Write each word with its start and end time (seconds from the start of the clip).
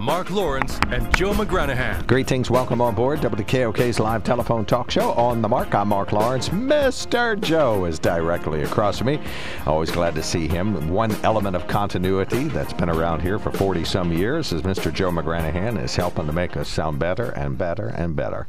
Mark 0.00 0.30
Lawrence 0.30 0.78
and 0.92 1.14
Joe 1.16 1.32
McGranahan. 1.32 2.06
Greetings, 2.06 2.48
welcome 2.48 2.80
on 2.80 2.94
board 2.94 3.18
WKOK's 3.18 3.98
live 3.98 4.22
telephone 4.22 4.64
talk 4.64 4.92
show 4.92 5.10
on 5.12 5.42
the 5.42 5.48
mark. 5.48 5.74
I'm 5.74 5.88
Mark 5.88 6.12
Lawrence. 6.12 6.50
Mr. 6.50 7.40
Joe 7.40 7.84
is 7.84 7.98
directly 7.98 8.62
across 8.62 8.98
from 8.98 9.08
me. 9.08 9.20
Always 9.66 9.90
glad 9.90 10.14
to 10.14 10.22
see 10.22 10.46
him. 10.46 10.88
One 10.90 11.10
element 11.24 11.56
of 11.56 11.66
continuity 11.66 12.44
that's 12.44 12.72
been 12.72 12.88
around 12.88 13.22
here 13.22 13.40
for 13.40 13.50
40 13.50 13.84
some 13.84 14.12
years 14.12 14.52
is 14.52 14.62
Mr. 14.62 14.92
Joe 14.92 15.10
McGranahan 15.10 15.82
is 15.82 15.96
helping 15.96 16.26
to 16.26 16.32
make 16.32 16.56
us 16.56 16.68
sound 16.68 17.00
better 17.00 17.30
and 17.30 17.58
better 17.58 17.88
and 17.88 18.14
better. 18.14 18.46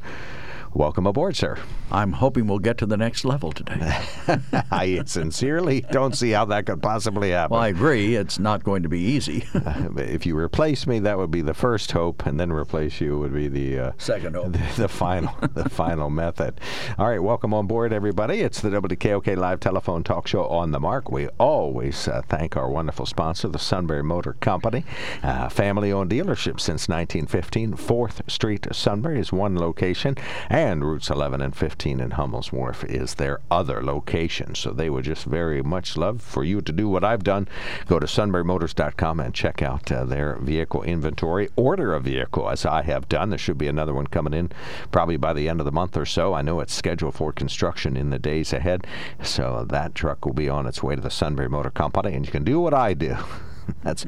Welcome 0.73 1.07
aboard, 1.07 1.35
sir. 1.35 1.57
I'm 1.91 2.13
hoping 2.13 2.45
we'll 2.45 2.59
get 2.59 2.77
to 2.77 2.85
the 2.85 2.95
next 2.95 3.25
level 3.25 3.51
today. 3.51 4.03
I 4.71 5.01
sincerely 5.05 5.81
don't 5.91 6.15
see 6.15 6.29
how 6.29 6.45
that 6.45 6.67
could 6.67 6.83
possibly 6.83 7.31
happen. 7.31 7.55
Well, 7.55 7.63
I 7.63 7.69
agree. 7.69 8.15
It's 8.15 8.37
not 8.37 8.63
going 8.63 8.83
to 8.83 8.89
be 8.89 8.99
easy. 8.99 9.47
if 9.97 10.27
you 10.27 10.37
replace 10.37 10.85
me, 10.85 10.99
that 10.99 11.17
would 11.17 11.31
be 11.31 11.41
the 11.41 11.55
first 11.55 11.91
hope, 11.91 12.27
and 12.27 12.39
then 12.39 12.51
replace 12.51 13.01
you 13.01 13.17
would 13.17 13.33
be 13.33 13.47
the 13.47 13.79
uh, 13.79 13.91
second 13.97 14.35
hope, 14.35 14.51
the, 14.51 14.59
the 14.83 14.87
final, 14.87 15.33
the 15.55 15.67
final 15.67 16.11
method. 16.11 16.61
All 16.99 17.07
right, 17.07 17.21
welcome 17.21 17.55
on 17.55 17.65
board, 17.65 17.91
everybody. 17.91 18.41
It's 18.41 18.61
the 18.61 18.69
WKOK 18.69 19.35
live 19.35 19.59
telephone 19.59 20.03
talk 20.03 20.27
show 20.27 20.45
on 20.45 20.69
the 20.69 20.79
mark. 20.79 21.09
We 21.11 21.29
always 21.39 22.07
uh, 22.07 22.21
thank 22.27 22.55
our 22.55 22.69
wonderful 22.69 23.07
sponsor, 23.07 23.47
the 23.47 23.57
Sunbury 23.57 24.03
Motor 24.03 24.33
Company, 24.33 24.85
uh, 25.23 25.49
family-owned 25.49 26.11
dealership 26.11 26.59
since 26.59 26.87
1915. 26.87 27.75
Fourth 27.75 28.21
Street, 28.27 28.67
Sunbury 28.71 29.19
is 29.19 29.31
one 29.31 29.57
location, 29.57 30.15
and 30.49 30.58
routes 30.59 31.09
11 31.09 31.41
and 31.41 31.55
15 31.55 32.01
in 32.01 32.11
Hummel's 32.11 32.51
Wharf 32.51 32.83
is 32.83 33.15
their 33.15 33.39
other 33.49 33.81
location. 33.81 34.55
So 34.55 34.71
they 34.71 34.89
would 34.89 35.05
just 35.05 35.23
very 35.23 35.63
much 35.63 35.95
love 35.95 36.21
for 36.21 36.43
you 36.43 36.59
to 36.59 36.73
do 36.73 36.89
what 36.89 37.03
I've 37.03 37.23
done. 37.23 37.47
Go 37.87 37.97
to 37.97 38.05
sunburymotors.com 38.05 39.21
and 39.21 39.33
check 39.33 39.61
out 39.61 39.89
uh, 39.89 40.03
their 40.03 40.35
vehicle 40.35 40.83
inventory. 40.83 41.47
Order 41.55 41.93
a 41.93 42.01
vehicle, 42.01 42.49
as 42.49 42.65
I 42.65 42.81
have 42.81 43.07
done. 43.07 43.29
There 43.29 43.39
should 43.39 43.57
be 43.57 43.69
another 43.69 43.93
one 43.93 44.07
coming 44.07 44.33
in 44.33 44.51
probably 44.91 45.15
by 45.15 45.31
the 45.31 45.47
end 45.47 45.61
of 45.61 45.65
the 45.65 45.71
month 45.71 45.95
or 45.95 46.05
so. 46.05 46.33
I 46.33 46.41
know 46.41 46.59
it's 46.59 46.73
scheduled 46.73 47.15
for 47.15 47.31
construction 47.31 47.95
in 47.95 48.09
the 48.09 48.19
days 48.19 48.51
ahead. 48.51 48.85
So 49.23 49.65
that 49.69 49.95
truck 49.95 50.25
will 50.25 50.33
be 50.33 50.49
on 50.49 50.67
its 50.67 50.83
way 50.83 50.95
to 50.95 51.01
the 51.01 51.09
Sunbury 51.09 51.47
Motor 51.47 51.71
Company, 51.71 52.13
and 52.13 52.25
you 52.25 52.33
can 52.33 52.43
do 52.43 52.59
what 52.59 52.73
I 52.73 52.93
do. 52.93 53.15
That's 53.83 54.05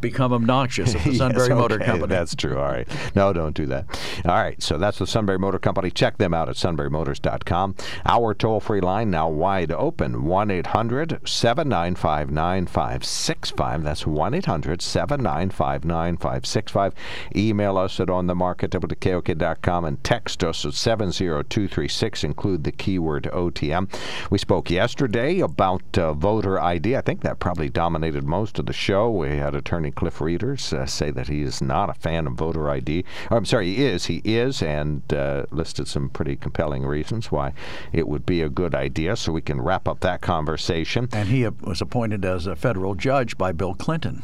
become 0.00 0.32
obnoxious 0.32 0.94
at 0.94 1.04
the 1.04 1.14
Sunbury 1.16 1.48
yes, 1.48 1.50
okay, 1.50 1.60
Motor 1.60 1.78
Company. 1.78 2.06
That's 2.08 2.34
true. 2.34 2.58
All 2.58 2.70
right. 2.70 2.88
No, 3.14 3.32
don't 3.32 3.54
do 3.54 3.66
that. 3.66 3.86
All 4.24 4.32
right. 4.32 4.60
So 4.62 4.78
that's 4.78 4.98
the 4.98 5.06
Sunbury 5.06 5.38
Motor 5.38 5.58
Company. 5.58 5.90
Check 5.90 6.18
them 6.18 6.34
out 6.34 6.48
at 6.48 6.56
sunburymotors.com. 6.56 7.74
Our 8.06 8.34
toll 8.34 8.60
free 8.60 8.80
line 8.80 9.10
now 9.10 9.28
wide 9.28 9.72
open 9.72 10.24
1 10.24 10.50
800 10.50 11.20
795 11.28 12.30
9565. 12.30 13.82
That's 13.82 14.06
1 14.06 14.34
800 14.34 14.82
795 14.82 15.84
9565. 15.84 16.94
Email 17.36 17.78
us 17.78 18.00
at 18.00 18.08
onthemarket.wkok.com 18.08 19.84
and 19.84 20.04
text 20.04 20.44
us 20.44 20.64
at 20.64 20.74
70236. 20.74 22.24
Include 22.24 22.64
the 22.64 22.72
keyword 22.72 23.24
OTM. 23.24 23.88
We 24.30 24.38
spoke 24.38 24.70
yesterday 24.70 25.40
about 25.40 25.98
uh, 25.98 26.12
voter 26.14 26.58
ID. 26.58 26.96
I 26.96 27.00
think 27.00 27.22
that 27.22 27.38
probably 27.38 27.68
dominated 27.68 28.24
most 28.24 28.58
of 28.58 28.66
the 28.66 28.72
show. 28.72 29.10
We 29.10 29.36
had 29.36 29.54
attorney 29.54 29.89
Cliff 29.92 30.20
Rieders 30.20 30.72
uh, 30.72 30.86
say 30.86 31.10
that 31.10 31.28
he 31.28 31.42
is 31.42 31.60
not 31.60 31.90
a 31.90 31.94
fan 31.94 32.26
of 32.26 32.34
voter 32.34 32.70
ID. 32.70 33.04
Or, 33.30 33.36
I'm 33.36 33.44
sorry, 33.44 33.74
he 33.74 33.84
is. 33.84 34.06
He 34.06 34.22
is, 34.24 34.62
and 34.62 35.02
uh, 35.12 35.46
listed 35.50 35.88
some 35.88 36.08
pretty 36.08 36.36
compelling 36.36 36.84
reasons 36.84 37.30
why 37.30 37.52
it 37.92 38.08
would 38.08 38.26
be 38.26 38.42
a 38.42 38.48
good 38.48 38.74
idea. 38.74 39.16
So 39.16 39.32
we 39.32 39.42
can 39.42 39.60
wrap 39.60 39.88
up 39.88 40.00
that 40.00 40.20
conversation. 40.20 41.08
And 41.12 41.28
he 41.28 41.46
was 41.46 41.80
appointed 41.80 42.24
as 42.24 42.46
a 42.46 42.56
federal 42.56 42.94
judge 42.94 43.36
by 43.38 43.52
Bill 43.52 43.74
Clinton. 43.74 44.22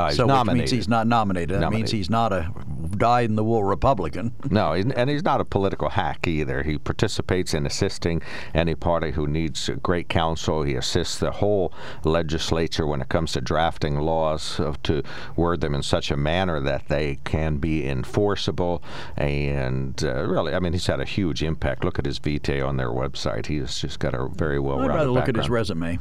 Uh, 0.00 0.10
so 0.10 0.26
nominated. 0.26 0.46
which 0.46 0.56
means 0.56 0.70
he's 0.70 0.88
not 0.88 1.06
nominated. 1.06 1.56
That 1.56 1.60
Nominated. 1.60 1.80
means 1.82 1.90
he's 1.90 2.10
not 2.10 2.32
a 2.32 2.52
dyed-in-the-wool 2.96 3.64
Republican. 3.64 4.32
No, 4.50 4.72
and 4.72 5.08
he's 5.10 5.22
not 5.24 5.40
a 5.40 5.44
political 5.44 5.88
hack 5.90 6.26
either. 6.26 6.62
He 6.62 6.76
participates 6.78 7.54
in 7.54 7.64
assisting 7.66 8.20
any 8.54 8.74
party 8.74 9.12
who 9.12 9.26
needs 9.26 9.70
great 9.82 10.08
counsel. 10.08 10.62
He 10.64 10.74
assists 10.74 11.18
the 11.18 11.30
whole 11.30 11.72
legislature 12.04 12.86
when 12.86 13.00
it 13.00 13.08
comes 13.08 13.32
to 13.32 13.40
drafting 13.40 13.98
laws 14.00 14.60
of, 14.60 14.82
to 14.84 15.02
word 15.36 15.60
them 15.60 15.74
in 15.74 15.82
such 15.82 16.10
a 16.10 16.16
manner 16.16 16.60
that 16.60 16.88
they 16.88 17.18
can 17.24 17.56
be 17.56 17.86
enforceable. 17.88 18.82
And 19.16 20.02
uh, 20.04 20.24
really, 20.26 20.54
I 20.54 20.60
mean, 20.60 20.72
he's 20.72 20.86
had 20.86 21.00
a 21.00 21.04
huge 21.04 21.42
impact. 21.42 21.84
Look 21.84 21.98
at 21.98 22.04
his 22.04 22.18
vitae 22.18 22.60
on 22.60 22.76
their 22.76 22.90
website. 22.90 23.46
He's 23.46 23.80
just 23.80 23.98
got 23.98 24.14
a 24.14 24.28
very 24.28 24.58
well 24.58 24.80
I'd 24.80 24.88
rather 24.88 25.10
look 25.10 25.28
at 25.28 25.36
his 25.36 25.48
resume. 25.48 25.98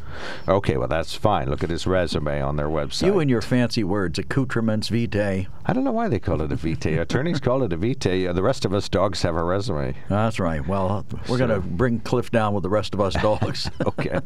Okay, 0.48 0.78
well, 0.78 0.88
that's 0.88 1.16
fine. 1.16 1.50
Look 1.50 1.64
at 1.64 1.70
his 1.70 1.88
resume 1.88 2.42
on 2.42 2.56
their 2.58 2.68
website. 2.68 3.06
You 3.06 3.20
and 3.20 3.30
your 3.30 3.42
fancy 3.42 3.84
words, 3.90 4.18
accoutrements 4.20 4.90
vitae. 4.90 5.48
I 5.66 5.74
don't 5.74 5.84
know 5.84 5.92
why 5.92 6.08
they 6.08 6.20
call 6.20 6.42
it 6.42 6.52
a 6.52 6.56
vitae. 6.56 6.98
Attorneys 7.02 7.40
call 7.40 7.64
it 7.64 7.74
a 7.74 7.78
vitae. 7.78 8.28
Uh, 8.28 8.34
The 8.34 8.42
rest 8.44 8.64
of 8.66 8.74
us 8.74 8.88
dogs 8.90 9.22
have 9.24 9.36
a 9.36 9.44
resume. 9.44 9.96
That's 10.08 10.40
right. 10.40 10.66
Well, 10.66 11.06
we're 11.28 11.38
So- 11.38 11.48
going 11.48 11.62
to 11.62 11.68
bring 11.68 12.00
Cliff 12.00 12.32
down 12.32 12.54
with 12.54 12.64
the 12.64 12.70
rest 12.70 12.94
of 12.94 13.02
us 13.02 13.14
dogs. 13.22 13.70
Okay. 13.86 14.20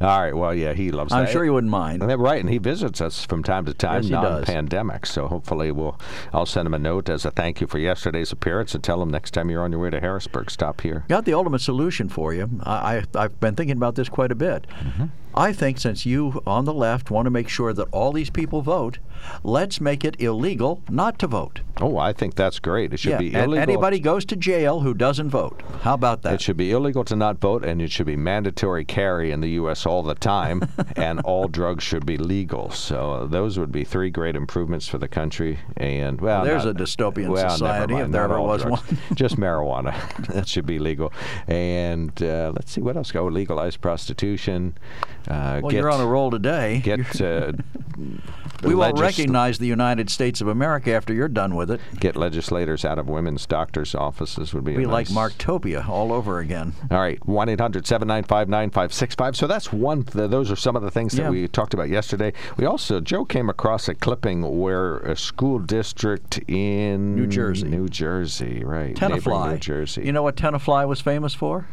All 0.00 0.20
right. 0.20 0.34
Well, 0.36 0.54
yeah, 0.54 0.72
he 0.72 0.90
loves 0.92 1.12
I'm 1.12 1.24
that. 1.24 1.32
sure 1.32 1.44
you 1.44 1.52
wouldn't 1.52 1.70
mind. 1.70 2.02
Right, 2.20 2.40
and 2.40 2.48
he 2.50 2.58
visits 2.58 3.00
us 3.00 3.24
from 3.26 3.42
time 3.42 3.64
to 3.66 3.74
time, 3.74 3.96
Yes, 4.02 4.04
he 4.04 4.10
does. 4.12 4.46
non-pandemic. 4.46 5.06
So 5.06 5.26
hopefully, 5.28 5.70
we'll 5.72 5.98
I'll 6.32 6.46
send 6.46 6.66
him 6.66 6.74
a 6.74 6.78
note 6.78 7.08
as 7.08 7.24
a 7.24 7.30
thank 7.30 7.60
you 7.60 7.66
for 7.66 7.78
yesterday's 7.78 8.32
appearance, 8.32 8.74
and 8.74 8.82
tell 8.84 9.02
him 9.02 9.10
next 9.10 9.32
time 9.32 9.50
you're 9.50 9.62
on 9.62 9.72
your 9.72 9.80
way 9.80 9.90
to 9.90 10.00
Harrisburg, 10.00 10.50
stop 10.50 10.80
here. 10.82 11.04
Got 11.08 11.24
the 11.24 11.34
ultimate 11.34 11.60
solution 11.60 12.08
for 12.08 12.32
you. 12.34 12.48
I, 12.62 12.98
I, 13.14 13.24
I've 13.24 13.40
been 13.40 13.54
thinking 13.54 13.76
about 13.76 13.94
this 13.94 14.08
quite 14.08 14.32
a 14.32 14.34
bit. 14.34 14.66
Mm-hmm. 14.82 15.04
I 15.36 15.52
think 15.52 15.78
since 15.78 16.06
you 16.06 16.42
on 16.46 16.64
the 16.64 16.72
left 16.72 17.10
want 17.10 17.26
to 17.26 17.30
make 17.30 17.48
sure 17.48 17.74
that 17.74 17.88
all 17.92 18.10
these 18.10 18.30
people 18.30 18.62
vote, 18.62 18.98
let's 19.42 19.80
make 19.82 20.02
it 20.02 20.18
illegal 20.18 20.82
not 20.88 21.18
to 21.18 21.26
vote. 21.26 21.60
Oh, 21.78 21.98
I 21.98 22.14
think 22.14 22.36
that's 22.36 22.58
great. 22.58 22.94
It 22.94 23.00
should 23.00 23.10
yeah, 23.10 23.18
be 23.18 23.34
and 23.34 23.44
illegal. 23.44 23.62
anybody 23.62 24.00
goes 24.00 24.24
to 24.26 24.36
jail 24.36 24.80
who 24.80 24.94
doesn't 24.94 25.28
vote. 25.28 25.62
How 25.82 25.92
about 25.92 26.22
that? 26.22 26.34
It 26.34 26.40
should 26.40 26.56
be 26.56 26.70
illegal 26.70 27.04
to 27.04 27.16
not 27.16 27.38
vote, 27.38 27.66
and 27.66 27.82
it 27.82 27.92
should 27.92 28.06
be 28.06 28.16
mandatory 28.16 28.86
carry 28.86 29.30
in 29.30 29.42
the 29.42 29.50
U.S. 29.50 29.84
all 29.84 30.02
the 30.02 30.14
time, 30.14 30.62
and 30.96 31.20
all 31.20 31.48
drugs 31.48 31.84
should 31.84 32.06
be 32.06 32.16
legal. 32.16 32.70
So 32.70 33.12
uh, 33.12 33.26
those 33.26 33.58
would 33.58 33.72
be 33.72 33.84
three 33.84 34.08
great 34.08 34.36
improvements 34.36 34.88
for 34.88 34.96
the 34.96 35.08
country. 35.08 35.58
And 35.76 36.18
well, 36.18 36.44
There's 36.44 36.64
not- 36.64 36.80
a 36.80 36.84
dystopian 36.84 37.28
well, 37.28 37.50
society, 37.50 37.94
if 37.96 38.10
there 38.10 38.24
ever 38.24 38.40
was 38.40 38.62
drugs. 38.62 38.90
one. 38.90 38.98
Just 39.14 39.36
marijuana 39.36 39.94
that 40.32 40.48
should 40.48 40.64
be 40.66 40.78
legal. 40.78 41.12
And 41.46 42.10
uh, 42.22 42.52
let's 42.54 42.72
see 42.72 42.80
what 42.80 42.96
else. 42.96 43.12
Go 43.12 43.26
legalize 43.26 43.76
prostitution. 43.76 44.78
Uh, 45.28 45.60
well, 45.62 45.70
get, 45.70 45.78
you're 45.78 45.90
on 45.90 46.00
a 46.00 46.06
roll 46.06 46.30
today. 46.30 46.80
Get 46.84 47.20
uh, 47.20 47.52
we 48.62 48.74
won't 48.74 48.98
recognize 48.98 49.58
the 49.58 49.66
United 49.66 50.08
States 50.10 50.40
of 50.40 50.48
America 50.48 50.92
after 50.92 51.12
you're 51.12 51.28
done 51.28 51.54
with 51.54 51.70
it. 51.70 51.80
Get 51.98 52.16
legislators 52.16 52.84
out 52.84 52.98
of 52.98 53.08
women's 53.08 53.44
doctors' 53.46 53.94
offices 53.94 54.54
would 54.54 54.64
be. 54.64 54.74
a 54.74 54.78
Be 54.78 54.86
like 54.86 55.10
nice- 55.10 55.16
Marktopia 55.34 55.88
all 55.88 56.12
over 56.12 56.38
again. 56.38 56.72
All 56.90 56.98
right, 56.98 57.24
1 57.26 57.48
800 57.48 57.86
795 57.86 58.48
9565. 58.48 59.36
So 59.36 59.46
that's 59.46 59.72
one, 59.72 60.04
th- 60.04 60.30
those 60.30 60.50
are 60.50 60.56
some 60.56 60.76
of 60.76 60.82
the 60.82 60.90
things 60.90 61.12
that 61.14 61.22
Yeah. 61.22 61.30
we 61.30 61.48
talked 61.48 61.74
about 61.74 61.88
yesterday. 61.88 62.32
We 62.56 62.66
also, 62.66 63.00
Joe 63.00 63.24
came 63.24 63.48
across 63.48 63.88
a 63.88 63.94
clipping 63.94 64.42
where 64.60 64.98
a 64.98 65.16
school 65.16 65.58
district 65.58 66.38
in 66.48 67.14
New 67.14 67.26
Jersey. 67.26 67.68
New 67.68 67.88
Jersey, 67.88 68.62
right. 68.64 68.94
Tenafly. 68.94 69.52
New 69.52 69.58
Jersey. 69.58 70.04
You 70.04 70.12
know 70.12 70.22
what 70.22 70.36
Tenafly 70.36 70.86
was 70.86 71.00
famous 71.00 71.34
for? 71.34 71.66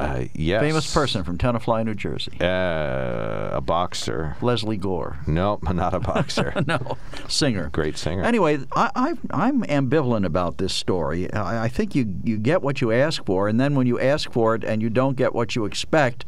Uh, 0.00 0.24
yes. 0.34 0.60
Famous 0.60 0.92
person 0.92 1.24
from 1.24 1.38
Tenafly, 1.38 1.84
New 1.84 1.94
Jersey. 1.94 2.32
Uh, 2.40 3.50
a 3.52 3.60
boxer. 3.60 4.36
Lesley 4.40 4.76
Gore. 4.76 5.18
Nope, 5.26 5.62
not 5.74 5.94
a 5.94 6.00
boxer. 6.00 6.52
no, 6.66 6.98
singer. 7.28 7.70
Great 7.72 7.98
singer. 7.98 8.22
Anyway, 8.22 8.58
I, 8.74 9.14
I, 9.30 9.48
am 9.48 9.62
ambivalent 9.62 10.24
about 10.24 10.58
this 10.58 10.74
story. 10.74 11.32
I, 11.32 11.64
I, 11.64 11.68
think 11.68 11.94
you, 11.94 12.14
you 12.24 12.36
get 12.36 12.62
what 12.62 12.80
you 12.80 12.92
ask 12.92 13.24
for, 13.24 13.48
and 13.48 13.58
then 13.60 13.74
when 13.74 13.86
you 13.86 13.98
ask 13.98 14.30
for 14.32 14.54
it 14.54 14.64
and 14.64 14.82
you 14.82 14.90
don't 14.90 15.16
get 15.16 15.34
what 15.34 15.56
you 15.56 15.64
expect, 15.64 16.24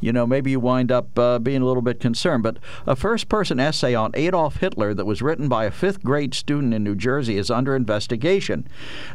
you 0.00 0.12
know, 0.12 0.26
maybe 0.26 0.50
you 0.50 0.60
wind 0.60 0.90
up 0.90 1.18
uh, 1.18 1.38
being 1.38 1.62
a 1.62 1.66
little 1.66 1.82
bit 1.82 2.00
concerned. 2.00 2.42
But 2.42 2.58
a 2.86 2.96
first 2.96 3.28
person 3.28 3.60
essay 3.60 3.94
on 3.94 4.12
Adolf 4.14 4.56
Hitler 4.56 4.94
that 4.94 5.04
was 5.04 5.22
written 5.22 5.48
by 5.48 5.64
a 5.64 5.70
fifth 5.70 6.02
grade 6.02 6.34
student 6.34 6.74
in 6.74 6.82
New 6.82 6.94
Jersey 6.94 7.36
is 7.36 7.50
under 7.50 7.76
investigation. 7.76 8.66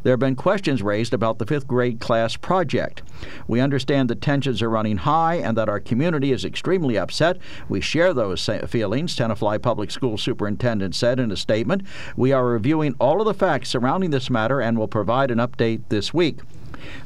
There 0.04 0.14
have 0.14 0.20
been 0.20 0.36
questions 0.36 0.82
raised 0.82 1.14
about 1.14 1.40
the 1.40 1.46
fifth 1.46 1.68
grade 1.68 2.00
class 2.00 2.36
project. 2.36 3.02
We 3.48 3.60
understand 3.60 3.77
that 3.86 4.22
tensions 4.22 4.62
are 4.62 4.70
running 4.70 4.98
high 4.98 5.36
and 5.36 5.58
that 5.58 5.70
our 5.70 5.80
community 5.80 6.32
is 6.32 6.46
extremely 6.46 6.98
upset. 6.98 7.38
We 7.70 7.82
share 7.82 8.14
those 8.14 8.50
feelings, 8.68 9.16
Tenafly 9.16 9.62
Public 9.62 9.92
School 9.92 10.18
Superintendent 10.18 10.96
said 10.96 11.20
in 11.20 11.32
a 11.32 11.38
statement. 11.38 11.84
We 12.16 12.32
are 12.32 12.46
reviewing 12.46 12.96
all 13.00 13.20
of 13.22 13.26
the 13.26 13.34
facts 13.34 13.70
surrounding 13.70 14.12
this 14.12 14.30
matter 14.30 14.60
and 14.62 14.78
will 14.78 14.88
provide 14.88 15.32
an 15.32 15.38
update 15.38 15.82
this 15.90 16.14
week. 16.14 16.40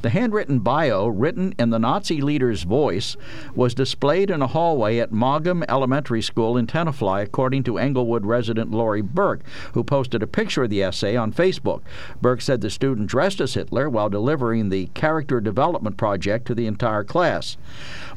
The 0.01 0.09
handwritten 0.09 0.59
bio, 0.59 1.07
written 1.07 1.53
in 1.59 1.69
the 1.69 1.79
Nazi 1.79 2.21
leader's 2.21 2.63
voice, 2.63 3.17
was 3.55 3.73
displayed 3.73 4.29
in 4.29 4.41
a 4.41 4.47
hallway 4.47 4.97
at 4.97 5.11
Maugham 5.11 5.63
Elementary 5.69 6.21
School 6.21 6.57
in 6.57 6.67
Tenafly, 6.67 7.23
according 7.23 7.63
to 7.63 7.77
Englewood 7.77 8.25
resident 8.25 8.71
Lori 8.71 9.01
Burke, 9.01 9.41
who 9.73 9.83
posted 9.83 10.23
a 10.23 10.27
picture 10.27 10.63
of 10.63 10.69
the 10.69 10.83
essay 10.83 11.15
on 11.15 11.33
Facebook. 11.33 11.81
Burke 12.21 12.41
said 12.41 12.61
the 12.61 12.69
student 12.69 13.07
dressed 13.07 13.41
as 13.41 13.53
Hitler 13.53 13.89
while 13.89 14.09
delivering 14.09 14.69
the 14.69 14.87
character 14.93 15.39
development 15.39 15.97
project 15.97 16.45
to 16.47 16.55
the 16.55 16.67
entire 16.67 17.03
class. 17.03 17.57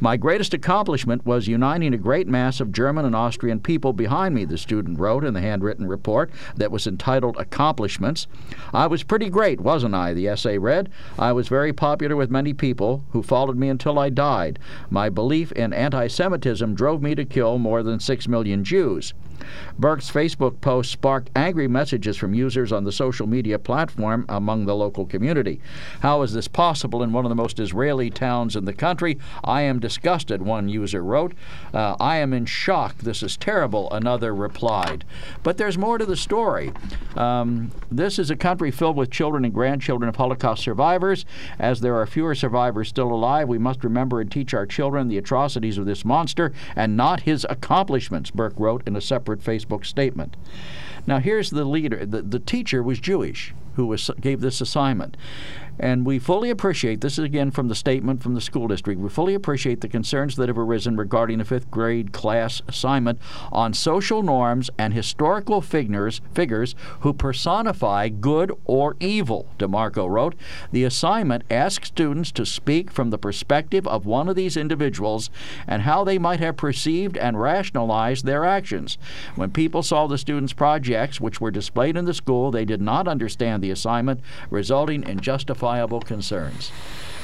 My 0.01 0.17
greatest 0.17 0.55
accomplishment 0.55 1.25
was 1.25 1.49
uniting 1.49 1.95
a 1.95 1.99
great 1.99 2.27
mass 2.27 2.61
of 2.61 2.73
German 2.73 3.05
and 3.05 3.15
Austrian 3.15 3.61
people 3.61 3.93
behind 3.93 4.35
me, 4.35 4.45
the 4.45 4.59
student 4.59 4.99
wrote 4.99 5.25
in 5.25 5.35
the 5.35 5.41
handwritten 5.41 5.87
report 5.87 6.31
that 6.57 6.71
was 6.71 6.87
entitled 6.87 7.37
Accomplishments. 7.37 8.27
I 8.73 8.87
was 8.87 9.03
pretty 9.03 9.29
great, 9.31 9.61
wasn't 9.61 9.95
I? 9.95 10.13
The 10.13 10.29
essay 10.29 10.59
read. 10.59 10.91
I 11.19 11.33
was 11.33 11.44
very 11.49 11.73
popular 11.73 12.17
with 12.17 12.31
many 12.31 12.53
people 12.53 13.05
who 13.11 13.23
followed 13.23 13.57
me 13.57 13.69
until 13.69 13.99
I 13.99 14.09
died. 14.09 14.59
My 14.91 15.09
belief 15.09 15.53
in 15.53 15.73
anti 15.73 16.07
Semitism 16.09 16.75
drove 16.75 17.03
me 17.03 17.15
to 17.15 17.25
kill 17.25 17.59
more 17.59 17.83
than 17.83 18.01
six 18.01 18.29
million 18.29 18.65
Jews. 18.65 19.15
Burke's 19.79 20.11
Facebook 20.11 20.61
post 20.61 20.91
sparked 20.91 21.31
angry 21.35 21.69
messages 21.69 22.17
from 22.17 22.35
users 22.35 22.73
on 22.73 22.85
the 22.85 22.93
social 22.93 23.27
media 23.27 23.59
platform 23.59 24.25
among 24.29 24.67
the 24.67 24.75
local 24.75 25.07
community. 25.07 25.61
How 26.01 26.23
is 26.23 26.33
this 26.33 26.49
possible 26.49 27.03
in 27.03 27.13
one 27.13 27.25
of 27.25 27.29
the 27.29 27.35
most 27.35 27.59
Israeli 27.59 28.11
towns 28.11 28.57
in 28.57 28.65
the 28.65 28.73
country? 28.73 29.19
I 29.43 29.63
am 29.63 29.81
disgusted, 29.81 30.43
one 30.43 30.69
user 30.69 31.03
wrote. 31.03 31.35
Uh, 31.73 31.97
I 31.99 32.17
am 32.17 32.33
in 32.33 32.47
shock. 32.47 32.99
This 32.99 33.23
is 33.23 33.37
terrible, 33.37 33.91
another 33.91 34.35
replied. 34.35 35.05
But 35.43 35.57
there's 35.57 35.79
more 35.79 35.99
to 35.99 36.07
the 36.07 36.17
story. 36.17 36.73
Um, 37.17 37.71
this 37.91 38.19
is 38.19 38.31
a 38.31 38.37
country 38.37 38.71
filled 38.71 38.97
with 38.97 39.11
children 39.11 39.45
and 39.45 39.53
grandchildren 39.53 40.09
of 40.09 40.17
Holocaust 40.17 40.63
survivors. 40.63 41.25
As 41.59 41.81
there 41.81 41.97
are 41.97 42.07
fewer 42.07 42.35
survivors 42.35 42.89
still 42.89 43.13
alive, 43.13 43.49
we 43.49 43.59
must 43.59 43.85
remember 43.85 44.21
and 44.21 44.31
teach 44.31 44.55
our 44.55 44.67
children 44.67 45.09
the 45.09 45.19
atrocities 45.19 45.79
of 45.79 45.87
this 45.87 46.05
monster 46.05 46.53
and 46.77 46.97
not 46.97 47.21
his 47.21 47.47
accomplishments, 47.49 48.31
Burke 48.31 48.55
wrote 48.57 48.83
in 48.87 48.97
a 48.97 49.01
separate 49.01 49.24
Facebook 49.25 49.85
statement. 49.85 50.37
Now, 51.07 51.19
here's 51.19 51.51
the 51.51 51.65
leader. 51.65 52.07
The, 52.07 52.23
the 52.23 52.39
teacher 52.39 52.83
was 52.83 52.99
Jewish 52.99 53.55
who 53.75 53.87
was, 53.87 54.11
gave 54.21 54.41
this 54.41 54.61
assignment. 54.61 55.17
And 55.79 56.07
we 56.07 56.19
fully 56.19 56.51
appreciate 56.51 57.01
this 57.01 57.19
is 57.19 57.25
again 57.25 57.51
from 57.51 57.69
the 57.69 57.75
statement 57.75 58.23
from 58.23 58.35
the 58.35 58.41
school 58.41 58.69
district. 58.69 59.01
We 59.01 59.09
fully 59.09 59.35
appreciate 59.35 59.81
the 59.81 59.89
concerns 59.89 60.37
that 60.37 60.49
have 60.49 60.59
arisen 60.59 60.97
regarding 60.97 61.39
the 61.39 61.45
fifth 61.45 61.71
grade 61.71 62.13
class 62.13 62.63
assignment 62.69 63.19
on 63.51 63.75
social 63.75 64.23
norms 64.23 64.71
and 64.79 64.95
historical 64.95 65.61
figures, 65.61 66.21
figures 66.33 66.77
who 67.01 67.13
personify 67.13 68.09
good 68.09 68.53
or 68.65 68.97
evil, 69.01 69.47
DeMarco 69.59 70.09
wrote. 70.09 70.37
The 70.71 70.85
assignment 70.85 71.43
asks 71.51 71.89
students 71.89 72.31
to 72.33 72.47
speak 72.47 72.91
from 72.91 73.11
the 73.11 73.19
perspective 73.19 73.87
of 73.89 74.07
one 74.07 74.29
of 74.29 74.37
these 74.37 74.57
individuals 74.57 75.29
and 75.67 75.83
how 75.83 76.05
they 76.05 76.19
might 76.19 76.41
have 76.41 76.57
perceived 76.57 77.17
and 77.17 77.41
rationalized 77.41 78.25
their 78.25 78.45
actions. 78.45 78.97
When 79.35 79.51
people 79.51 79.83
saw 79.83 80.07
the 80.07 80.19
students' 80.19 80.53
projects, 80.53 81.21
which 81.21 81.41
were 81.41 81.51
displayed 81.51 81.97
in 81.97 82.05
the 82.05 82.15
school, 82.15 82.51
they 82.51 82.65
did 82.65 82.81
not 82.81 83.09
understand 83.09 83.63
the 83.63 83.71
assignment, 83.71 84.21
resulting 84.51 85.03
in 85.03 85.19
justifiable 85.19 85.64
concerns. 86.07 86.71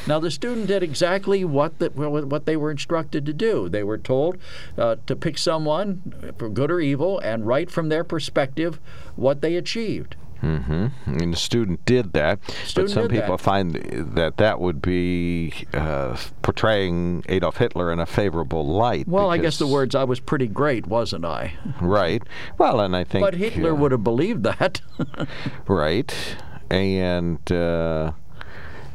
Now, 0.07 0.19
the 0.19 0.31
student 0.31 0.67
did 0.67 0.83
exactly 0.83 1.45
what, 1.45 1.79
the, 1.79 1.91
what 1.91 2.47
they 2.47 2.57
were 2.57 2.71
instructed 2.71 3.27
to 3.27 3.33
do. 3.33 3.69
They 3.69 3.83
were 3.83 3.99
told 3.99 4.39
uh, 4.79 4.97
to 5.07 5.15
pick 5.15 5.37
someone 5.37 6.35
for 6.39 6.49
good 6.49 6.71
or 6.71 6.81
evil 6.81 7.19
and 7.19 7.47
write 7.47 7.71
from 7.71 7.91
their 7.91 8.05
perspective 8.05 8.81
what 9.17 9.43
they 9.43 9.57
achieved. 9.57 10.17
Mm-hmm. 10.43 10.87
And 11.21 11.33
the 11.35 11.37
student 11.37 11.85
did 11.85 12.15
that, 12.15 12.39
student 12.65 12.75
but 12.75 12.89
some 12.91 13.09
people 13.09 13.37
that. 13.37 13.43
find 13.43 13.75
that 14.15 14.39
that 14.39 14.59
would 14.59 14.81
be 14.81 15.53
uh, 15.75 16.17
portraying 16.41 17.25
Adolf 17.29 17.59
Hitler 17.59 17.93
in 17.93 17.99
a 17.99 18.07
favorable 18.07 18.67
light. 18.67 19.07
Well, 19.07 19.29
I 19.29 19.37
guess 19.37 19.59
the 19.59 19.67
words 19.67 19.95
"I 19.95 20.05
was 20.05 20.19
pretty 20.19 20.47
great," 20.47 20.87
wasn't 20.87 21.27
I? 21.27 21.53
Right. 21.83 22.23
Well, 22.57 22.81
and 22.81 22.97
I 22.97 23.05
think. 23.05 23.23
But 23.23 23.35
Hitler 23.35 23.73
uh, 23.73 23.75
would 23.75 23.93
have 23.93 24.03
believed 24.03 24.45
that. 24.45 24.81
right, 25.69 26.15
and. 26.71 27.41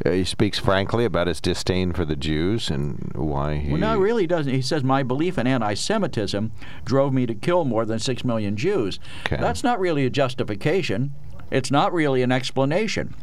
Uh, 0.06 0.12
he 0.12 0.24
speaks 0.24 0.60
frankly 0.60 1.04
about 1.04 1.28
his 1.28 1.42
disdain 1.42 1.92
for 1.92 2.06
the 2.06 2.16
Jews 2.16 2.70
and 2.70 3.12
why 3.16 3.56
he. 3.56 3.72
Well, 3.72 3.80
no, 3.80 3.94
he 3.96 4.04
really 4.04 4.28
doesn't. 4.28 4.54
He 4.54 4.62
says, 4.62 4.84
My 4.84 5.02
belief 5.02 5.38
in 5.38 5.48
anti 5.48 5.74
Semitism 5.74 6.52
drove 6.84 7.14
me 7.14 7.26
to 7.26 7.34
kill 7.34 7.66
more 7.66 7.86
than 7.86 8.00
six 8.00 8.24
million 8.24 8.56
Jews. 8.56 9.00
Okay. 9.26 9.38
That's 9.38 9.64
not 9.64 9.80
really 9.80 10.06
a 10.06 10.10
justification. 10.10 11.14
It's 11.50 11.72
not 11.72 11.94
really 11.94 12.22
an 12.22 12.32
explanation. 12.32 13.16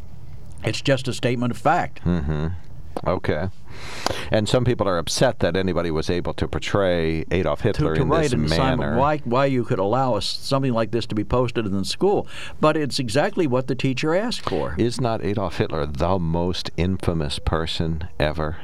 It's 0.64 0.80
just 0.80 1.08
a 1.08 1.12
statement 1.12 1.52
of 1.52 1.58
fact. 1.58 2.04
Mm-hmm. 2.04 2.48
Okay. 3.06 3.48
And 4.30 4.48
some 4.48 4.64
people 4.64 4.88
are 4.88 4.98
upset 4.98 5.40
that 5.40 5.56
anybody 5.56 5.90
was 5.90 6.10
able 6.10 6.34
to 6.34 6.46
portray 6.46 7.24
Adolf 7.30 7.62
Hitler 7.62 7.94
to, 7.94 7.96
to 7.96 8.02
in 8.02 8.08
write 8.08 8.22
this 8.22 8.32
an 8.32 8.44
assignment, 8.44 8.80
manner. 8.80 8.96
why, 8.96 9.18
why 9.18 9.46
you 9.46 9.64
could 9.64 9.78
allow 9.78 10.14
us 10.14 10.26
something 10.26 10.72
like 10.72 10.90
this 10.90 11.06
to 11.06 11.14
be 11.14 11.24
posted 11.24 11.66
in 11.66 11.72
the 11.72 11.84
school. 11.84 12.26
But 12.60 12.76
it's 12.76 12.98
exactly 12.98 13.46
what 13.46 13.66
the 13.66 13.74
teacher 13.74 14.14
asked 14.14 14.48
for. 14.48 14.74
Is 14.78 15.00
not 15.00 15.24
Adolf 15.24 15.58
Hitler 15.58 15.86
the 15.86 16.18
most 16.18 16.70
infamous 16.76 17.38
person 17.38 18.08
ever? 18.18 18.58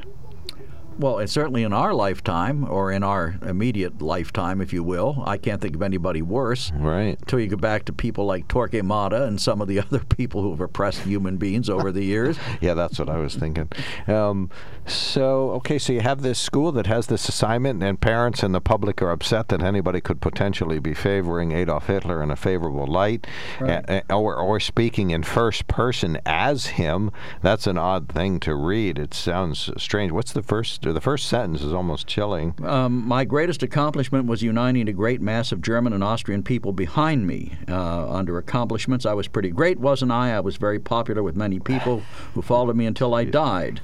Well, 0.99 1.19
it's 1.21 1.33
certainly 1.33 1.63
in 1.63 1.73
our 1.73 1.95
lifetime, 1.95 2.69
or 2.69 2.91
in 2.91 3.03
our 3.05 3.39
immediate 3.43 4.03
lifetime, 4.03 4.61
if 4.61 4.73
you 4.73 4.83
will. 4.83 5.23
I 5.27 5.37
can't 5.39 5.61
think 5.61 5.77
of 5.77 5.83
anybody 5.83 6.23
worse. 6.23 6.73
Right. 6.75 7.17
Until 7.21 7.39
you 7.41 7.47
go 7.47 7.57
back 7.57 7.85
to 7.85 7.93
people 7.93 8.27
like 8.27 8.49
Torquemada 8.49 9.27
and 9.27 9.41
some 9.41 9.61
of 9.61 9.69
the 9.69 9.79
other 9.89 10.01
people 10.01 10.43
who 10.43 10.51
have 10.51 10.61
oppressed 10.61 11.03
human 11.03 11.37
beings 11.37 11.71
over 11.71 11.93
the 11.93 12.05
years. 12.05 12.37
yeah, 12.61 12.75
that's 12.75 12.99
what 12.99 13.09
I 13.09 13.19
was 13.19 13.37
thinking. 13.37 13.69
Um, 14.09 14.51
so, 14.87 15.51
okay, 15.53 15.79
so 15.79 15.93
you 15.93 16.01
have 16.01 16.23
this 16.23 16.39
school 16.39 16.73
that 16.73 16.87
has 16.87 17.07
this 17.07 17.29
assignment, 17.29 17.83
and 17.83 18.01
parents 18.01 18.43
and 18.43 18.55
the 18.55 18.61
public 18.61 19.01
are 19.03 19.11
upset 19.11 19.49
that 19.49 19.63
anybody 19.63 20.01
could 20.01 20.21
potentially 20.21 20.79
be 20.81 20.95
favoring 20.95 21.53
Adolf 21.53 21.87
Hitler 21.87 22.23
in 22.23 22.31
a 22.31 22.37
favorable 22.37 22.87
light, 22.87 23.27
Right. 23.61 24.03
or, 24.11 24.35
or 24.35 24.59
speaking 24.59 25.11
in 25.11 25.23
first 25.23 25.67
person 25.69 26.19
as 26.27 26.67
him. 26.67 27.11
That's 27.43 27.67
an 27.67 27.79
odd 27.79 28.09
thing 28.09 28.41
to 28.41 28.55
read. 28.55 28.99
It 28.99 29.15
sounds 29.15 29.71
strange. 29.77 30.11
What's 30.11 30.33
the 30.33 30.43
first? 30.43 30.87
The 30.93 31.01
first 31.01 31.29
sentence 31.29 31.63
is 31.63 31.73
almost 31.73 32.07
chilling. 32.07 32.55
Um, 32.65 33.07
my 33.07 33.25
greatest 33.25 33.63
accomplishment 33.63 34.27
was 34.27 34.43
uniting 34.43 34.89
a 34.89 34.93
great 34.93 35.21
mass 35.21 35.53
of 35.53 35.61
German 35.61 35.93
and 35.93 36.03
Austrian 36.03 36.43
people 36.43 36.73
behind 36.73 37.27
me. 37.27 37.55
Uh, 37.69 38.11
under 38.11 38.39
accomplishments, 38.39 39.07
I 39.07 39.15
was 39.15 39.29
pretty 39.29 39.51
great, 39.51 39.79
wasn't 39.79 40.13
I? 40.13 40.35
I 40.35 40.41
was 40.41 40.57
very 40.57 40.79
popular 40.79 41.23
with 41.23 41.37
many 41.37 41.59
people 41.59 42.01
who 42.35 42.43
followed 42.43 42.77
me 42.77 42.87
until 42.87 43.15
I 43.15 43.25
died. 43.25 43.81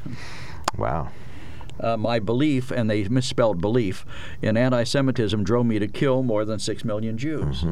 Wow. 0.77 1.11
Uh, 1.81 1.97
my 1.97 2.19
belief, 2.19 2.71
and 2.71 2.89
they 2.89 3.05
misspelled 3.09 3.61
belief, 3.61 4.07
in 4.41 4.57
anti 4.57 4.85
Semitism 4.85 5.43
drove 5.45 5.67
me 5.67 5.79
to 5.79 5.89
kill 5.89 6.23
more 6.23 6.45
than 6.45 6.59
six 6.59 6.85
million 6.85 7.19
Jews. 7.19 7.65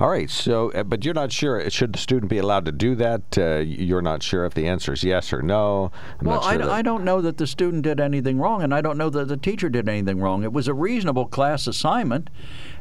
All 0.00 0.08
right. 0.08 0.28
So, 0.28 0.70
uh, 0.72 0.82
but 0.82 1.04
you're 1.04 1.14
not 1.14 1.32
sure. 1.32 1.68
Should 1.70 1.92
the 1.92 1.98
student 1.98 2.30
be 2.30 2.38
allowed 2.38 2.64
to 2.66 2.72
do 2.72 2.94
that? 2.96 3.22
Uh, 3.38 3.56
you're 3.58 4.02
not 4.02 4.22
sure 4.22 4.44
if 4.44 4.54
the 4.54 4.66
answer 4.66 4.92
is 4.92 5.04
yes 5.04 5.32
or 5.32 5.42
no. 5.42 5.90
I'm 6.20 6.26
Well, 6.26 6.40
not 6.40 6.44
I, 6.46 6.56
that- 6.58 6.68
I 6.70 6.82
don't 6.82 7.04
know 7.04 7.20
that 7.20 7.36
the 7.38 7.46
student 7.46 7.82
did 7.82 8.00
anything 8.00 8.38
wrong, 8.38 8.62
and 8.62 8.74
I 8.74 8.80
don't 8.80 8.98
know 8.98 9.10
that 9.10 9.28
the 9.28 9.36
teacher 9.36 9.68
did 9.68 9.88
anything 9.88 10.20
wrong. 10.20 10.42
It 10.42 10.52
was 10.52 10.68
a 10.68 10.74
reasonable 10.74 11.26
class 11.26 11.66
assignment, 11.66 12.28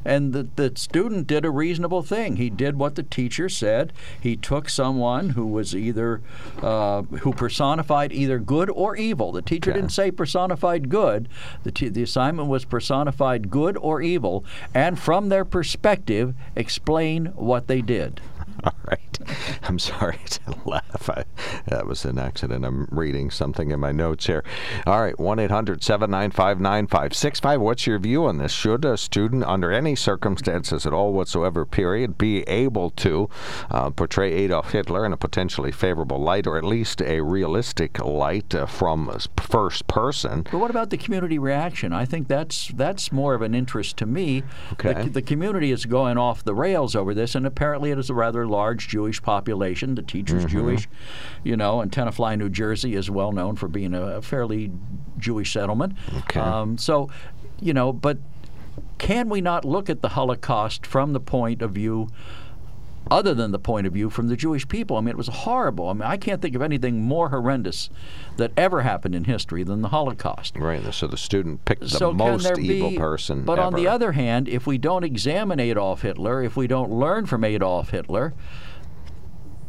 and 0.06 0.34
the, 0.34 0.48
the 0.56 0.72
student 0.76 1.28
did 1.28 1.46
a 1.46 1.52
reasonable 1.52 2.02
thing. 2.02 2.38
He 2.38 2.50
did 2.50 2.78
what 2.78 2.96
the 2.96 3.04
teacher 3.04 3.50
said. 3.50 3.94
He 4.20 4.36
took 4.36 4.70
someone 4.70 5.32
who 5.32 5.46
was 5.46 5.76
either 5.76 6.22
uh, 6.62 7.04
who 7.04 7.34
personified 7.34 8.12
either 8.12 8.40
good 8.40 8.70
or 8.70 8.96
evil. 8.96 9.32
The 9.32 9.42
teacher 9.42 9.74
didn't 9.74 9.90
say 9.90 10.12
personified 10.12 10.90
good. 10.90 11.30
The, 11.64 11.72
t- 11.72 11.90
the 11.90 12.04
assignment 12.04 12.50
was 12.50 12.66
personified 12.66 13.50
good 13.50 13.78
or 13.78 14.02
evil, 14.02 14.44
and 14.74 15.00
from 15.00 15.30
their 15.30 15.46
perspective, 15.46 16.34
explain 16.56 17.28
what 17.36 17.68
they 17.68 17.82
did. 17.82 18.22
All 18.64 18.74
right. 18.86 19.20
I'm 19.64 19.80
sorry 19.80 20.20
to 20.26 20.56
laugh. 20.66 21.10
I, 21.10 21.24
that 21.68 21.88
was 21.88 22.06
an 22.06 22.20
accident. 22.20 22.64
I'm 22.64 22.88
reading 22.92 23.32
something 23.32 23.72
in 23.72 23.80
my 23.80 23.92
notes 23.92 24.28
here. 24.28 24.44
All 24.86 25.02
right, 25.02 25.20
1 25.20 25.40
800 25.40 25.84
795 25.84 26.60
9565. 26.60 27.62
What's 27.62 27.88
your 27.88 27.98
view 27.98 28.26
on 28.26 28.38
this? 28.38 28.52
Should 28.52 28.86
a 28.86 28.98
student, 28.98 29.44
under 29.46 29.72
any 29.72 29.96
circumstances 29.96 30.86
at 30.86 30.94
all 30.94 31.14
whatsoever, 31.14 31.66
period, 31.66 32.18
be 32.18 32.42
able 32.44 32.92
to 32.92 33.30
uh, 33.72 33.90
portray 33.90 34.32
Adolf 34.32 34.72
Hitler 34.72 35.06
in 35.06 35.14
a 35.14 35.18
potentially 35.18 35.72
favorable 35.72 36.20
light, 36.20 36.46
or 36.46 36.58
at 36.58 36.64
least 36.64 37.02
a 37.02 37.22
realistic 37.22 38.04
light 38.04 38.54
uh, 38.54 38.68
from 38.68 39.18
first 39.38 39.88
person? 39.88 40.44
But 40.44 40.60
what 40.60 40.70
about 40.70 40.92
the 40.92 40.98
community 40.98 41.40
reaction? 41.40 41.94
I 41.94 42.06
think 42.06 42.28
that's 42.28 42.68
that's 42.76 43.12
more 43.12 43.34
of 43.34 43.42
an 43.42 43.56
interest 43.56 43.98
to 43.98 44.06
me. 44.06 44.44
Okay. 44.74 45.04
The, 45.04 45.10
the 45.10 45.22
community 45.22 45.72
is 45.72 45.86
going 45.86 46.18
off 46.18 46.44
the 46.44 46.54
rails 46.54 46.96
over 46.96 47.14
this, 47.14 47.34
and 47.34 47.48
apparently 47.48 47.92
it 47.92 47.98
is 47.98 48.10
a 48.10 48.14
rather 48.14 48.46
large 48.52 48.88
Jewish 48.88 49.22
population. 49.22 49.96
The 49.96 50.02
teacher's 50.02 50.46
Mm-hmm. 50.46 50.58
Jewish, 50.58 50.90
you 51.44 51.58
know, 51.58 51.82
and 51.82 51.92
Tenafly, 51.92 52.38
New 52.38 52.50
Jersey 52.50 52.96
is 52.96 53.10
well 53.10 53.32
known 53.32 53.56
for 53.56 53.68
being 53.68 53.94
a 53.94 54.22
fairly 54.22 54.72
Jewish 55.18 55.52
settlement. 55.54 55.98
Okay. 56.18 56.40
Um, 56.40 56.78
so, 56.78 57.10
you 57.60 57.74
know, 57.74 57.92
but 57.94 58.18
can 58.98 59.30
we 59.30 59.42
not 59.42 59.66
look 59.66 59.90
at 59.90 60.02
the 60.02 60.10
Holocaust 60.10 60.86
from 60.86 61.14
the 61.14 61.20
point 61.20 61.62
of 61.62 61.72
view? 61.72 62.08
Other 63.10 63.34
than 63.34 63.52
the 63.52 63.60
point 63.60 63.88
of 63.88 63.94
view 63.94 64.10
from 64.10 64.28
the 64.28 64.38
Jewish 64.38 64.68
people, 64.68 64.96
I 64.96 65.02
mean, 65.02 65.10
it 65.10 65.18
was 65.18 65.28
horrible. 65.28 65.90
I 65.90 65.94
mean, 65.94 66.04
I 66.04 66.18
can't 66.18 66.42
think 66.42 66.56
of 66.56 66.62
anything 66.62 67.02
more 67.02 67.30
horrendous 67.30 67.90
that 68.38 68.52
ever 68.56 68.82
happened 68.82 69.16
in 69.16 69.26
history 69.26 69.64
than 69.64 69.82
the 69.82 69.90
Holocaust 69.90 70.56
Right. 70.58 70.82
So 70.94 71.08
the 71.08 71.18
student 71.18 71.66
picked 71.66 71.82
the 71.82 71.90
so 71.90 72.14
most 72.14 72.44
there 72.44 72.60
evil 72.60 72.92
be, 72.92 72.98
person. 72.98 73.44
But 73.44 73.60
on 73.60 73.74
the 73.74 73.88
other 73.88 74.14
hand, 74.14 74.48
if 74.48 74.68
we 74.68 74.78
don't 74.78 75.04
examine 75.04 75.60
Adolf 75.60 76.04
Hitler, 76.04 76.44
if 76.44 76.56
we 76.56 76.68
don't 76.68 76.92
learn 76.92 77.26
from 77.26 77.44
Adolf 77.44 77.90
Hitler, 77.90 78.34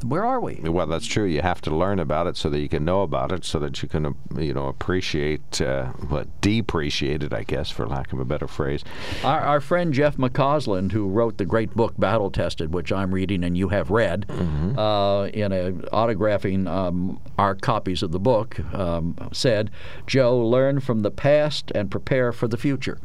where 0.04 0.25
are 0.25 0.40
we? 0.40 0.54
Well, 0.62 0.87
that's 0.87 1.06
true. 1.06 1.25
You 1.25 1.42
have 1.42 1.61
to 1.62 1.75
learn 1.75 1.99
about 1.99 2.26
it 2.26 2.37
so 2.37 2.49
that 2.50 2.61
you 2.61 2.68
can 2.68 2.85
know 2.85 3.02
about 3.02 3.32
it, 3.32 3.44
so 3.44 3.59
that 3.61 3.82
you 3.82 3.88
can, 3.88 4.14
you 4.37 4.52
know, 4.54 4.66
appreciate, 4.66 5.61
uh, 5.61 5.87
what 6.09 6.28
depreciate 6.40 7.23
it, 7.23 7.32
I 7.32 7.42
guess, 7.44 7.71
for 7.71 7.87
lack 7.87 8.12
of 8.12 8.18
a 8.21 8.25
better 8.25 8.49
phrase. 8.49 8.82
Our, 9.25 9.40
our 9.40 9.61
friend 9.61 9.92
Jeff 9.92 10.16
McCausland, 10.16 10.92
who 10.92 11.09
wrote 11.09 11.38
the 11.38 11.44
great 11.44 11.75
book 11.75 11.94
Battle 11.99 12.30
Tested, 12.30 12.73
which 12.75 12.92
I'm 12.92 13.12
reading 13.14 13.44
and 13.44 13.56
you 13.56 13.68
have 13.68 13.90
read, 13.90 14.26
Mm-hmm. 14.28 14.78
uh, 14.78 15.26
in 15.26 15.52
a 15.52 15.73
autographing 15.92 16.66
um, 16.68 17.21
our 17.38 17.54
copies 17.54 18.02
of 18.02 18.12
the 18.12 18.18
book, 18.21 18.59
um, 18.75 19.16
said, 19.32 19.71
"Joe, 20.06 20.38
learn 20.38 20.80
from 20.80 21.00
the 21.02 21.11
past 21.11 21.71
and 21.75 21.90
prepare 21.90 22.32
for 22.32 22.49
the 22.49 22.56
future," 22.56 22.99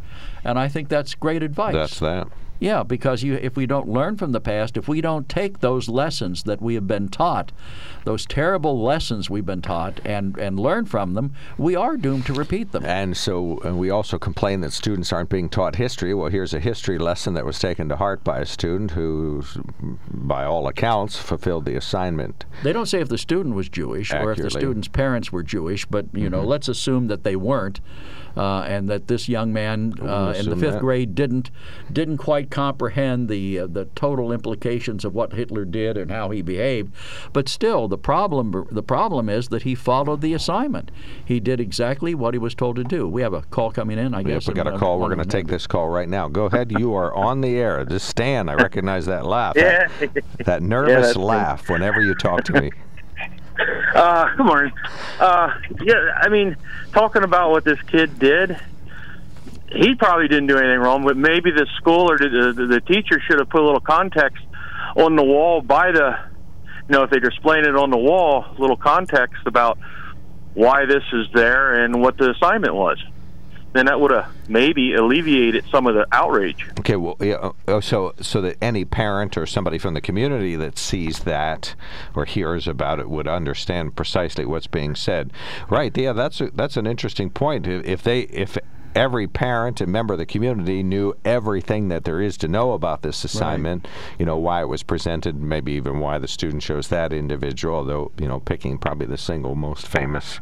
and 0.43 0.57
I 0.59 0.67
think 0.67 0.89
that's 0.89 1.15
great 1.15 1.43
advice. 1.43 1.73
That's 1.73 1.99
that. 1.99 2.27
Yeah, 2.59 2.83
because 2.83 3.23
you, 3.23 3.35
if 3.35 3.55
we 3.55 3.65
don't 3.65 3.87
learn 3.87 4.17
from 4.17 4.31
the 4.31 4.41
past, 4.41 4.77
if 4.77 4.87
we 4.87 4.99
don't 5.01 5.29
take 5.29 5.59
those 5.59 5.87
lessons 5.87 6.43
that 6.43 6.61
we 6.61 6.73
have 6.75 6.87
been 6.87 7.07
taught, 7.09 7.51
those 8.03 8.25
terrible 8.25 8.81
lessons 8.81 9.29
we've 9.29 9.45
been 9.45 9.61
taught, 9.61 9.99
and, 10.03 10.37
and 10.37 10.59
learn 10.59 10.85
from 10.85 11.13
them, 11.13 11.33
we 11.57 11.75
are 11.75 11.97
doomed 11.97 12.25
to 12.25 12.33
repeat 12.33 12.71
them. 12.71 12.83
And 12.85 13.15
so 13.15 13.61
uh, 13.65 13.75
we 13.75 13.89
also 13.89 14.17
complain 14.17 14.61
that 14.61 14.73
students 14.73 15.13
aren't 15.13 15.29
being 15.29 15.49
taught 15.49 15.75
history. 15.75 16.13
Well, 16.13 16.29
here's 16.29 16.53
a 16.53 16.59
history 16.59 16.97
lesson 16.97 17.33
that 17.35 17.45
was 17.45 17.59
taken 17.59 17.89
to 17.89 17.95
heart 17.97 18.23
by 18.23 18.39
a 18.39 18.45
student 18.45 18.91
who, 18.91 19.43
by 20.09 20.43
all 20.43 20.67
accounts, 20.67 21.17
fulfilled 21.17 21.65
the 21.65 21.75
assignment. 21.75 22.45
They 22.63 22.73
don't 22.73 22.85
say 22.87 23.01
if 23.01 23.09
the 23.09 23.17
student 23.17 23.55
was 23.55 23.69
Jewish 23.69 24.11
or 24.13 24.31
if 24.31 24.37
the 24.37 24.47
Mm-hmm. 24.47 24.59
student's 24.59 24.87
parents 24.87 25.31
were 25.31 25.43
Jewish, 25.43 25.85
but 25.85 26.05
you 26.13 26.29
know, 26.29 26.41
let's 26.41 26.67
assume 26.67 27.07
that 27.07 27.23
they 27.23 27.35
weren't, 27.35 27.81
uh, 28.37 28.61
and 28.61 28.87
that 28.89 29.07
this 29.07 29.27
young 29.27 29.51
man 29.51 29.93
uh, 30.01 30.33
in 30.37 30.49
the 30.49 30.55
fifth 30.55 30.73
that. 30.73 30.79
grade 30.81 31.15
didn't 31.15 31.49
didn't 31.91 32.17
quite 32.17 32.49
comprehend 32.51 33.27
the 33.29 33.59
uh, 33.59 33.67
the 33.67 33.85
total 33.95 34.31
implications 34.31 35.03
of 35.03 35.13
what 35.13 35.33
Hitler 35.33 35.65
did 35.65 35.97
and 35.97 36.11
how 36.11 36.29
he 36.29 36.41
behaved. 36.41 36.93
But 37.33 37.49
still, 37.49 37.87
the 37.87 37.97
problem 37.97 38.67
the 38.71 38.83
problem 38.83 39.29
is 39.29 39.47
that 39.49 39.63
he 39.63 39.75
followed 39.75 40.21
the 40.21 40.33
assignment. 40.33 40.91
He 41.25 41.39
did 41.39 41.59
exactly 41.59 42.13
what 42.15 42.33
he 42.33 42.37
was 42.37 42.53
told 42.55 42.75
to 42.77 42.83
do. 42.83 43.07
We 43.07 43.21
have 43.21 43.33
a 43.33 43.41
call 43.43 43.71
coming 43.71 43.97
in. 43.97 44.13
I 44.13 44.19
Yep, 44.19 44.27
guess 44.27 44.47
we 44.47 44.53
got 44.53 44.67
a 44.67 44.77
call. 44.77 44.99
We're 44.99 45.07
going 45.13 45.19
to 45.19 45.25
take 45.25 45.47
this 45.47 45.67
call 45.67 45.89
right 45.89 46.09
now. 46.09 46.27
Go 46.27 46.45
ahead. 46.45 46.71
You 46.71 46.93
are 46.95 47.13
on 47.15 47.41
the 47.41 47.55
air. 47.57 47.83
Just 47.85 48.07
stand. 48.09 48.49
I 48.49 48.55
recognize 48.55 49.05
that 49.05 49.25
laugh. 49.25 49.55
Yeah. 49.55 49.87
That, 49.99 50.23
that 50.45 50.61
nervous 50.63 51.07
that's 51.07 51.17
me. 51.17 51.23
laugh 51.23 51.69
whenever 51.69 52.01
you 52.01 52.13
talk 52.15 52.43
to 52.45 52.61
me. 52.61 52.71
Uh, 53.59 54.35
good 54.35 54.45
morning. 54.45 54.73
Uh, 55.19 55.49
yeah, 55.81 56.13
I 56.15 56.29
mean, 56.29 56.55
talking 56.91 57.23
about 57.23 57.51
what 57.51 57.63
this 57.63 57.81
kid 57.83 58.19
did, 58.19 58.59
he 59.71 59.95
probably 59.95 60.27
didn't 60.27 60.47
do 60.47 60.57
anything 60.57 60.79
wrong, 60.79 61.03
but 61.03 61.17
maybe 61.17 61.51
the 61.51 61.67
school 61.77 62.11
or 62.11 62.17
the, 62.17 62.53
the, 62.55 62.67
the 62.67 62.81
teacher 62.81 63.19
should 63.19 63.39
have 63.39 63.49
put 63.49 63.61
a 63.61 63.65
little 63.65 63.81
context 63.81 64.43
on 64.95 65.15
the 65.15 65.23
wall 65.23 65.61
by 65.61 65.91
the, 65.91 66.17
you 66.87 66.89
know, 66.89 67.03
if 67.03 67.09
they're 67.09 67.19
displaying 67.19 67.65
it 67.65 67.75
on 67.75 67.89
the 67.89 67.97
wall, 67.97 68.45
a 68.57 68.61
little 68.61 68.77
context 68.77 69.41
about 69.45 69.77
why 70.53 70.85
this 70.85 71.03
is 71.13 71.27
there 71.33 71.83
and 71.83 72.01
what 72.01 72.17
the 72.17 72.31
assignment 72.31 72.75
was. 72.75 73.03
Then 73.73 73.85
that 73.87 73.99
would 73.99 74.11
have 74.11 74.31
maybe 74.47 74.93
alleviated 74.93 75.65
some 75.69 75.87
of 75.87 75.95
the 75.95 76.07
outrage. 76.11 76.65
Okay, 76.79 76.95
well, 76.95 77.17
yeah, 77.19 77.35
uh, 77.35 77.51
oh, 77.67 77.79
so 77.79 78.13
so 78.21 78.41
that 78.41 78.57
any 78.61 78.85
parent 78.85 79.37
or 79.37 79.45
somebody 79.45 79.77
from 79.77 79.93
the 79.93 80.01
community 80.01 80.55
that 80.55 80.77
sees 80.77 81.19
that 81.19 81.75
or 82.15 82.25
hears 82.25 82.67
about 82.67 82.99
it 82.99 83.09
would 83.09 83.27
understand 83.27 83.95
precisely 83.95 84.45
what's 84.45 84.67
being 84.67 84.95
said. 84.95 85.31
Right? 85.69 85.95
Yeah, 85.95 86.13
that's 86.13 86.41
a, 86.41 86.49
that's 86.51 86.77
an 86.77 86.87
interesting 86.87 87.29
point. 87.29 87.67
If 87.67 87.85
if 87.85 88.03
they 88.03 88.21
if 88.21 88.57
every 88.95 89.27
parent 89.27 89.81
and 89.81 89.91
member 89.91 90.13
of 90.13 90.17
the 90.17 90.25
community 90.25 90.83
knew 90.83 91.13
everything 91.23 91.89
that 91.89 92.03
there 92.03 92.21
is 92.21 92.37
to 92.37 92.47
know 92.47 92.73
about 92.73 93.01
this 93.01 93.23
assignment, 93.23 93.87
you 94.17 94.25
know, 94.25 94.37
why 94.37 94.61
it 94.61 94.67
was 94.67 94.83
presented, 94.83 95.35
maybe 95.35 95.73
even 95.73 95.99
why 95.99 96.17
the 96.17 96.27
student 96.27 96.61
chose 96.61 96.87
that 96.87 97.13
individual, 97.13 97.75
although, 97.75 98.11
you 98.17 98.27
know, 98.27 98.39
picking 98.39 98.77
probably 98.77 99.05
the 99.05 99.17
single 99.17 99.55
most 99.55 99.87
famous 99.87 100.39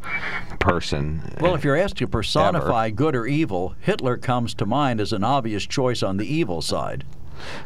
person. 0.58 1.22
Well, 1.40 1.54
if 1.54 1.64
you're 1.64 1.76
asked 1.76 1.96
to 1.98 2.06
personify 2.06 2.90
good 2.90 3.14
or 3.14 3.26
evil, 3.26 3.74
Hitler 3.80 4.16
comes 4.16 4.54
to 4.54 4.66
mind 4.66 5.00
as 5.00 5.12
an 5.12 5.24
obvious 5.24 5.66
choice 5.66 6.02
on 6.02 6.16
the 6.16 6.26
evil 6.26 6.62
side. 6.62 7.04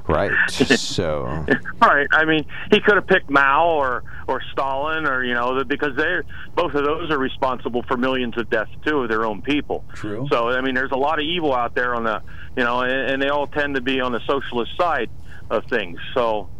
Right. 0.06 0.32
so 0.50 1.46
Right. 1.80 2.06
I 2.12 2.24
mean, 2.24 2.46
he 2.70 2.80
could 2.80 2.96
have 2.96 3.06
picked 3.06 3.30
Mao 3.30 3.68
or 3.68 4.04
or 4.28 4.42
Stalin 4.52 5.06
or 5.06 5.24
you 5.24 5.34
know 5.34 5.64
because 5.64 5.96
they 5.96 6.20
both 6.54 6.74
of 6.74 6.84
those 6.84 7.10
are 7.10 7.18
responsible 7.18 7.82
for 7.84 7.96
millions 7.96 8.36
of 8.38 8.50
deaths 8.50 8.70
too 8.84 9.02
of 9.02 9.08
their 9.08 9.24
own 9.24 9.42
people. 9.42 9.84
True. 9.94 10.26
So 10.30 10.48
I 10.48 10.60
mean, 10.60 10.74
there's 10.74 10.92
a 10.92 10.98
lot 10.98 11.18
of 11.18 11.24
evil 11.24 11.54
out 11.54 11.74
there 11.74 11.94
on 11.94 12.04
the 12.04 12.22
you 12.56 12.64
know, 12.64 12.80
and, 12.80 13.12
and 13.12 13.22
they 13.22 13.28
all 13.28 13.46
tend 13.46 13.76
to 13.76 13.80
be 13.80 14.00
on 14.00 14.12
the 14.12 14.20
socialist 14.26 14.76
side 14.76 15.10
of 15.50 15.64
things. 15.66 15.98
So 16.14 16.48
Do 16.52 16.59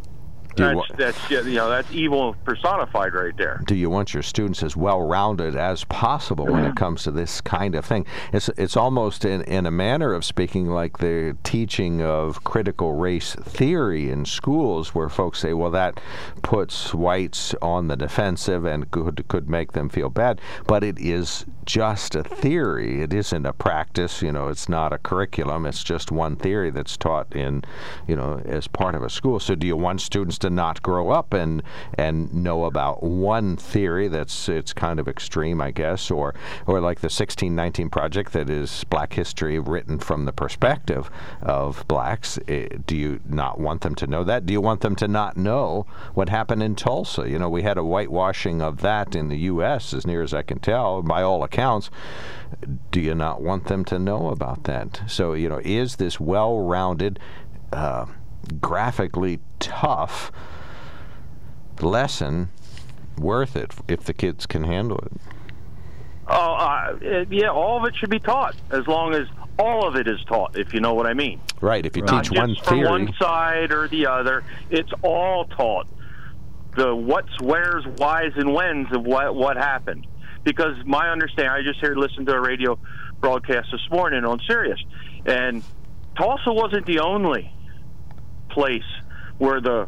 that's 0.55 0.75
wa- 0.75 0.85
that's 0.97 1.29
you 1.29 1.55
know 1.55 1.69
that's 1.69 1.91
evil 1.91 2.35
personified 2.45 3.13
right 3.13 3.35
there. 3.37 3.61
do 3.65 3.75
you 3.75 3.89
want 3.89 4.13
your 4.13 4.23
students 4.23 4.63
as 4.63 4.75
well 4.75 5.01
rounded 5.01 5.55
as 5.55 5.83
possible 5.85 6.45
when 6.45 6.65
it 6.65 6.75
comes 6.75 7.03
to 7.03 7.11
this 7.11 7.41
kind 7.41 7.75
of 7.75 7.85
thing? 7.85 8.05
It's 8.33 8.49
it's 8.57 8.75
almost 8.77 9.25
in, 9.25 9.41
in 9.43 9.65
a 9.65 9.71
manner 9.71 10.13
of 10.13 10.25
speaking 10.25 10.67
like 10.67 10.97
the 10.99 11.37
teaching 11.43 12.01
of 12.01 12.43
critical 12.43 12.93
race 12.93 13.35
theory 13.35 14.09
in 14.09 14.25
schools 14.25 14.93
where 14.95 15.09
folks 15.09 15.39
say, 15.39 15.53
well 15.53 15.71
that 15.71 15.99
puts 16.41 16.93
whites 16.93 17.55
on 17.61 17.87
the 17.87 17.95
defensive 17.95 18.65
and 18.65 18.89
could 18.91 19.27
could 19.27 19.49
make 19.49 19.71
them 19.73 19.89
feel 19.89 20.09
bad. 20.09 20.41
But 20.67 20.83
it 20.83 20.99
is 20.99 21.45
just 21.71 22.15
a 22.15 22.23
theory. 22.23 23.01
It 23.01 23.13
isn't 23.13 23.45
a 23.45 23.53
practice, 23.53 24.21
you 24.21 24.33
know, 24.33 24.49
it's 24.49 24.67
not 24.67 24.91
a 24.91 24.97
curriculum. 24.97 25.65
It's 25.65 25.85
just 25.85 26.11
one 26.11 26.35
theory 26.35 26.69
that's 26.69 26.97
taught 26.97 27.33
in, 27.33 27.63
you 28.05 28.13
know, 28.17 28.41
as 28.43 28.67
part 28.67 28.93
of 28.93 29.03
a 29.03 29.09
school. 29.09 29.39
So 29.39 29.55
do 29.55 29.65
you 29.65 29.77
want 29.77 30.01
students 30.01 30.37
to 30.39 30.49
not 30.49 30.81
grow 30.81 31.11
up 31.11 31.31
and 31.31 31.63
and 31.93 32.33
know 32.33 32.65
about 32.65 33.03
one 33.03 33.55
theory 33.55 34.09
that's 34.09 34.49
it's 34.49 34.73
kind 34.73 34.99
of 34.99 35.07
extreme, 35.07 35.61
I 35.61 35.71
guess, 35.71 36.11
or 36.11 36.35
or 36.67 36.81
like 36.81 36.99
the 36.99 37.05
1619 37.05 37.89
project 37.89 38.33
that 38.33 38.49
is 38.49 38.83
black 38.89 39.13
history 39.13 39.57
written 39.57 39.97
from 39.97 40.25
the 40.25 40.33
perspective 40.33 41.09
of 41.41 41.87
blacks. 41.87 42.37
Eh, 42.49 42.67
do 42.85 42.97
you 42.97 43.21
not 43.25 43.61
want 43.61 43.79
them 43.79 43.95
to 43.95 44.07
know 44.07 44.25
that? 44.25 44.45
Do 44.45 44.51
you 44.51 44.59
want 44.59 44.81
them 44.81 44.97
to 44.97 45.07
not 45.07 45.37
know 45.37 45.85
what 46.15 46.27
happened 46.27 46.63
in 46.63 46.75
Tulsa? 46.75 47.29
You 47.29 47.39
know, 47.39 47.49
we 47.49 47.63
had 47.63 47.77
a 47.77 47.85
whitewashing 47.85 48.61
of 48.61 48.81
that 48.81 49.15
in 49.15 49.29
the 49.29 49.37
U.S. 49.53 49.93
as 49.93 50.05
near 50.05 50.21
as 50.21 50.33
I 50.33 50.41
can 50.41 50.59
tell, 50.59 51.01
by 51.01 51.23
all 51.23 51.45
accounts. 51.45 51.60
Do 52.91 52.99
you 52.99 53.15
not 53.15 53.41
want 53.41 53.67
them 53.67 53.85
to 53.85 53.97
know 53.97 54.29
about 54.29 54.63
that? 54.65 55.01
So, 55.07 55.33
you 55.33 55.49
know, 55.49 55.61
is 55.63 55.95
this 55.95 56.19
well-rounded, 56.19 57.19
uh, 57.71 58.05
graphically 58.59 59.39
tough 59.59 60.31
lesson 61.79 62.49
worth 63.17 63.55
it 63.55 63.73
if 63.87 64.03
the 64.03 64.13
kids 64.13 64.45
can 64.45 64.63
handle 64.63 64.99
it? 64.99 65.13
Oh, 66.27 66.53
uh, 66.53 66.97
yeah, 67.29 67.49
all 67.49 67.77
of 67.77 67.85
it 67.85 67.95
should 67.95 68.09
be 68.09 68.19
taught 68.19 68.55
as 68.69 68.87
long 68.87 69.13
as 69.13 69.27
all 69.59 69.87
of 69.87 69.95
it 69.95 70.07
is 70.07 70.23
taught. 70.25 70.57
If 70.57 70.73
you 70.73 70.79
know 70.79 70.93
what 70.93 71.05
I 71.05 71.13
mean. 71.13 71.41
Right. 71.59 71.85
If 71.85 71.97
you 71.97 72.03
Not 72.03 72.25
teach 72.25 72.37
one 72.37 72.49
just 72.49 72.65
from 72.65 72.77
theory, 72.77 72.89
one 72.89 73.13
side 73.19 73.71
or 73.71 73.87
the 73.87 74.07
other. 74.07 74.43
It's 74.69 74.91
all 75.01 75.45
taught. 75.45 75.87
The 76.75 76.95
what's, 76.95 77.39
where's, 77.41 77.85
why's, 77.97 78.31
and 78.35 78.53
when's 78.53 78.91
of 78.93 79.03
what 79.03 79.35
what 79.35 79.57
happened. 79.57 80.07
Because 80.43 80.75
my 80.85 81.09
understanding, 81.09 81.51
I 81.51 81.61
just 81.61 81.79
heard 81.79 81.97
listened 81.97 82.27
to 82.27 82.33
a 82.33 82.41
radio 82.41 82.79
broadcast 83.19 83.67
this 83.71 83.87
morning 83.91 84.25
on 84.25 84.39
Sirius, 84.47 84.79
and 85.25 85.63
Tulsa 86.17 86.51
wasn't 86.51 86.85
the 86.85 86.99
only 86.99 87.51
place 88.49 88.83
where 89.37 89.61
the 89.61 89.87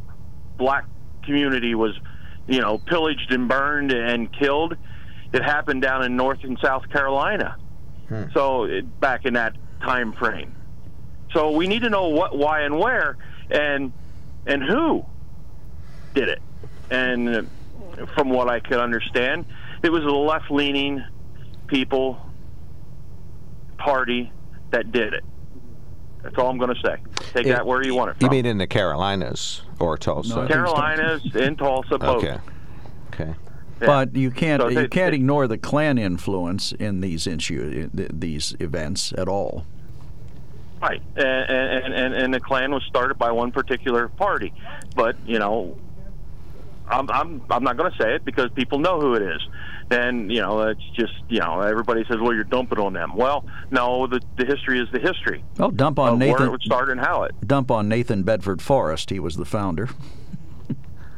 black 0.58 0.86
community 1.24 1.76
was, 1.76 1.98
you 2.48 2.62
know, 2.62 2.78
pillaged 2.78 3.32
and 3.32 3.48
burned 3.48 3.92
and 3.92 4.32
killed. 4.32 4.76
It 5.32 5.44
happened 5.44 5.82
down 5.82 6.04
in 6.04 6.16
North 6.16 6.44
and 6.44 6.58
South 6.62 6.88
Carolina. 6.90 7.56
So 8.34 8.66
it, 8.66 9.00
back 9.00 9.26
in 9.26 9.34
that 9.34 9.56
time 9.82 10.14
frame. 10.14 10.54
So 11.34 11.52
we 11.52 11.68
need 11.68 11.82
to 11.82 11.90
know 11.90 12.10
what, 12.10 12.38
why, 12.38 12.62
and 12.62 12.78
where, 12.78 13.18
and 13.50 13.92
and 14.46 14.62
who 14.62 15.04
did 16.14 16.30
it. 16.30 16.42
And 16.92 17.30
uh, 17.30 17.42
from 18.16 18.30
what 18.30 18.50
I 18.50 18.60
could 18.60 18.80
understand, 18.80 19.46
it 19.84 19.92
was 19.92 20.04
a 20.04 20.08
left-leaning 20.08 21.04
people 21.68 22.20
party 23.78 24.32
that 24.72 24.92
did 24.92 25.14
it. 25.14 25.24
That's 26.22 26.38
all 26.38 26.50
I'm 26.50 26.58
going 26.58 26.74
to 26.74 26.82
say. 26.82 26.96
Take 27.34 27.48
It- 27.48 27.50
that 27.50 27.66
where 27.66 27.84
you 27.84 27.94
want 27.96 28.12
it 28.12 28.16
You 28.22 28.30
mean 28.30 28.46
in 28.46 28.58
the 28.58 28.68
Carolinas 28.68 29.64
or 29.80 29.98
Tulsa? 29.98 30.36
No, 30.44 30.48
Carolinas 30.48 31.36
in 31.36 31.56
Tulsa, 31.58 31.98
both. 32.00 32.24
okay. 32.24 32.38
Okay. 33.14 33.36
Yeah. 33.82 33.88
But 33.88 34.16
you 34.16 34.32
can't 34.32 34.62
So 34.62 34.70
you 34.70 34.76
they- 34.76 34.88
can't 34.88 35.12
they- 35.12 35.18
ignore 35.18 35.48
the 35.48 35.58
Klan 35.58 35.98
influence 35.98 36.72
in 36.72 37.02
these 37.02 37.28
issue 37.28 37.90
th- 37.90 38.10
these 38.14 38.56
events 38.60 39.14
at 39.18 39.28
all. 39.28 39.66
Right, 40.82 41.02
and, 41.16 41.26
and 41.26 41.94
and 41.94 42.14
and 42.14 42.34
the 42.34 42.42
Klan 42.42 42.72
was 42.72 42.84
started 42.84 43.18
by 43.18 43.32
one 43.32 43.52
particular 43.54 44.10
party, 44.10 44.54
but 44.98 45.16
you 45.26 45.40
know, 45.40 45.78
I'm 46.90 47.10
I'm 47.10 47.42
I'm 47.50 47.64
not 47.64 47.78
going 47.78 47.90
to 47.92 47.98
say 47.98 48.16
it 48.16 48.26
because 48.26 48.50
people 48.54 48.80
know 48.80 49.00
who 49.00 49.14
it 49.14 49.22
is. 49.22 49.42
Then 49.90 50.30
you 50.30 50.42
know, 50.42 50.62
it's 50.62 50.90
just 50.96 51.14
you 51.30 51.40
know, 51.40 51.62
everybody 51.62 52.04
says, 52.08 52.18
well, 52.20 52.34
you're 52.34 52.44
dumping 52.44 52.80
on 52.80 52.94
them. 52.94 53.16
Well, 53.16 53.46
no, 53.72 54.08
the 54.08 54.22
the 54.38 54.46
history 54.46 54.80
is 54.80 54.88
the 54.92 55.00
history 55.00 55.44
Oh, 55.60 55.72
dump 55.72 56.00
on 56.00 56.14
of 56.14 56.20
where 56.20 56.30
Nathan 56.30 56.48
it 56.48 56.52
would 56.52 56.62
start 56.62 56.90
and 56.90 57.00
how 57.00 57.24
it. 57.24 57.36
dump 57.46 57.70
on 57.70 57.90
Nathan 57.90 58.24
Bedford 58.24 58.62
Forrest. 58.62 59.10
He 59.10 59.20
was 59.20 59.36
the 59.36 59.46
founder. 59.46 59.90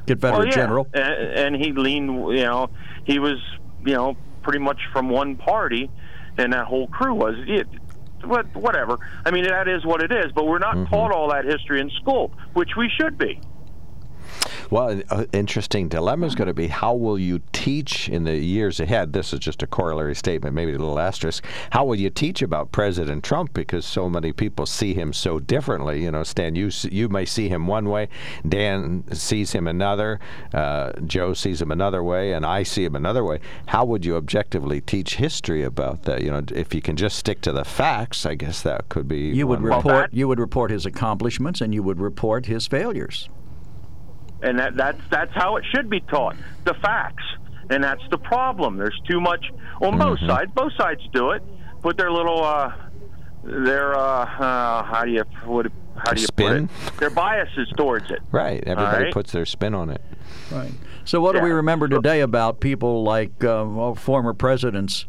Confederate 0.07 0.37
Well, 0.37 0.47
yeah. 0.47 0.55
general. 0.55 0.87
and, 0.93 1.55
and 1.55 1.55
he 1.55 1.71
leaned. 1.71 2.09
You 2.37 2.43
know, 2.43 2.69
he 3.05 3.19
was 3.19 3.37
you 3.85 3.93
know 3.93 4.17
pretty 4.41 4.59
much 4.59 4.79
from 4.91 5.09
one 5.09 5.35
party, 5.35 5.89
and 6.37 6.53
that 6.53 6.65
whole 6.65 6.87
crew 6.87 7.13
was. 7.13 7.35
It, 7.47 7.67
what, 8.23 8.55
whatever. 8.55 8.97
I 9.23 9.31
mean, 9.31 9.43
that 9.45 9.67
is 9.67 9.85
what 9.85 10.01
it 10.01 10.11
is. 10.11 10.31
But 10.33 10.47
we're 10.47 10.57
not 10.57 10.75
mm-hmm. 10.75 10.93
taught 10.93 11.11
all 11.11 11.29
that 11.29 11.45
history 11.45 11.79
in 11.79 11.89
school, 11.91 12.31
which 12.53 12.71
we 12.75 12.89
should 12.89 13.17
be. 13.17 13.39
Well, 14.69 14.89
an 14.89 15.03
uh, 15.09 15.25
interesting 15.33 15.87
dilemma 15.87 16.25
is 16.25 16.35
going 16.35 16.47
to 16.47 16.53
be 16.53 16.67
how 16.67 16.93
will 16.95 17.19
you 17.19 17.41
teach 17.53 18.09
in 18.09 18.23
the 18.23 18.37
years 18.37 18.79
ahead? 18.79 19.13
This 19.13 19.33
is 19.33 19.39
just 19.39 19.63
a 19.63 19.67
corollary 19.67 20.15
statement, 20.15 20.55
maybe 20.55 20.73
a 20.73 20.77
little 20.77 20.99
asterisk. 20.99 21.45
How 21.71 21.85
will 21.85 21.95
you 21.95 22.09
teach 22.09 22.41
about 22.41 22.71
President 22.71 23.23
Trump 23.23 23.53
because 23.53 23.85
so 23.85 24.09
many 24.09 24.31
people 24.31 24.65
see 24.65 24.93
him 24.93 25.13
so 25.13 25.39
differently? 25.39 26.03
You 26.03 26.11
know, 26.11 26.23
Stan, 26.23 26.55
you 26.55 26.71
you 26.89 27.09
may 27.09 27.25
see 27.25 27.49
him 27.49 27.67
one 27.67 27.89
way, 27.89 28.09
Dan 28.47 29.03
sees 29.13 29.51
him 29.51 29.67
another, 29.67 30.19
uh, 30.53 30.93
Joe 31.05 31.33
sees 31.33 31.61
him 31.61 31.71
another 31.71 32.03
way, 32.03 32.33
and 32.33 32.45
I 32.45 32.63
see 32.63 32.83
him 32.83 32.95
another 32.95 33.23
way. 33.23 33.39
How 33.67 33.85
would 33.85 34.05
you 34.05 34.15
objectively 34.15 34.81
teach 34.81 35.15
history 35.15 35.63
about 35.63 36.03
that? 36.03 36.21
You 36.21 36.31
know, 36.31 36.43
if 36.53 36.73
you 36.73 36.81
can 36.81 36.95
just 36.95 37.17
stick 37.17 37.41
to 37.41 37.51
the 37.51 37.65
facts, 37.65 38.25
I 38.25 38.35
guess 38.35 38.61
that 38.63 38.89
could 38.89 39.07
be. 39.07 39.29
You 39.29 39.47
would. 39.47 39.61
Well, 39.61 39.77
report 39.77 40.13
you 40.13 40.27
would 40.27 40.39
report 40.39 40.71
his 40.71 40.85
accomplishments 40.85 41.61
and 41.61 41.73
you 41.73 41.83
would 41.83 41.99
report 41.99 42.45
his 42.45 42.67
failures. 42.67 43.29
And 44.41 44.59
that 44.59 44.75
that's 44.75 45.01
that's 45.09 45.33
how 45.33 45.55
it 45.57 45.63
should 45.73 45.89
be 45.89 45.99
taught 46.01 46.35
the 46.65 46.73
facts 46.75 47.23
and 47.69 47.83
that's 47.83 48.03
the 48.11 48.17
problem 48.17 48.77
there's 48.77 48.99
too 49.09 49.19
much 49.21 49.45
on 49.81 49.97
both 49.97 50.19
Mm-hmm. 50.19 50.27
sides 50.27 50.51
both 50.53 50.73
sides 50.77 51.01
do 51.13 51.31
it 51.31 51.41
put 51.81 51.97
their 51.97 52.11
little 52.11 52.43
uh 52.43 52.71
their 53.43 53.95
uh, 53.95 53.99
uh 54.25 54.83
how 54.83 55.03
do 55.05 55.11
you 55.11 55.23
what 55.45 55.67
how 55.97 56.11
do 56.13 56.19
you 56.21 56.27
Spin? 56.27 56.67
put 56.67 56.93
it 56.93 56.97
their 56.99 57.09
biases 57.09 57.69
towards 57.77 58.09
it 58.11 58.19
Right. 58.31 58.63
Everybody 58.65 59.05
right. 59.05 59.13
puts 59.13 59.31
their 59.31 59.45
spin 59.45 59.73
on 59.73 59.89
it. 59.89 60.01
Right. 60.51 60.71
So, 61.05 61.21
what 61.21 61.35
do 61.35 61.41
we 61.41 61.51
remember 61.51 61.87
today 61.87 62.21
about 62.21 62.59
people 62.59 63.03
like 63.03 63.43
uh, 63.43 63.63
well, 63.67 63.95
former 63.95 64.33
presidents? 64.33 65.05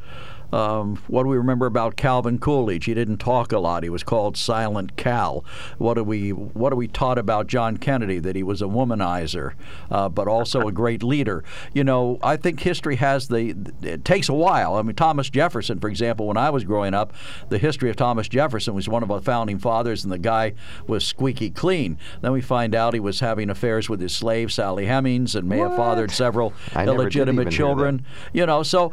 Um, 0.53 1.03
what 1.09 1.25
do 1.25 1.29
we 1.29 1.37
remember 1.37 1.67
about 1.67 1.97
Calvin 1.97 2.39
Coolidge? 2.39 2.85
He 2.85 2.95
didn't 2.95 3.19
talk 3.19 3.53
a 3.53 3.59
lot. 3.59 3.83
He 3.83 3.89
was 3.89 4.03
called 4.03 4.37
Silent 4.37 4.97
Cal. 4.97 5.45
What 5.79 5.95
do 5.95 6.05
we 6.05 6.31
What 6.31 6.73
are 6.73 6.77
we 6.77 6.89
taught 6.89 7.19
about 7.19 7.47
John 7.47 7.77
Kennedy? 7.77 8.19
That 8.19 8.37
he 8.37 8.43
was 8.43 8.63
a 8.63 8.67
womanizer, 8.67 9.55
uh, 9.91 10.09
but 10.09 10.29
also 10.29 10.69
a 10.69 10.73
great 10.73 11.03
leader. 11.03 11.45
You 11.75 11.85
know, 11.85 12.19
I 12.23 12.37
think 12.37 12.61
history 12.61 12.97
has 12.97 13.29
the. 13.29 13.55
It 13.83 14.05
takes 14.05 14.29
a 14.29 14.35
while. 14.35 14.77
I 14.77 14.83
mean, 14.83 14.95
Thomas 14.95 15.29
Jefferson, 15.31 15.81
for 15.81 15.89
example, 15.89 16.27
when 16.29 16.37
I 16.37 16.51
was 16.51 16.65
growing 16.65 16.95
up, 16.95 17.13
the 17.49 17.59
history 17.59 17.91
of 17.91 17.97
Thomas 17.97 18.29
Jefferson 18.29 18.75
was 18.75 18.89
one 18.89 19.03
of 19.03 19.11
our 19.11 19.21
founding 19.21 19.59
fathers, 19.59 20.05
and 20.05 20.13
the 20.13 20.19
guy 20.19 20.55
was 20.87 21.05
squeaky 21.05 21.51
clean. 21.51 21.99
Then 22.21 22.33
we 22.33 22.41
find 22.41 22.75
out 22.75 22.95
he 22.95 23.01
was 23.01 23.21
having 23.21 23.51
affairs 23.51 23.89
with 23.89 24.01
his 24.01 24.15
slave 24.15 24.53
Sally 24.53 24.87
Hemings, 24.87 25.35
and 25.35 25.49
may 25.49 25.59
have 25.59 25.77
fathered 25.77 26.11
several 26.11 26.53
I 26.75 26.87
illegitimate 26.87 27.51
children. 27.51 28.05
You 28.33 28.47
know, 28.47 28.63
so 28.63 28.93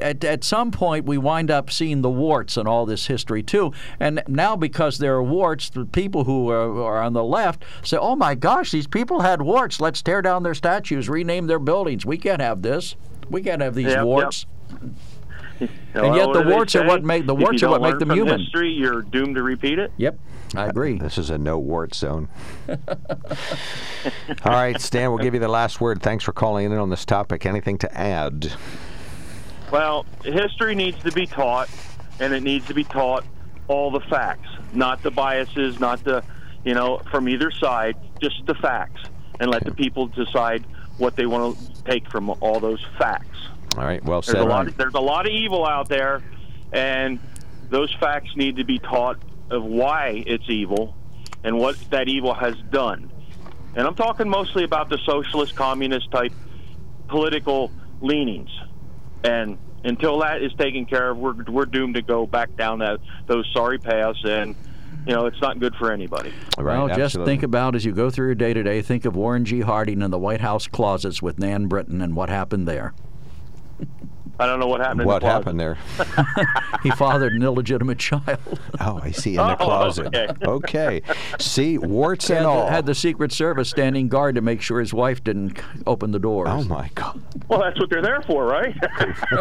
at, 0.00 0.24
at 0.24 0.44
some 0.44 0.70
point 0.70 0.87
we 0.88 1.18
wind 1.18 1.50
up 1.50 1.70
seeing 1.70 2.02
the 2.02 2.10
warts 2.10 2.56
in 2.56 2.66
all 2.66 2.86
this 2.86 3.06
history 3.06 3.42
too. 3.42 3.72
And 4.00 4.22
now 4.28 4.56
because 4.56 4.98
there 4.98 5.14
are 5.14 5.22
warts, 5.22 5.70
the 5.70 5.84
people 5.84 6.24
who 6.24 6.50
are, 6.50 6.82
are 6.82 7.02
on 7.02 7.12
the 7.12 7.24
left 7.24 7.64
say, 7.82 7.96
"Oh 7.96 8.16
my 8.16 8.34
gosh, 8.34 8.70
these 8.70 8.86
people 8.86 9.20
had 9.20 9.42
warts. 9.42 9.80
Let's 9.80 10.02
tear 10.02 10.22
down 10.22 10.42
their 10.42 10.54
statues, 10.54 11.08
rename 11.08 11.46
their 11.46 11.58
buildings. 11.58 12.04
We 12.06 12.18
can't 12.18 12.40
have 12.40 12.62
this. 12.62 12.96
We 13.30 13.42
can't 13.42 13.62
have 13.62 13.74
these 13.74 13.86
Yep, 13.86 13.96
yep. 13.96 14.04
warts." 14.04 14.46
You 14.80 14.90
And 15.94 16.02
know, 16.04 16.14
yet 16.14 16.26
the 16.32 16.42
do 16.42 16.48
they 16.48 16.54
warts 16.54 16.76
are 16.76 16.86
what 16.86 17.02
make- 17.02 17.26
the 17.26 17.34
If 17.34 17.40
warts 17.40 17.62
are 17.64 17.70
what 17.70 17.78
don't 17.78 17.82
make 17.82 17.90
learn 18.00 18.08
them 18.08 18.16
human. 18.16 18.40
history 18.40 18.70
you're 18.70 19.02
doomed 19.02 19.34
to 19.34 19.42
repeat 19.42 19.80
it 19.80 19.90
Yep, 19.96 20.16
I 20.54 20.66
agree. 20.66 20.98
This 20.98 21.18
is 21.18 21.30
a 21.30 21.38
no 21.38 21.58
wart 21.58 21.94
zone. 21.96 22.28
All 22.68 24.52
right, 24.52 24.80
Stan, 24.80 25.10
we'll 25.10 25.18
give 25.18 25.34
you 25.34 25.40
the 25.40 25.48
last 25.48 25.80
word. 25.80 26.00
Thanks 26.00 26.22
for 26.24 26.32
calling 26.32 26.66
in 26.66 26.72
on 26.72 26.90
this 26.90 27.04
topic. 27.04 27.44
Anything 27.44 27.76
to 27.78 27.98
add? 27.98 28.52
Well, 29.70 30.06
history 30.24 30.74
needs 30.74 30.98
to 31.02 31.12
be 31.12 31.26
taught, 31.26 31.68
and 32.20 32.32
it 32.32 32.42
needs 32.42 32.66
to 32.68 32.74
be 32.74 32.84
taught 32.84 33.24
all 33.68 33.90
the 33.90 34.00
facts, 34.00 34.48
not 34.72 35.02
the 35.02 35.10
biases, 35.10 35.78
not 35.78 36.02
the, 36.04 36.24
you 36.64 36.74
know, 36.74 36.98
from 37.10 37.28
either 37.28 37.50
side, 37.50 37.96
just 38.20 38.46
the 38.46 38.54
facts, 38.54 39.02
and 39.40 39.50
let 39.50 39.64
the 39.64 39.72
people 39.72 40.06
decide 40.06 40.64
what 40.96 41.16
they 41.16 41.26
want 41.26 41.58
to 41.58 41.82
take 41.84 42.10
from 42.10 42.30
all 42.40 42.60
those 42.60 42.84
facts. 42.98 43.38
All 43.76 43.84
right, 43.84 44.02
well 44.04 44.22
There's 44.22 44.36
said. 44.38 44.46
a 44.46 44.48
lot. 44.48 44.66
Of, 44.66 44.76
there's 44.76 44.94
a 44.94 45.00
lot 45.00 45.26
of 45.26 45.32
evil 45.32 45.66
out 45.66 45.88
there, 45.88 46.22
and 46.72 47.20
those 47.68 47.94
facts 48.00 48.34
need 48.36 48.56
to 48.56 48.64
be 48.64 48.78
taught 48.78 49.18
of 49.50 49.64
why 49.64 50.24
it's 50.26 50.48
evil 50.48 50.94
and 51.44 51.58
what 51.58 51.78
that 51.90 52.08
evil 52.08 52.34
has 52.34 52.56
done. 52.70 53.10
And 53.76 53.86
I'm 53.86 53.94
talking 53.94 54.28
mostly 54.28 54.64
about 54.64 54.88
the 54.88 54.98
socialist, 55.04 55.54
communist 55.54 56.10
type 56.10 56.32
political 57.06 57.70
leanings. 58.00 58.50
And 59.24 59.58
until 59.84 60.18
that 60.20 60.42
is 60.42 60.52
taken 60.54 60.86
care 60.86 61.10
of, 61.10 61.18
we're 61.18 61.34
we're 61.44 61.66
doomed 61.66 61.94
to 61.94 62.02
go 62.02 62.26
back 62.26 62.54
down 62.56 62.80
that 62.80 62.98
those 63.26 63.48
sorry 63.52 63.78
paths, 63.78 64.18
and 64.24 64.54
you 65.06 65.14
know 65.14 65.26
it's 65.26 65.40
not 65.40 65.58
good 65.58 65.74
for 65.76 65.92
anybody. 65.92 66.32
Right, 66.56 66.78
well, 66.78 66.88
just 66.88 67.00
absolutely. 67.00 67.32
think 67.32 67.42
about 67.42 67.74
as 67.74 67.84
you 67.84 67.92
go 67.92 68.10
through 68.10 68.26
your 68.26 68.34
day 68.34 68.54
to 68.54 68.62
day. 68.62 68.82
Think 68.82 69.04
of 69.04 69.16
Warren 69.16 69.44
G. 69.44 69.60
Harding 69.60 70.02
in 70.02 70.10
the 70.10 70.18
White 70.18 70.40
House 70.40 70.66
closets 70.66 71.22
with 71.22 71.38
Nan 71.38 71.66
Britton 71.66 72.00
and 72.00 72.14
what 72.14 72.28
happened 72.28 72.66
there. 72.66 72.94
I 74.40 74.46
don't 74.46 74.60
know 74.60 74.66
what 74.68 74.80
happened. 74.80 75.00
in 75.02 75.06
what 75.06 75.20
the 75.22 75.26
happened 75.28 75.58
there. 75.60 75.78
He 76.84 76.90
fathered 76.90 77.32
an 77.32 77.42
illegitimate 77.42 77.98
child. 77.98 78.38
Oh, 78.80 79.00
I 79.02 79.10
see 79.10 79.30
in 79.30 79.36
the 79.38 79.52
Oh, 79.54 79.56
closet. 79.56 80.06
okay. 80.14 80.28
Okay. 80.44 81.02
See, 81.40 81.76
warts 81.76 82.30
and 82.30 82.38
had, 82.38 82.46
all. 82.46 82.66
the, 82.66 82.70
had 82.70 82.86
the 82.86 82.94
Secret 82.94 83.32
Service 83.32 83.68
standing 83.68 84.06
guard 84.08 84.36
to 84.36 84.40
make 84.40 84.60
sure 84.62 84.78
his 84.78 84.94
wife 84.94 85.24
didn't 85.24 85.58
open 85.86 86.12
the 86.12 86.20
doors. 86.20 86.48
oh 86.50 86.62
my 86.64 86.88
God. 86.94 87.20
Well, 87.48 87.58
that's 87.60 87.80
what 87.80 87.90
they're 87.90 88.00
there 88.02 88.22
for, 88.22 88.44
right? 88.46 88.76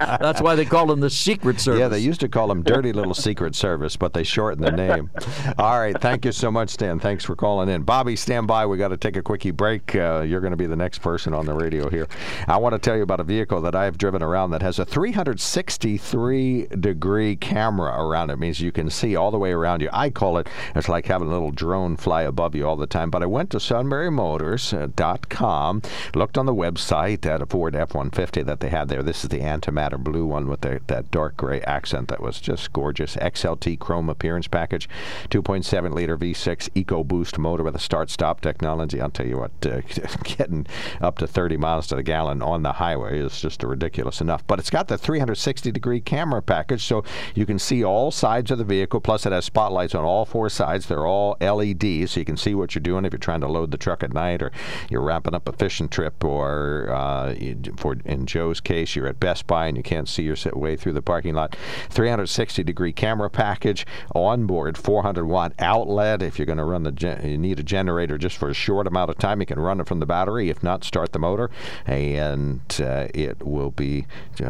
That's 0.00 0.40
why 0.40 0.54
they 0.54 0.64
call 0.64 0.90
him 0.90 1.00
the 1.00 1.10
Secret 1.10 1.60
Service. 1.60 1.80
Yeah, 1.80 1.88
they 1.88 1.98
used 1.98 2.20
to 2.20 2.28
call 2.28 2.50
him 2.50 2.62
Dirty 2.62 2.92
Little 2.92 3.14
Secret 3.14 3.54
Service, 3.54 3.96
but 3.96 4.12
they 4.14 4.22
shortened 4.24 4.64
the 4.66 4.72
name. 4.72 5.10
All 5.58 5.78
right, 5.78 5.98
thank 6.00 6.24
you 6.24 6.32
so 6.32 6.50
much, 6.50 6.70
Stan. 6.70 6.98
Thanks 6.98 7.24
for 7.24 7.36
calling 7.36 7.68
in. 7.68 7.82
Bobby, 7.82 8.16
stand 8.16 8.46
by. 8.46 8.66
We 8.66 8.76
got 8.78 8.88
to 8.88 8.96
take 8.96 9.16
a 9.16 9.22
quickie 9.22 9.50
break. 9.50 9.94
Uh, 9.94 10.22
you're 10.26 10.40
going 10.40 10.52
to 10.52 10.56
be 10.56 10.66
the 10.66 10.76
next 10.76 10.98
person 11.00 11.32
on 11.34 11.46
the 11.46 11.54
radio 11.54 11.88
here. 11.90 12.08
I 12.48 12.56
want 12.56 12.72
to 12.74 12.78
tell 12.78 12.96
you 12.96 13.02
about 13.02 13.20
a 13.20 13.24
vehicle 13.24 13.60
that 13.62 13.74
I've 13.74 13.98
driven 14.00 14.22
around 14.22 14.50
that 14.50 14.62
has 14.62 14.78
a 14.78 14.86
363 14.86 16.68
degree 16.80 17.36
camera 17.36 18.02
around 18.02 18.30
it. 18.30 18.32
it 18.32 18.38
means 18.38 18.58
you 18.58 18.72
can 18.72 18.88
see 18.88 19.14
all 19.14 19.30
the 19.30 19.38
way 19.38 19.52
around 19.52 19.82
you. 19.82 19.90
I 19.92 20.08
call 20.08 20.38
it, 20.38 20.48
it's 20.74 20.88
like 20.88 21.04
having 21.06 21.28
a 21.28 21.30
little 21.30 21.50
drone 21.50 21.96
fly 21.96 22.22
above 22.22 22.54
you 22.54 22.66
all 22.66 22.76
the 22.76 22.86
time. 22.86 23.10
But 23.10 23.22
I 23.22 23.26
went 23.26 23.50
to 23.50 23.58
sunburymotors.com, 23.58 25.82
looked 26.14 26.38
on 26.38 26.46
the 26.46 26.54
website 26.54 27.26
at 27.26 27.42
a 27.42 27.46
Ford 27.46 27.76
F 27.76 27.94
150 27.94 28.42
that 28.44 28.60
they 28.60 28.70
had 28.70 28.88
there. 28.88 29.02
This 29.02 29.22
is 29.22 29.28
the 29.28 29.40
antimatter 29.40 30.02
blue 30.02 30.24
one 30.24 30.48
with 30.48 30.62
the, 30.62 30.80
that 30.86 31.10
dark 31.10 31.36
gray 31.36 31.60
accent 31.62 32.08
that 32.08 32.22
was 32.22 32.40
just 32.40 32.72
gorgeous. 32.72 33.16
XLT 33.16 33.78
chrome 33.78 34.08
appearance 34.08 34.48
package, 34.48 34.88
2.7 35.28 35.92
liter 35.92 36.16
V6 36.16 36.70
EcoBoost 36.70 37.36
motor 37.36 37.64
with 37.64 37.76
a 37.76 37.78
start 37.78 38.08
stop 38.08 38.40
technology. 38.40 38.98
I'll 38.98 39.10
tell 39.10 39.26
you 39.26 39.36
what, 39.36 39.50
uh, 39.66 39.82
getting 40.24 40.66
up 41.02 41.18
to 41.18 41.26
30 41.26 41.58
miles 41.58 41.86
to 41.88 41.96
the 41.96 42.02
gallon 42.02 42.40
on 42.40 42.62
the 42.62 42.72
highway 42.72 43.18
is 43.18 43.38
just 43.38 43.62
a 43.62 43.66
ridiculous 43.66 43.89
ridiculous 43.90 44.20
enough. 44.20 44.46
But 44.46 44.60
it's 44.60 44.70
got 44.70 44.86
the 44.88 44.96
360 44.96 45.72
degree 45.72 46.00
camera 46.00 46.42
package, 46.42 46.84
so 46.84 47.02
you 47.34 47.44
can 47.44 47.58
see 47.58 47.84
all 47.84 48.10
sides 48.10 48.50
of 48.50 48.58
the 48.58 48.64
vehicle. 48.64 49.00
Plus, 49.00 49.26
it 49.26 49.32
has 49.32 49.44
spotlights 49.44 49.94
on 49.94 50.04
all 50.04 50.24
four 50.24 50.48
sides. 50.48 50.86
They're 50.86 51.06
all 51.06 51.36
LED, 51.40 52.08
so 52.08 52.20
you 52.20 52.24
can 52.24 52.36
see 52.36 52.54
what 52.54 52.74
you're 52.74 52.80
doing 52.80 53.04
if 53.04 53.12
you're 53.12 53.18
trying 53.18 53.40
to 53.40 53.48
load 53.48 53.72
the 53.72 53.76
truck 53.76 54.04
at 54.04 54.12
night 54.12 54.42
or 54.42 54.52
you're 54.88 55.02
wrapping 55.02 55.34
up 55.34 55.48
a 55.48 55.52
fishing 55.52 55.88
trip, 55.88 56.22
or 56.24 56.88
uh, 56.90 57.34
for 57.76 57.96
in 58.04 58.26
Joe's 58.26 58.60
case, 58.60 58.94
you're 58.94 59.08
at 59.08 59.18
Best 59.18 59.46
Buy 59.46 59.66
and 59.66 59.76
you 59.76 59.82
can't 59.82 60.08
see 60.08 60.22
your 60.22 60.36
way 60.52 60.76
through 60.76 60.92
the 60.92 61.02
parking 61.02 61.34
lot. 61.34 61.56
360 61.90 62.62
degree 62.62 62.92
camera 62.92 63.28
package 63.28 63.86
on 64.14 64.46
board, 64.46 64.78
400 64.78 65.24
watt 65.24 65.52
outlet. 65.58 66.22
If 66.22 66.38
you're 66.38 66.46
going 66.46 66.58
to 66.58 66.64
run 66.64 66.84
the, 66.84 66.92
gen- 66.92 67.28
you 67.28 67.38
need 67.38 67.58
a 67.58 67.64
generator 67.64 68.18
just 68.18 68.36
for 68.36 68.48
a 68.48 68.54
short 68.54 68.86
amount 68.86 69.10
of 69.10 69.18
time, 69.18 69.40
you 69.40 69.46
can 69.46 69.58
run 69.58 69.80
it 69.80 69.88
from 69.88 69.98
the 69.98 70.06
battery. 70.06 70.48
If 70.48 70.62
not, 70.62 70.84
start 70.84 71.12
the 71.12 71.18
motor, 71.18 71.50
and 71.86 72.60
uh, 72.80 73.08
it 73.14 73.44
will 73.44 73.70
be 73.80 74.06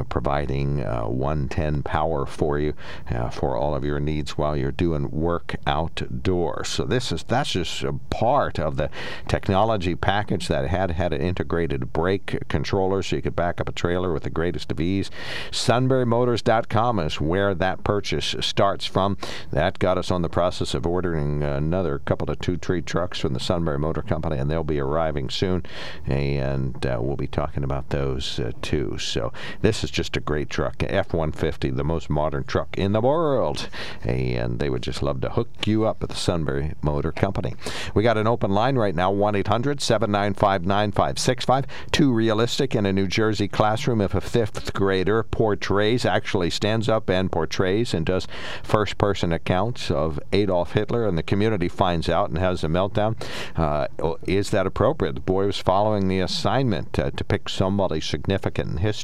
providing 0.09 0.85
uh, 0.85 1.05
110 1.05 1.83
power 1.85 2.27
for 2.27 2.59
you 2.59 2.75
uh, 3.11 3.31
for 3.31 3.57
all 3.57 3.77
of 3.77 3.85
your 3.85 4.01
needs 4.01 4.37
while 4.37 4.57
you're 4.57 4.73
doing 4.73 5.09
work 5.11 5.55
outdoors. 5.67 6.69
So 6.69 6.85
this 6.85 7.13
is 7.13 7.23
that's 7.23 7.53
just 7.53 7.85
a 7.85 7.93
part 7.93 8.59
of 8.59 8.77
the 8.77 8.91
technology 9.29 9.95
package 9.95 10.49
that 10.49 10.69
had 10.69 10.91
had 10.91 11.13
an 11.13 11.21
integrated 11.21 11.93
brake 11.93 12.39
controller, 12.49 13.03
so 13.03 13.17
you 13.17 13.23
could 13.23 13.37
back 13.37 13.61
up 13.61 13.69
a 13.69 13.73
trailer 13.73 14.13
with 14.13 14.25
the 14.25 14.31
greatest 14.31 14.73
of 14.73 14.81
ease. 14.81 15.11
SunburyMotors.com 15.53 16.99
is 16.99 17.21
where 17.21 17.55
that 17.55 17.85
purchase 17.85 18.35
starts 18.41 18.85
from. 18.85 19.17
That 19.53 19.79
got 19.79 19.97
us 19.97 20.11
on 20.11 20.23
the 20.23 20.29
process 20.29 20.75
of 20.75 20.87
ordering 20.87 21.43
another 21.43 22.01
couple 22.01 22.31
of 22.31 22.41
two 22.41 22.57
tree 22.57 22.83
trucks 22.83 23.21
from 23.21 23.35
the 23.35 23.41
Sunbury 23.41 23.79
Motor 23.79 24.03
Company, 24.03 24.39
and 24.39 24.51
they'll 24.51 24.65
be 24.65 24.81
arriving 24.81 25.31
soon. 25.31 25.65
And 26.07 26.85
uh, 26.85 26.99
we'll 27.01 27.17
be 27.17 27.29
talking 27.29 27.63
about 27.63 27.91
those 27.91 28.41
uh, 28.41 28.53
too. 28.61 28.99
So 28.99 29.20
this 29.61 29.85
is 29.85 29.91
just 29.91 30.17
a 30.17 30.21
great 30.21 30.49
truck, 30.49 30.83
F-150, 30.83 31.77
the 31.77 31.85
most 31.85 32.09
modern 32.09 32.45
truck 32.45 32.79
in 32.79 32.93
the 32.93 33.01
world, 33.01 33.69
and 34.03 34.59
they 34.59 34.71
would 34.71 34.83
just 34.83 35.03
love 35.03 35.21
to 35.21 35.31
hook 35.31 35.49
you 35.67 35.85
up 35.85 36.03
at 36.03 36.09
the 36.09 36.17
Sunbury 36.17 36.75
Motor 36.83 37.13
Company. 37.13 37.55
We 37.95 38.03
got 38.03 38.17
an 38.17 38.27
open 38.27 38.51
line 38.51 38.77
right 38.77 38.95
now, 38.95 39.13
1-800-795-9565. 39.13 41.67
Too 41.91 42.13
realistic 42.13 42.75
in 42.75 42.87
a 42.87 42.93
New 42.93 43.07
Jersey 43.07 43.49
classroom 43.49 44.01
if 44.01 44.15
a 44.15 44.21
fifth 44.21 44.73
grader 44.73 45.23
portrays, 45.23 46.05
actually 46.05 46.51
stands 46.51 46.89
up 46.89 47.11
and 47.11 47.31
portrays 47.31 47.93
and 47.93 48.07
does 48.07 48.27
first-person 48.63 49.33
accounts 49.33 49.91
of 49.91 50.21
Adolf 50.33 50.73
Hitler, 50.73 51.07
and 51.07 51.19
the 51.19 51.23
community 51.23 51.69
finds 51.69 52.09
out 52.09 52.31
and 52.31 52.39
has 52.39 52.65
a 52.65 52.69
meltdown. 52.69 53.17
Uh, 53.57 53.87
is 54.27 54.51
that 54.51 54.67
appropriate? 54.67 55.15
The 55.15 55.21
boy 55.21 55.47
was 55.47 55.59
following 55.59 56.09
the 56.09 56.21
assignment 56.21 56.99
uh, 56.99 57.11
to 57.11 57.25
pick 57.25 57.49
somebody 57.49 58.01
significant 58.01 58.71
in 58.71 58.77
history 58.79 59.00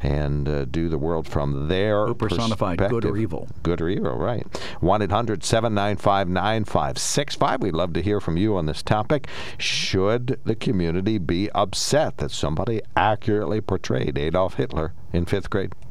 and 0.00 0.48
uh, 0.48 0.64
do 0.64 0.88
the 0.88 0.98
world 0.98 1.28
from 1.28 1.68
their 1.68 2.06
Who 2.06 2.14
personified 2.14 2.78
good 2.78 3.04
or 3.04 3.16
evil. 3.16 3.48
Good 3.62 3.80
or 3.80 3.88
evil, 3.88 4.16
right. 4.16 4.46
1 4.80 5.02
800 5.02 5.44
795 5.44 6.28
9565. 6.28 7.62
We'd 7.62 7.74
love 7.74 7.92
to 7.94 8.02
hear 8.02 8.20
from 8.20 8.36
you 8.36 8.56
on 8.56 8.66
this 8.66 8.82
topic. 8.82 9.28
Should 9.58 10.40
the 10.44 10.54
community 10.54 11.18
be 11.18 11.50
upset 11.50 12.18
that 12.18 12.30
somebody 12.30 12.80
accurately 12.96 13.60
portrayed 13.60 14.18
Adolf 14.18 14.54
Hitler 14.54 14.92
in 15.12 15.24
fifth 15.24 15.50
grade? 15.50 15.72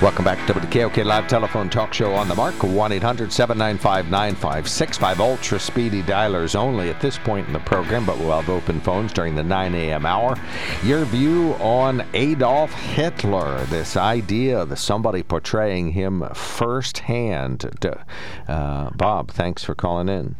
Welcome 0.00 0.24
back 0.24 0.46
to 0.46 0.52
the 0.52 0.60
KOK 0.60 0.98
Live 0.98 1.26
Telephone 1.26 1.68
Talk 1.68 1.92
Show 1.92 2.14
on 2.14 2.28
the 2.28 2.34
Mark. 2.36 2.62
1 2.62 2.92
800 2.92 3.32
795 3.32 4.08
9565. 4.08 5.20
Ultra 5.20 5.58
speedy 5.58 6.04
dialers 6.04 6.54
only 6.54 6.88
at 6.88 7.00
this 7.00 7.18
point 7.18 7.48
in 7.48 7.52
the 7.52 7.58
program, 7.58 8.06
but 8.06 8.16
we'll 8.16 8.30
have 8.30 8.48
open 8.48 8.80
phones 8.80 9.12
during 9.12 9.34
the 9.34 9.42
9 9.42 9.74
a.m. 9.74 10.06
hour. 10.06 10.36
Your 10.84 11.04
view 11.04 11.54
on 11.54 12.06
Adolf 12.14 12.72
Hitler, 12.74 13.64
this 13.64 13.96
idea 13.96 14.60
of 14.60 14.78
somebody 14.78 15.24
portraying 15.24 15.90
him 15.90 16.28
firsthand. 16.32 17.68
Uh, 18.46 18.90
Bob, 18.90 19.32
thanks 19.32 19.64
for 19.64 19.74
calling 19.74 20.08
in. 20.08 20.36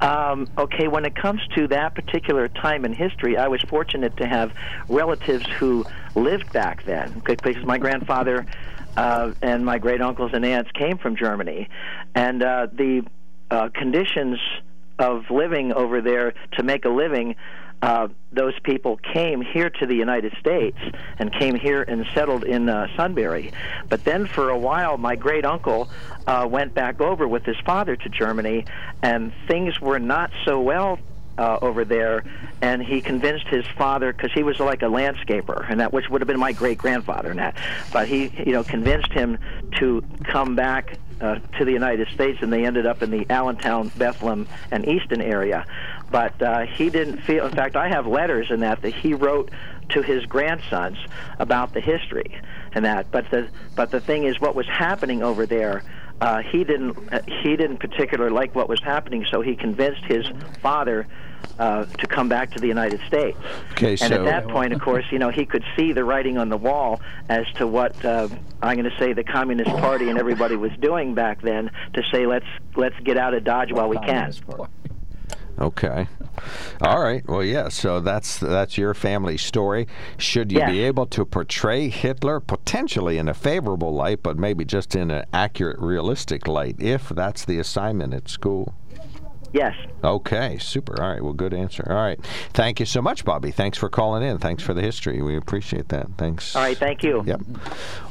Um, 0.00 0.48
okay, 0.56 0.88
when 0.88 1.04
it 1.04 1.14
comes 1.14 1.40
to 1.56 1.68
that 1.68 1.94
particular 1.94 2.48
time 2.48 2.84
in 2.84 2.92
history, 2.92 3.36
I 3.36 3.48
was 3.48 3.60
fortunate 3.62 4.16
to 4.18 4.26
have 4.26 4.52
relatives 4.88 5.46
who 5.58 5.84
lived 6.14 6.52
back 6.52 6.84
then. 6.84 7.22
Because 7.24 7.64
my 7.64 7.78
grandfather 7.78 8.46
uh, 8.96 9.32
and 9.42 9.64
my 9.64 9.78
great 9.78 10.00
uncles 10.00 10.32
and 10.34 10.44
aunts 10.44 10.70
came 10.72 10.98
from 10.98 11.16
Germany, 11.16 11.68
and 12.14 12.42
uh, 12.42 12.66
the 12.72 13.02
uh, 13.50 13.68
conditions 13.74 14.38
of 14.98 15.30
living 15.30 15.72
over 15.72 16.00
there 16.00 16.34
to 16.52 16.62
make 16.62 16.84
a 16.84 16.88
living 16.88 17.36
uh, 17.82 18.08
those 18.32 18.58
people 18.60 18.98
came 18.98 19.40
here 19.40 19.70
to 19.70 19.86
the 19.86 19.94
United 19.94 20.34
States 20.38 20.78
and 21.18 21.32
came 21.32 21.54
here 21.54 21.82
and 21.82 22.06
settled 22.14 22.44
in 22.44 22.68
uh, 22.68 22.86
Sunbury. 22.96 23.52
But 23.88 24.04
then 24.04 24.26
for 24.26 24.50
a 24.50 24.58
while, 24.58 24.98
my 24.98 25.16
great 25.16 25.44
uncle 25.44 25.88
uh, 26.26 26.46
went 26.50 26.74
back 26.74 27.00
over 27.00 27.26
with 27.26 27.44
his 27.44 27.56
father 27.64 27.96
to 27.96 28.08
Germany, 28.08 28.66
and 29.02 29.32
things 29.48 29.80
were 29.80 29.98
not 29.98 30.30
so 30.44 30.60
well 30.60 30.98
uh, 31.38 31.58
over 31.62 31.86
there, 31.86 32.22
and 32.60 32.82
he 32.82 33.00
convinced 33.00 33.46
his 33.48 33.64
father 33.78 34.12
because 34.12 34.30
he 34.32 34.42
was 34.42 34.60
like 34.60 34.82
a 34.82 34.86
landscaper, 34.86 35.68
and 35.70 35.80
that 35.80 35.92
which 35.92 36.08
would 36.10 36.20
have 36.20 36.28
been 36.28 36.38
my 36.38 36.52
great 36.52 36.76
grandfather, 36.76 37.30
and 37.30 37.38
that. 37.38 37.56
But 37.92 38.08
he, 38.08 38.30
you 38.44 38.52
know, 38.52 38.62
convinced 38.62 39.10
him 39.12 39.38
to 39.78 40.04
come 40.24 40.54
back 40.54 40.98
uh, 41.20 41.38
to 41.58 41.64
the 41.64 41.72
United 41.72 42.08
States, 42.08 42.38
and 42.42 42.52
they 42.52 42.64
ended 42.64 42.86
up 42.86 43.02
in 43.02 43.10
the 43.10 43.26
Allentown, 43.30 43.90
Bethlehem, 43.96 44.46
and 44.70 44.86
Easton 44.86 45.20
area. 45.20 45.66
But 46.10 46.40
uh, 46.42 46.66
he 46.66 46.90
didn't 46.90 47.18
feel. 47.22 47.46
In 47.46 47.52
fact, 47.52 47.76
I 47.76 47.88
have 47.88 48.06
letters 48.06 48.50
in 48.50 48.60
that 48.60 48.82
that 48.82 48.94
he 48.94 49.14
wrote 49.14 49.50
to 49.90 50.02
his 50.02 50.24
grandsons 50.26 50.98
about 51.38 51.72
the 51.72 51.80
history 51.80 52.40
and 52.72 52.84
that. 52.84 53.10
But 53.10 53.30
the 53.30 53.48
but 53.76 53.90
the 53.90 54.00
thing 54.00 54.24
is, 54.24 54.40
what 54.40 54.54
was 54.54 54.66
happening 54.66 55.22
over 55.22 55.46
there. 55.46 55.82
Uh, 56.20 56.42
he 56.42 56.64
didn't. 56.64 56.98
Uh, 57.10 57.22
he 57.42 57.56
didn't 57.56 57.78
particularly 57.78 58.30
like 58.30 58.54
what 58.54 58.68
was 58.68 58.82
happening, 58.82 59.24
so 59.30 59.40
he 59.40 59.56
convinced 59.56 60.04
his 60.04 60.26
father 60.60 61.06
uh, 61.58 61.84
to 61.84 62.06
come 62.06 62.28
back 62.28 62.50
to 62.50 62.58
the 62.58 62.66
United 62.66 63.00
States. 63.06 63.38
Okay, 63.72 63.90
and 63.92 63.98
so 63.98 64.14
at 64.14 64.24
that 64.24 64.48
point, 64.48 64.72
of 64.72 64.80
course, 64.80 65.04
you 65.10 65.18
know, 65.18 65.30
he 65.30 65.44
could 65.44 65.64
see 65.76 65.92
the 65.92 66.04
writing 66.04 66.38
on 66.38 66.48
the 66.48 66.56
wall 66.56 67.00
as 67.28 67.46
to 67.54 67.66
what 67.66 68.02
uh, 68.04 68.28
I'm 68.62 68.76
going 68.76 68.90
to 68.90 68.98
say 68.98 69.12
the 69.12 69.24
Communist 69.24 69.70
Party 69.70 70.08
and 70.08 70.18
everybody 70.18 70.56
was 70.56 70.72
doing 70.80 71.14
back 71.14 71.42
then 71.42 71.70
to 71.94 72.02
say 72.12 72.26
let's 72.26 72.46
let's 72.76 72.98
get 73.00 73.16
out 73.16 73.34
of 73.34 73.44
Dodge 73.44 73.72
while 73.72 73.88
we 73.88 73.98
can. 73.98 74.32
Okay. 75.58 76.06
All 76.80 77.00
right. 77.02 77.26
Well, 77.28 77.44
yeah. 77.44 77.68
So 77.68 78.00
that's 78.00 78.38
that's 78.38 78.78
your 78.78 78.94
family 78.94 79.36
story. 79.36 79.86
Should 80.16 80.52
you 80.52 80.58
Yes. 80.58 80.70
be 80.70 80.80
able 80.84 81.06
to 81.06 81.24
portray 81.26 81.88
Hitler 81.88 82.40
potentially 82.40 83.18
in 83.18 83.28
a 83.28 83.34
favorable 83.34 83.92
light, 83.92 84.22
but 84.22 84.38
maybe 84.38 84.64
just 84.64 84.94
in 84.96 85.10
an 85.10 85.24
accurate, 85.32 85.78
realistic 85.78 86.48
light, 86.48 86.76
if 86.78 87.08
that's 87.10 87.44
the 87.44 87.58
assignment 87.58 88.14
at 88.14 88.28
school? 88.28 88.74
Yes. 89.52 89.74
Okay, 90.04 90.58
super. 90.58 91.02
All 91.02 91.10
right, 91.10 91.22
well, 91.22 91.32
good 91.32 91.52
answer. 91.52 91.84
All 91.88 91.96
right. 91.96 92.18
Thank 92.52 92.78
you 92.78 92.86
so 92.86 93.02
much, 93.02 93.24
Bobby. 93.24 93.50
Thanks 93.50 93.76
for 93.76 93.88
calling 93.88 94.22
in. 94.22 94.38
Thanks 94.38 94.62
for 94.62 94.74
the 94.74 94.80
history. 94.80 95.20
We 95.22 95.36
appreciate 95.36 95.88
that. 95.88 96.06
Thanks. 96.16 96.54
All 96.54 96.62
right, 96.62 96.78
thank 96.78 97.02
you. 97.02 97.24
Yep. 97.26 97.40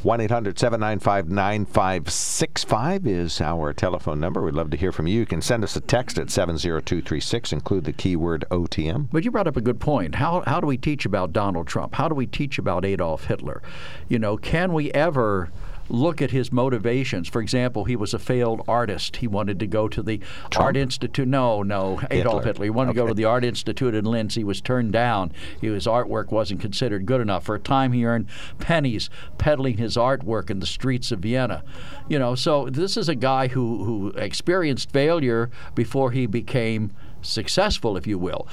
1 0.04 0.22
800 0.22 0.60
795 0.60 1.30
9565 1.30 3.08
is 3.08 3.40
our 3.42 3.72
telephone 3.74 4.20
number. 4.20 4.42
We'd 4.42 4.54
love 4.54 4.70
to 4.72 4.78
hear 4.78 4.92
from 4.92 5.08
you. 5.08 5.20
You 5.20 5.26
can 5.26 5.42
send 5.42 5.64
us 5.64 5.76
a 5.76 5.82
text 5.82 6.18
at 6.20 6.30
70236, 6.30 7.54
include 7.54 7.86
the 7.86 7.94
keyword 7.94 8.46
OTM. 8.52 9.08
But 9.12 9.24
you 9.24 9.32
brought 9.32 9.48
up 9.48 9.58
a 9.58 9.62
good 9.62 9.80
point. 9.80 10.16
How, 10.16 10.44
how 10.46 10.60
do 10.60 10.68
we 10.68 10.78
teach 10.78 11.06
about 11.06 11.32
Donald 11.32 11.68
Trump? 11.68 11.96
How 11.96 12.10
do 12.10 12.16
we 12.16 12.28
teach 12.28 12.60
about 12.60 12.84
Adolf 12.84 13.26
Hitler? 13.26 13.62
You 14.10 14.20
know, 14.20 14.36
can 14.36 14.74
we 14.74 14.92
ever 14.92 15.50
look 15.90 16.22
at 16.22 16.32
his 16.32 16.52
motivations. 16.52 17.28
For 17.28 17.42
example, 17.42 17.86
he 17.86 17.96
was 17.96 18.14
a 18.14 18.20
failed 18.20 18.62
artist. 18.68 19.18
He 19.18 19.28
wanted 19.28 19.60
to 19.60 19.68
go 19.68 19.88
to 19.88 20.02
the 20.02 20.20
Trump? 20.50 20.58
Art 20.60 20.78
Institute. 20.78 21.28
No, 21.28 21.64
no, 21.64 22.00
Adolf 22.12 22.12
Hitler. 22.12 22.44
Hitler. 22.44 22.66
He 22.66 22.70
wanted 22.70 22.94
to 22.94 22.96
go 22.96 23.08
to 23.08 23.14
the 23.14 23.26
Art 23.26 23.44
Institute 23.44 23.96
in 23.96 24.06
Linz. 24.06 24.36
He 24.36 24.44
was 24.44 24.62
turned 24.62 24.94
down. 24.94 25.32
His 25.60 25.86
artwork 25.86 26.32
wasn't 26.32 26.62
considered 26.62 27.06
good 27.06 27.22
enough. 27.22 27.44
For 27.44 27.56
a 27.56 27.60
time, 27.60 27.92
he 27.92 28.06
earned 28.06 28.28
pennies 28.60 29.10
peddling 29.38 29.78
his 29.78 29.98
artwork 29.98 30.50
in 30.50 30.60
the 30.60 30.68
streets 30.68 31.12
of 31.12 31.20
Vienna. 31.20 31.64
You 32.08 32.20
know, 32.20 32.36
so 32.36 32.70
this 32.70 32.98
is 32.98 33.10
a 33.10 33.16
guy 33.16 33.48
who, 33.48 33.84
who 33.84 34.08
experienced 34.10 34.92
failure 34.92 35.50
before 35.76 36.12
he 36.12 36.26
became 36.26 36.92
successful, 37.22 37.98
if 37.98 38.08
you 38.08 38.18
will. 38.18 38.48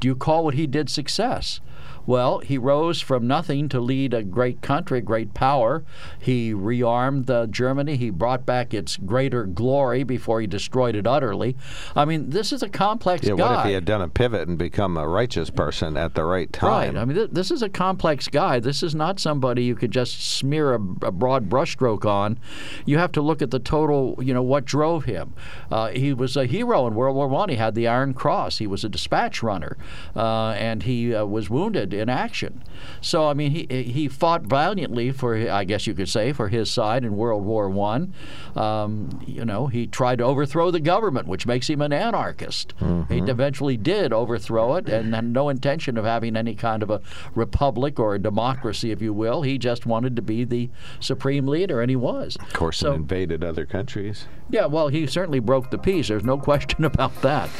Do 0.00 0.08
you 0.08 0.14
call 0.14 0.44
what 0.44 0.54
he 0.54 0.66
did 0.66 0.88
success? 0.88 1.60
Well, 2.08 2.38
he 2.38 2.56
rose 2.56 3.02
from 3.02 3.26
nothing 3.26 3.68
to 3.68 3.80
lead 3.80 4.14
a 4.14 4.22
great 4.22 4.62
country, 4.62 5.02
great 5.02 5.34
power. 5.34 5.84
He 6.18 6.54
rearmed 6.54 7.28
uh, 7.28 7.46
Germany. 7.48 7.96
He 7.96 8.08
brought 8.08 8.46
back 8.46 8.72
its 8.72 8.96
greater 8.96 9.44
glory 9.44 10.04
before 10.04 10.40
he 10.40 10.46
destroyed 10.46 10.96
it 10.96 11.06
utterly. 11.06 11.54
I 11.94 12.06
mean, 12.06 12.30
this 12.30 12.50
is 12.50 12.62
a 12.62 12.68
complex 12.70 13.26
Yeah, 13.26 13.34
guy. 13.36 13.50
what 13.50 13.58
if 13.60 13.66
he 13.66 13.72
had 13.74 13.84
done 13.84 14.00
a 14.00 14.08
pivot 14.08 14.48
and 14.48 14.56
become 14.56 14.96
a 14.96 15.06
righteous 15.06 15.50
person 15.50 15.98
at 15.98 16.14
the 16.14 16.24
right 16.24 16.50
time? 16.50 16.94
Right. 16.94 17.02
I 17.02 17.04
mean, 17.04 17.14
th- 17.18 17.30
this 17.30 17.50
is 17.50 17.60
a 17.60 17.68
complex 17.68 18.26
guy. 18.26 18.58
This 18.58 18.82
is 18.82 18.94
not 18.94 19.20
somebody 19.20 19.64
you 19.64 19.74
could 19.74 19.90
just 19.90 20.18
smear 20.38 20.72
a, 20.72 20.76
a 21.02 21.12
broad 21.12 21.50
brushstroke 21.50 22.06
on. 22.06 22.38
You 22.86 22.96
have 22.96 23.12
to 23.12 23.20
look 23.20 23.42
at 23.42 23.50
the 23.50 23.58
total. 23.58 24.18
You 24.22 24.32
know 24.32 24.42
what 24.42 24.64
drove 24.64 25.04
him. 25.04 25.34
Uh, 25.70 25.88
he 25.88 26.14
was 26.14 26.38
a 26.38 26.46
hero 26.46 26.86
in 26.86 26.94
World 26.94 27.16
War 27.16 27.28
One. 27.28 27.50
He 27.50 27.56
had 27.56 27.74
the 27.74 27.86
Iron 27.86 28.14
Cross. 28.14 28.56
He 28.56 28.66
was 28.66 28.82
a 28.82 28.88
dispatch 28.88 29.42
runner, 29.42 29.76
uh, 30.16 30.52
and 30.52 30.84
he 30.84 31.14
uh, 31.14 31.26
was 31.26 31.50
wounded 31.50 31.97
in 31.98 32.08
action. 32.08 32.62
So 33.00 33.26
I 33.28 33.34
mean, 33.34 33.50
he 33.50 33.66
he 33.82 34.08
fought 34.08 34.42
valiantly 34.42 35.10
for, 35.12 35.34
I 35.36 35.64
guess 35.64 35.86
you 35.86 35.94
could 35.94 36.08
say, 36.08 36.32
for 36.32 36.48
his 36.48 36.70
side 36.70 37.04
in 37.04 37.16
World 37.16 37.44
War 37.44 37.68
One. 37.68 38.12
Um, 38.56 39.20
you 39.26 39.44
know, 39.44 39.66
he 39.66 39.86
tried 39.86 40.18
to 40.18 40.24
overthrow 40.24 40.70
the 40.70 40.80
government, 40.80 41.26
which 41.28 41.46
makes 41.46 41.68
him 41.68 41.80
an 41.82 41.92
anarchist. 41.92 42.74
He 43.08 43.18
eventually 43.18 43.76
did 43.76 44.12
overthrow 44.12 44.76
it, 44.76 44.88
and 44.88 45.14
had 45.14 45.24
no 45.24 45.48
intention 45.48 45.96
of 45.96 46.04
having 46.04 46.36
any 46.36 46.54
kind 46.54 46.82
of 46.82 46.90
a 46.90 47.00
republic 47.34 47.98
or 47.98 48.14
a 48.14 48.18
democracy, 48.18 48.90
if 48.90 49.00
you 49.02 49.12
will. 49.12 49.42
He 49.42 49.58
just 49.58 49.86
wanted 49.86 50.16
to 50.16 50.22
be 50.22 50.44
the 50.44 50.70
supreme 51.00 51.46
leader, 51.46 51.80
and 51.80 51.90
he 51.90 51.96
was. 51.96 52.36
Of 52.40 52.52
course, 52.52 52.78
So- 52.78 52.92
invaded 52.94 53.44
other 53.44 53.66
countries. 53.66 54.26
Yeah, 54.50 54.66
well, 54.66 54.88
he 54.88 55.06
certainly 55.06 55.40
broke 55.40 55.70
the 55.70 55.78
peace. 55.78 56.08
There's 56.08 56.24
no 56.24 56.38
question 56.48 56.84
about 56.84 57.20
that. 57.22 57.50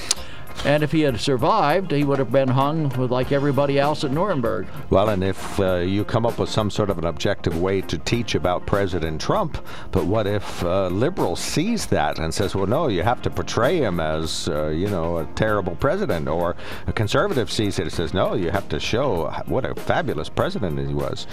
And 0.64 0.82
if 0.82 0.92
he 0.92 1.02
had 1.02 1.20
survived, 1.20 1.92
he 1.92 2.04
would 2.04 2.18
have 2.18 2.32
been 2.32 2.48
hung 2.48 2.88
like 3.08 3.32
everybody 3.32 3.78
else 3.78 4.04
at 4.04 4.10
Nuremberg. 4.10 4.66
Well, 4.90 5.08
and 5.08 5.22
if 5.22 5.60
uh, 5.60 5.76
you 5.76 6.04
come 6.04 6.26
up 6.26 6.38
with 6.38 6.50
some 6.50 6.70
sort 6.70 6.90
of 6.90 6.98
an 6.98 7.06
objective 7.06 7.60
way 7.60 7.80
to 7.82 7.96
teach 7.98 8.34
about 8.34 8.66
President 8.66 9.20
Trump, 9.20 9.64
but 9.92 10.04
what 10.04 10.26
if 10.26 10.64
uh, 10.64 10.88
liberal 10.88 11.36
sees 11.36 11.86
that 11.86 12.18
and 12.18 12.34
says, 12.34 12.54
well, 12.54 12.66
no, 12.66 12.88
you 12.88 13.02
have 13.02 13.22
to 13.22 13.30
portray 13.30 13.78
him 13.78 14.00
as, 14.00 14.48
uh, 14.48 14.68
you 14.68 14.88
know, 14.88 15.18
a 15.18 15.26
terrible 15.34 15.76
president, 15.76 16.28
or 16.28 16.56
a 16.86 16.92
conservative 16.92 17.50
sees 17.50 17.78
it 17.78 17.82
and 17.82 17.92
says, 17.92 18.12
no, 18.12 18.34
you 18.34 18.50
have 18.50 18.68
to 18.68 18.80
show 18.80 19.30
what 19.46 19.64
a 19.64 19.74
fabulous 19.74 20.28
president 20.28 20.78
he 20.78 20.94
was. 20.94 21.26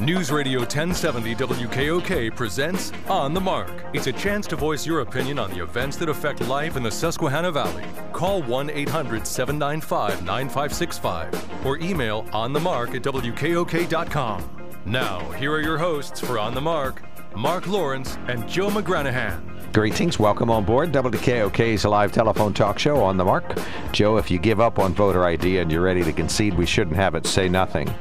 News 0.00 0.32
Radio 0.32 0.60
1070 0.60 1.34
WKOK 1.34 2.34
presents 2.34 2.90
On 3.06 3.34
the 3.34 3.40
Mark. 3.40 3.70
It's 3.92 4.06
a 4.06 4.12
chance 4.12 4.46
to 4.46 4.56
voice 4.56 4.86
your 4.86 5.00
opinion 5.00 5.38
on 5.38 5.50
the 5.50 5.62
events 5.62 5.98
that 5.98 6.08
affect 6.08 6.40
life 6.48 6.78
in 6.78 6.82
the 6.82 6.90
Susquehanna 6.90 7.52
Valley. 7.52 7.84
Call 8.14 8.42
1 8.42 8.70
800 8.70 9.26
795 9.26 10.24
9565 10.24 11.66
or 11.66 11.76
email 11.80 12.22
onthemark 12.32 12.94
at 12.94 13.02
WKOK.com. 13.02 14.80
Now, 14.86 15.20
here 15.32 15.52
are 15.52 15.60
your 15.60 15.76
hosts 15.76 16.18
for 16.18 16.38
On 16.38 16.54
the 16.54 16.62
Mark 16.62 17.02
Mark 17.36 17.66
Lawrence 17.66 18.16
and 18.26 18.48
Joe 18.48 18.70
McGranahan. 18.70 19.72
Greetings. 19.74 20.18
Welcome 20.18 20.50
on 20.50 20.64
board 20.64 20.92
WKOK's 20.92 21.84
live 21.84 22.10
telephone 22.10 22.54
talk 22.54 22.78
show 22.78 23.02
on 23.02 23.18
the 23.18 23.24
mark. 23.24 23.58
Joe, 23.92 24.16
if 24.16 24.30
you 24.30 24.38
give 24.38 24.60
up 24.60 24.78
on 24.78 24.94
voter 24.94 25.26
ID 25.26 25.58
and 25.58 25.70
you're 25.70 25.82
ready 25.82 26.02
to 26.02 26.12
concede 26.12 26.54
we 26.54 26.64
shouldn't 26.64 26.96
have 26.96 27.14
it, 27.14 27.26
say 27.26 27.50
nothing. 27.50 27.92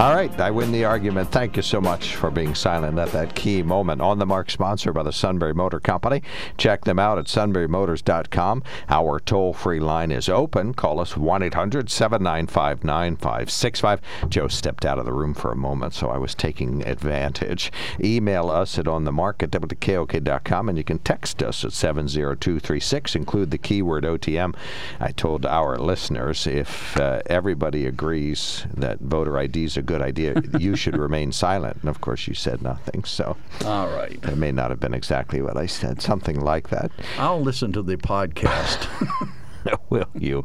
All 0.00 0.14
right, 0.14 0.32
I 0.40 0.50
win 0.50 0.72
the 0.72 0.86
argument. 0.86 1.30
Thank 1.30 1.58
you 1.58 1.62
so 1.62 1.78
much 1.78 2.16
for 2.16 2.30
being 2.30 2.54
silent 2.54 2.98
at 2.98 3.12
that 3.12 3.34
key 3.34 3.62
moment. 3.62 4.00
On 4.00 4.18
the 4.18 4.24
Mark, 4.24 4.50
sponsored 4.50 4.94
by 4.94 5.02
the 5.02 5.12
Sunbury 5.12 5.52
Motor 5.52 5.78
Company. 5.78 6.22
Check 6.56 6.86
them 6.86 6.98
out 6.98 7.18
at 7.18 7.26
sunburymotors.com. 7.26 8.62
Our 8.88 9.20
toll 9.20 9.52
free 9.52 9.78
line 9.78 10.10
is 10.10 10.30
open. 10.30 10.72
Call 10.72 11.00
us 11.00 11.18
1 11.18 11.42
800 11.42 11.90
795 11.90 12.82
9565. 12.82 14.00
Joe 14.30 14.48
stepped 14.48 14.86
out 14.86 14.98
of 14.98 15.04
the 15.04 15.12
room 15.12 15.34
for 15.34 15.52
a 15.52 15.56
moment, 15.56 15.92
so 15.92 16.08
I 16.08 16.16
was 16.16 16.34
taking 16.34 16.82
advantage. 16.86 17.70
Email 18.02 18.48
us 18.48 18.78
at 18.78 18.86
onthemark 18.86 19.42
at 19.42 19.50
wkok.com 19.50 20.70
and 20.70 20.78
you 20.78 20.84
can 20.84 21.00
text 21.00 21.42
us 21.42 21.62
at 21.62 21.74
70236. 21.74 23.16
Include 23.16 23.50
the 23.50 23.58
keyword 23.58 24.04
OTM. 24.04 24.56
I 24.98 25.12
told 25.12 25.44
our 25.44 25.76
listeners 25.76 26.46
if 26.46 26.96
uh, 26.96 27.20
everybody 27.26 27.84
agrees 27.84 28.64
that 28.72 29.00
voter 29.00 29.36
ID 29.36 29.64
is 29.64 29.76
a 29.76 29.89
good 29.90 30.02
idea, 30.02 30.40
you 30.58 30.76
should 30.76 30.96
remain 30.96 31.32
silent. 31.32 31.78
And 31.80 31.88
of 31.88 32.00
course, 32.00 32.28
you 32.28 32.34
said 32.34 32.62
nothing. 32.62 33.02
So 33.04 33.36
All 33.64 33.88
right. 33.88 34.18
it 34.22 34.36
may 34.36 34.52
not 34.52 34.70
have 34.70 34.78
been 34.78 34.94
exactly 34.94 35.42
what 35.42 35.56
I 35.56 35.66
said, 35.66 36.00
something 36.00 36.38
like 36.40 36.68
that. 36.70 36.92
I'll 37.18 37.40
listen 37.40 37.72
to 37.72 37.82
the 37.82 37.96
podcast. 37.96 38.86
Will 39.90 40.08
you? 40.14 40.44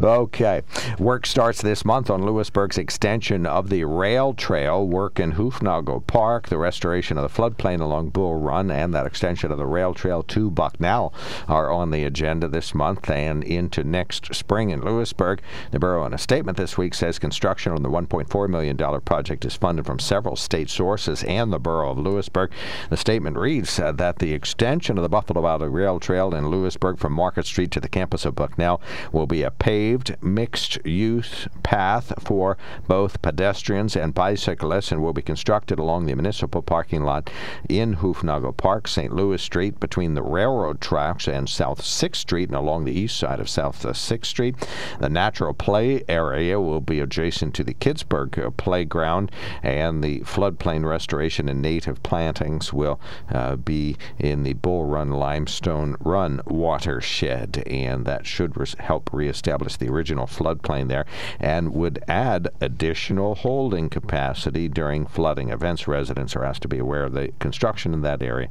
Okay. 0.00 0.62
Work 0.98 1.26
starts 1.26 1.62
this 1.62 1.84
month 1.84 2.10
on 2.10 2.24
Lewisburg's 2.24 2.78
extension 2.78 3.46
of 3.46 3.68
the 3.68 3.84
rail 3.84 4.34
trail. 4.34 4.86
Work 4.86 5.20
in 5.20 5.32
Hufnagle 5.32 6.06
Park, 6.06 6.48
the 6.48 6.58
restoration 6.58 7.18
of 7.18 7.22
the 7.22 7.42
floodplain 7.42 7.80
along 7.80 8.10
Bull 8.10 8.36
Run, 8.36 8.70
and 8.70 8.94
that 8.94 9.06
extension 9.06 9.52
of 9.52 9.58
the 9.58 9.66
rail 9.66 9.94
trail 9.94 10.22
to 10.24 10.50
Bucknell 10.50 11.12
are 11.48 11.70
on 11.70 11.90
the 11.90 12.04
agenda 12.04 12.48
this 12.48 12.74
month 12.74 13.10
and 13.10 13.44
into 13.44 13.84
next 13.84 14.34
spring 14.34 14.70
in 14.70 14.82
Lewisburg. 14.82 15.40
The 15.70 15.78
borough, 15.78 16.06
in 16.06 16.14
a 16.14 16.18
statement 16.18 16.56
this 16.56 16.78
week, 16.78 16.94
says 16.94 17.18
construction 17.18 17.72
on 17.72 17.82
the 17.82 17.90
$1.4 17.90 18.48
million 18.48 18.76
project 19.00 19.44
is 19.44 19.56
funded 19.56 19.86
from 19.86 19.98
several 19.98 20.36
state 20.36 20.70
sources 20.70 21.24
and 21.24 21.52
the 21.52 21.58
borough 21.58 21.90
of 21.90 21.98
Lewisburg. 21.98 22.50
The 22.90 22.96
statement 22.96 23.36
reads 23.36 23.78
uh, 23.78 23.92
that 23.92 24.18
the 24.18 24.32
extension 24.32 24.98
of 24.98 25.02
the 25.02 25.08
Buffalo 25.08 25.42
Valley 25.42 25.68
Rail 25.68 26.00
Trail 26.00 26.34
in 26.34 26.48
Lewisburg 26.48 26.98
from 26.98 27.12
Market 27.12 27.46
Street 27.46 27.70
to 27.72 27.80
the 27.80 27.88
campus 27.88 28.24
of 28.24 28.34
Bucknell 28.34 28.53
will 29.12 29.26
be 29.26 29.42
a 29.42 29.50
paved 29.50 30.16
mixed 30.22 30.84
use 30.84 31.48
path 31.62 32.12
for 32.18 32.56
both 32.86 33.22
pedestrians 33.22 33.96
and 33.96 34.14
bicyclists 34.14 34.92
and 34.92 35.02
will 35.02 35.12
be 35.12 35.22
constructed 35.22 35.78
along 35.78 36.06
the 36.06 36.14
municipal 36.14 36.62
parking 36.62 37.04
lot 37.04 37.30
in 37.68 37.96
Hufnagle 37.96 38.56
Park, 38.56 38.88
St. 38.88 39.12
Louis 39.12 39.40
Street, 39.40 39.80
between 39.80 40.14
the 40.14 40.22
railroad 40.22 40.80
tracks 40.80 41.26
and 41.26 41.48
South 41.48 41.80
6th 41.80 42.16
Street 42.16 42.48
and 42.48 42.56
along 42.56 42.84
the 42.84 42.92
east 42.92 43.16
side 43.16 43.40
of 43.40 43.48
South 43.48 43.82
6th 43.82 44.26
Street. 44.26 44.54
The 45.00 45.08
natural 45.08 45.54
play 45.54 46.02
area 46.08 46.60
will 46.60 46.80
be 46.80 47.00
adjacent 47.00 47.54
to 47.54 47.64
the 47.64 47.74
Kidsburg 47.74 48.38
uh, 48.38 48.50
Playground, 48.50 49.30
and 49.62 50.02
the 50.02 50.20
floodplain 50.20 50.84
restoration 50.84 51.48
and 51.48 51.62
native 51.62 52.02
plantings 52.02 52.72
will 52.72 53.00
uh, 53.30 53.56
be 53.56 53.96
in 54.18 54.42
the 54.42 54.54
Bull 54.54 54.84
Run 54.84 55.10
Limestone 55.10 55.96
Run 56.00 56.40
watershed, 56.46 57.62
and 57.66 58.04
that 58.04 58.26
should 58.26 58.43
res- 58.56 58.76
help 58.78 59.10
reestablish 59.12 59.76
the 59.76 59.88
original 59.88 60.26
floodplain 60.26 60.88
there 60.88 61.06
and 61.40 61.74
would 61.74 62.02
add 62.08 62.48
additional 62.60 63.34
holding 63.34 63.88
capacity 63.88 64.68
during 64.68 65.06
flooding 65.06 65.50
events. 65.50 65.88
Residents 65.88 66.36
are 66.36 66.44
asked 66.44 66.62
to 66.62 66.68
be 66.68 66.78
aware 66.78 67.04
of 67.04 67.12
the 67.12 67.32
construction 67.38 67.94
in 67.94 68.02
that 68.02 68.22
area 68.22 68.48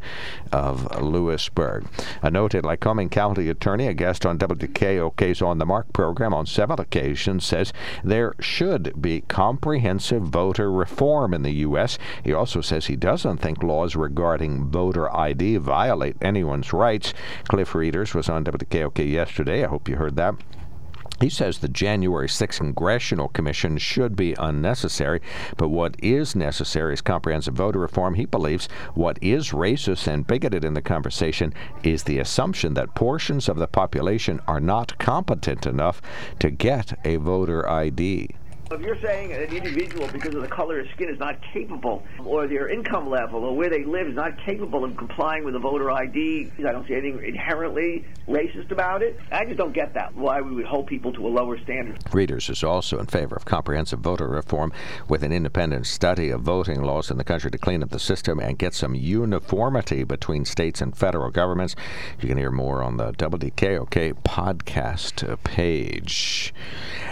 of 0.51 1.01
Lewisburg. 1.01 1.85
A 2.21 2.31
noted 2.31 2.63
Lycoming 2.63 3.11
County 3.11 3.49
attorney, 3.49 3.87
a 3.87 3.93
guest 3.93 4.25
on 4.25 4.37
WKOK's 4.37 5.41
On 5.41 5.57
the 5.57 5.65
Mark 5.65 5.91
program 5.93 6.33
on 6.33 6.45
several 6.45 6.81
occasions, 6.81 7.45
says 7.45 7.73
there 8.03 8.33
should 8.39 9.01
be 9.01 9.21
comprehensive 9.21 10.23
voter 10.23 10.71
reform 10.71 11.33
in 11.33 11.43
the 11.43 11.51
U.S. 11.67 11.97
He 12.23 12.33
also 12.33 12.61
says 12.61 12.85
he 12.85 12.95
doesn't 12.95 13.37
think 13.37 13.63
laws 13.63 13.95
regarding 13.95 14.69
voter 14.69 15.13
ID 15.15 15.57
violate 15.57 16.15
anyone's 16.21 16.73
rights. 16.73 17.13
Cliff 17.47 17.73
Rieders 17.75 18.13
was 18.13 18.29
on 18.29 18.43
WKOK 18.43 19.09
yesterday. 19.09 19.63
I 19.63 19.67
hope 19.67 19.82
you 19.89 19.95
heard 19.95 20.15
that. 20.15 20.35
He 21.21 21.29
says 21.29 21.59
the 21.59 21.69
January 21.69 22.27
6th 22.27 22.57
Congressional 22.57 23.29
Commission 23.29 23.77
should 23.77 24.15
be 24.15 24.35
unnecessary, 24.37 25.21
but 25.55 25.69
what 25.69 25.95
is 25.99 26.35
necessary 26.35 26.93
is 26.93 27.01
comprehensive 27.01 27.53
voter 27.53 27.79
reform. 27.79 28.15
He 28.15 28.25
believes 28.25 28.67
what 28.93 29.19
is 29.21 29.51
racist 29.51 30.07
and 30.07 30.27
bigoted 30.27 30.65
in 30.65 30.73
the 30.73 30.81
conversation 30.81 31.53
is 31.83 32.03
the 32.03 32.19
assumption 32.19 32.73
that 32.73 32.95
portions 32.95 33.47
of 33.47 33.57
the 33.57 33.67
population 33.67 34.41
are 34.47 34.59
not 34.59 34.97
competent 34.97 35.65
enough 35.65 36.01
to 36.39 36.49
get 36.49 36.99
a 37.05 37.15
voter 37.17 37.69
ID. 37.69 38.35
If 38.73 38.81
you're 38.81 38.99
saying 39.01 39.31
an 39.33 39.55
individual, 39.55 40.07
because 40.11 40.33
of 40.33 40.41
the 40.41 40.47
color 40.47 40.79
of 40.79 40.87
skin, 40.95 41.07
is 41.07 41.19
not 41.19 41.37
capable, 41.53 42.03
or 42.25 42.47
their 42.47 42.69
income 42.69 43.07
level, 43.07 43.43
or 43.43 43.55
where 43.55 43.69
they 43.69 43.83
live, 43.83 44.07
is 44.07 44.15
not 44.15 44.31
capable 44.43 44.83
of 44.83 44.97
complying 44.97 45.45
with 45.45 45.55
a 45.55 45.59
voter 45.59 45.91
ID, 45.91 46.51
I 46.57 46.71
don't 46.71 46.87
see 46.87 46.95
anything 46.95 47.23
inherently 47.23 48.03
racist 48.27 48.71
about 48.71 49.03
it. 49.03 49.19
I 49.31 49.45
just 49.45 49.57
don't 49.57 49.73
get 49.73 49.93
that. 49.93 50.15
Why 50.15 50.41
we 50.41 50.55
would 50.55 50.65
hold 50.65 50.87
people 50.87 51.13
to 51.13 51.27
a 51.27 51.29
lower 51.29 51.59
standard. 51.59 51.99
Rieders 52.11 52.49
is 52.49 52.63
also 52.63 52.97
in 52.97 53.05
favor 53.05 53.35
of 53.35 53.45
comprehensive 53.45 53.99
voter 53.99 54.27
reform 54.27 54.73
with 55.07 55.21
an 55.21 55.31
independent 55.31 55.85
study 55.85 56.31
of 56.31 56.41
voting 56.41 56.81
laws 56.81 57.11
in 57.11 57.17
the 57.17 57.23
country 57.23 57.51
to 57.51 57.57
clean 57.59 57.83
up 57.83 57.91
the 57.91 57.99
system 57.99 58.39
and 58.39 58.57
get 58.57 58.73
some 58.73 58.95
uniformity 58.95 60.03
between 60.03 60.45
states 60.45 60.81
and 60.81 60.97
federal 60.97 61.29
governments. 61.29 61.75
You 62.19 62.27
can 62.27 62.39
hear 62.39 62.49
more 62.49 62.81
on 62.81 62.97
the 62.97 63.11
WKOK 63.11 64.15
podcast 64.23 65.43
page. 65.43 66.53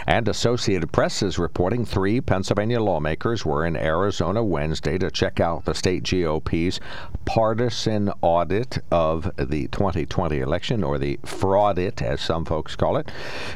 And 0.08 0.26
Associated 0.26 0.90
Press 0.90 1.22
is 1.22 1.38
reporting 1.38 1.51
three 1.84 2.20
Pennsylvania 2.20 2.80
lawmakers 2.80 3.44
were 3.44 3.66
in 3.66 3.76
Arizona 3.76 4.42
Wednesday 4.42 4.98
to 4.98 5.10
check 5.10 5.38
out 5.38 5.64
the 5.64 5.74
state 5.74 6.02
GOP's 6.02 6.80
partisan 7.24 8.10
audit 8.20 8.78
of 8.90 9.30
the 9.36 9.68
2020 9.68 10.40
election, 10.40 10.82
or 10.82 10.98
the 10.98 11.18
fraudit, 11.18 12.02
as 12.02 12.20
some 12.20 12.44
folks 12.44 12.74
call 12.74 12.96
it. 12.96 13.10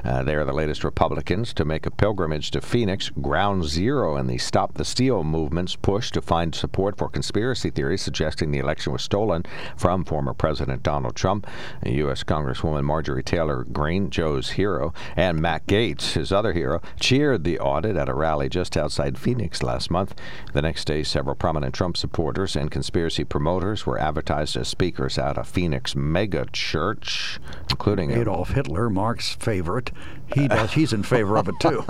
Uh, 0.05 0.23
they 0.23 0.35
are 0.35 0.45
the 0.45 0.53
latest 0.53 0.85
Republicans 0.85 1.55
to 1.55 1.65
make 1.65 1.87
a 1.87 1.91
pilgrimage 1.91 2.51
to 2.51 2.61
Phoenix, 2.61 3.11
ground 3.21 3.65
zero 3.65 4.17
in 4.17 4.27
the 4.27 4.39
Stop 4.39 4.75
the 4.75 4.85
Steal 4.85 5.25
movement's 5.25 5.75
push 5.75 6.11
to 6.11 6.21
find 6.21 6.55
support 6.55 6.99
for 6.99 7.09
conspiracy 7.09 7.71
theories 7.71 8.03
suggesting 8.03 8.51
the 8.51 8.59
election 8.59 8.93
was 8.93 9.03
stolen 9.03 9.43
from 9.77 10.05
former 10.05 10.35
President 10.35 10.83
Donald 10.83 11.17
Trump, 11.17 11.47
U.S. 11.85 12.23
Congresswoman 12.23 12.85
Marjorie 12.85 13.23
Taylor 13.23 13.65
Greene, 13.65 14.11
Joe's 14.11 14.51
hero, 14.51 14.93
and 15.17 15.41
Matt 15.41 15.67
Gaetz, 15.67 16.13
his 16.13 16.31
other 16.31 16.53
hero, 16.53 16.81
cheered 17.01 17.45
the 17.45 17.59
audit 17.59 17.86
at 17.95 18.09
a 18.09 18.15
rally 18.15 18.49
just 18.49 18.77
outside 18.77 19.19
Phoenix 19.19 19.63
last 19.63 19.91
month. 19.91 20.15
The 20.55 20.63
next 20.63 20.87
day, 20.87 21.03
several 21.03 21.37
prominent 21.37 21.75
Trump 21.75 21.99
supporters 21.99 22.57
and 22.57 22.71
conspiracy 22.71 23.25
promoters 23.25 23.85
were 23.85 23.99
advertised 23.99 24.57
as 24.57 24.69
speakers 24.69 25.19
at 25.19 25.37
a 25.37 25.45
Phoenix 25.45 25.95
mega 25.95 26.47
church, 26.53 27.39
including 27.71 28.13
Adolf 28.13 28.51
Hitler, 28.51 28.89
Mark's 28.89 29.35
favorite. 29.35 29.93
He 30.35 30.49
does. 30.57 30.73
He's 30.73 30.93
in 30.93 31.03
favor 31.03 31.37
of 31.37 31.49
it 31.49 31.55
too. 31.61 31.85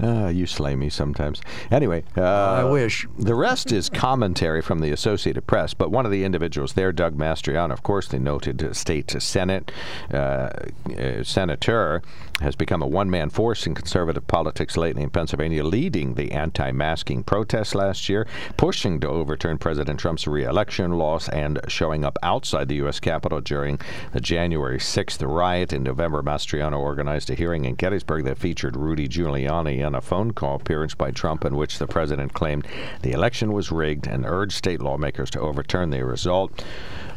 Uh, 0.00 0.28
you 0.34 0.46
slay 0.46 0.74
me 0.74 0.88
sometimes. 0.88 1.40
Anyway, 1.70 2.04
uh, 2.16 2.22
I 2.22 2.64
wish. 2.64 3.06
The 3.18 3.34
rest 3.34 3.72
is 3.72 3.88
commentary 3.88 4.62
from 4.62 4.80
the 4.80 4.90
Associated 4.90 5.46
Press, 5.46 5.74
but 5.74 5.90
one 5.90 6.06
of 6.06 6.12
the 6.12 6.24
individuals 6.24 6.72
there, 6.72 6.92
Doug 6.92 7.16
Mastriano, 7.16 7.72
of 7.72 7.82
course, 7.82 8.08
the 8.08 8.18
noted 8.18 8.74
state 8.74 9.14
Senate 9.20 9.70
uh, 10.12 10.16
uh, 10.16 11.22
senator, 11.22 12.02
has 12.42 12.56
become 12.56 12.82
a 12.82 12.86
one-man 12.86 13.30
force 13.30 13.66
in 13.66 13.74
conservative 13.74 14.26
politics 14.26 14.76
lately 14.76 15.02
in 15.02 15.10
Pennsylvania, 15.10 15.64
leading 15.64 16.14
the 16.14 16.32
anti-masking 16.32 17.22
protests 17.24 17.74
last 17.74 18.08
year, 18.08 18.26
pushing 18.56 19.00
to 19.00 19.08
overturn 19.08 19.58
President 19.58 19.98
Trump's 19.98 20.26
re-election 20.26 20.92
loss, 20.92 21.28
and 21.28 21.60
showing 21.68 22.04
up 22.04 22.18
outside 22.22 22.68
the 22.68 22.76
U.S. 22.76 23.00
Capitol 23.00 23.40
during 23.40 23.80
the 24.12 24.20
January 24.20 24.78
6th 24.78 25.26
riot. 25.26 25.72
In 25.72 25.82
November, 25.82 26.22
Mastriano 26.22 26.78
organized 26.78 27.30
a 27.30 27.34
hearing 27.34 27.64
in 27.64 27.74
Gettysburg 27.74 28.24
that 28.24 28.38
featured 28.38 28.76
Rudy 28.76 29.08
Giuliani 29.08 29.84
on 29.84 29.94
a 29.94 30.00
phone 30.00 30.32
call 30.32 30.56
appearance 30.56 30.94
by 30.94 31.10
Trump 31.10 31.44
in 31.44 31.56
which 31.56 31.78
the 31.78 31.86
president 31.86 32.32
claimed 32.34 32.66
the 33.02 33.12
election 33.12 33.52
was 33.52 33.72
rigged 33.72 34.06
and 34.06 34.26
urged 34.26 34.52
state 34.52 34.80
lawmakers 34.80 35.30
to 35.30 35.40
overturn 35.40 35.90
the 35.90 36.04
result. 36.04 36.64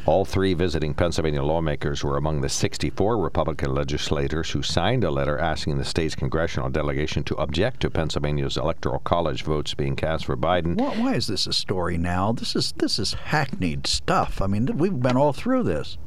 All 0.05 0.23
three 0.23 0.53
visiting 0.53 0.93
Pennsylvania 0.93 1.41
lawmakers 1.41 2.03
were 2.03 2.15
among 2.15 2.41
the 2.41 2.49
64 2.49 3.17
Republican 3.17 3.73
legislators 3.73 4.51
who 4.51 4.61
signed 4.61 5.03
a 5.03 5.09
letter 5.09 5.39
asking 5.39 5.79
the 5.79 5.83
state's 5.83 6.13
congressional 6.13 6.69
delegation 6.69 7.23
to 7.23 7.35
object 7.37 7.79
to 7.79 7.89
Pennsylvania's 7.89 8.55
electoral 8.55 8.99
college 8.99 9.41
votes 9.41 9.73
being 9.73 9.95
cast 9.95 10.25
for 10.25 10.37
Biden. 10.37 10.75
Why, 10.75 10.95
why 10.99 11.15
is 11.15 11.25
this 11.25 11.47
a 11.47 11.53
story 11.53 11.97
now? 11.97 12.33
This 12.33 12.55
is 12.55 12.73
this 12.73 12.99
is 12.99 13.15
hackneyed 13.15 13.87
stuff. 13.87 14.43
I 14.43 14.45
mean, 14.45 14.77
we've 14.77 14.99
been 14.99 15.17
all 15.17 15.33
through 15.33 15.63
this. 15.63 15.97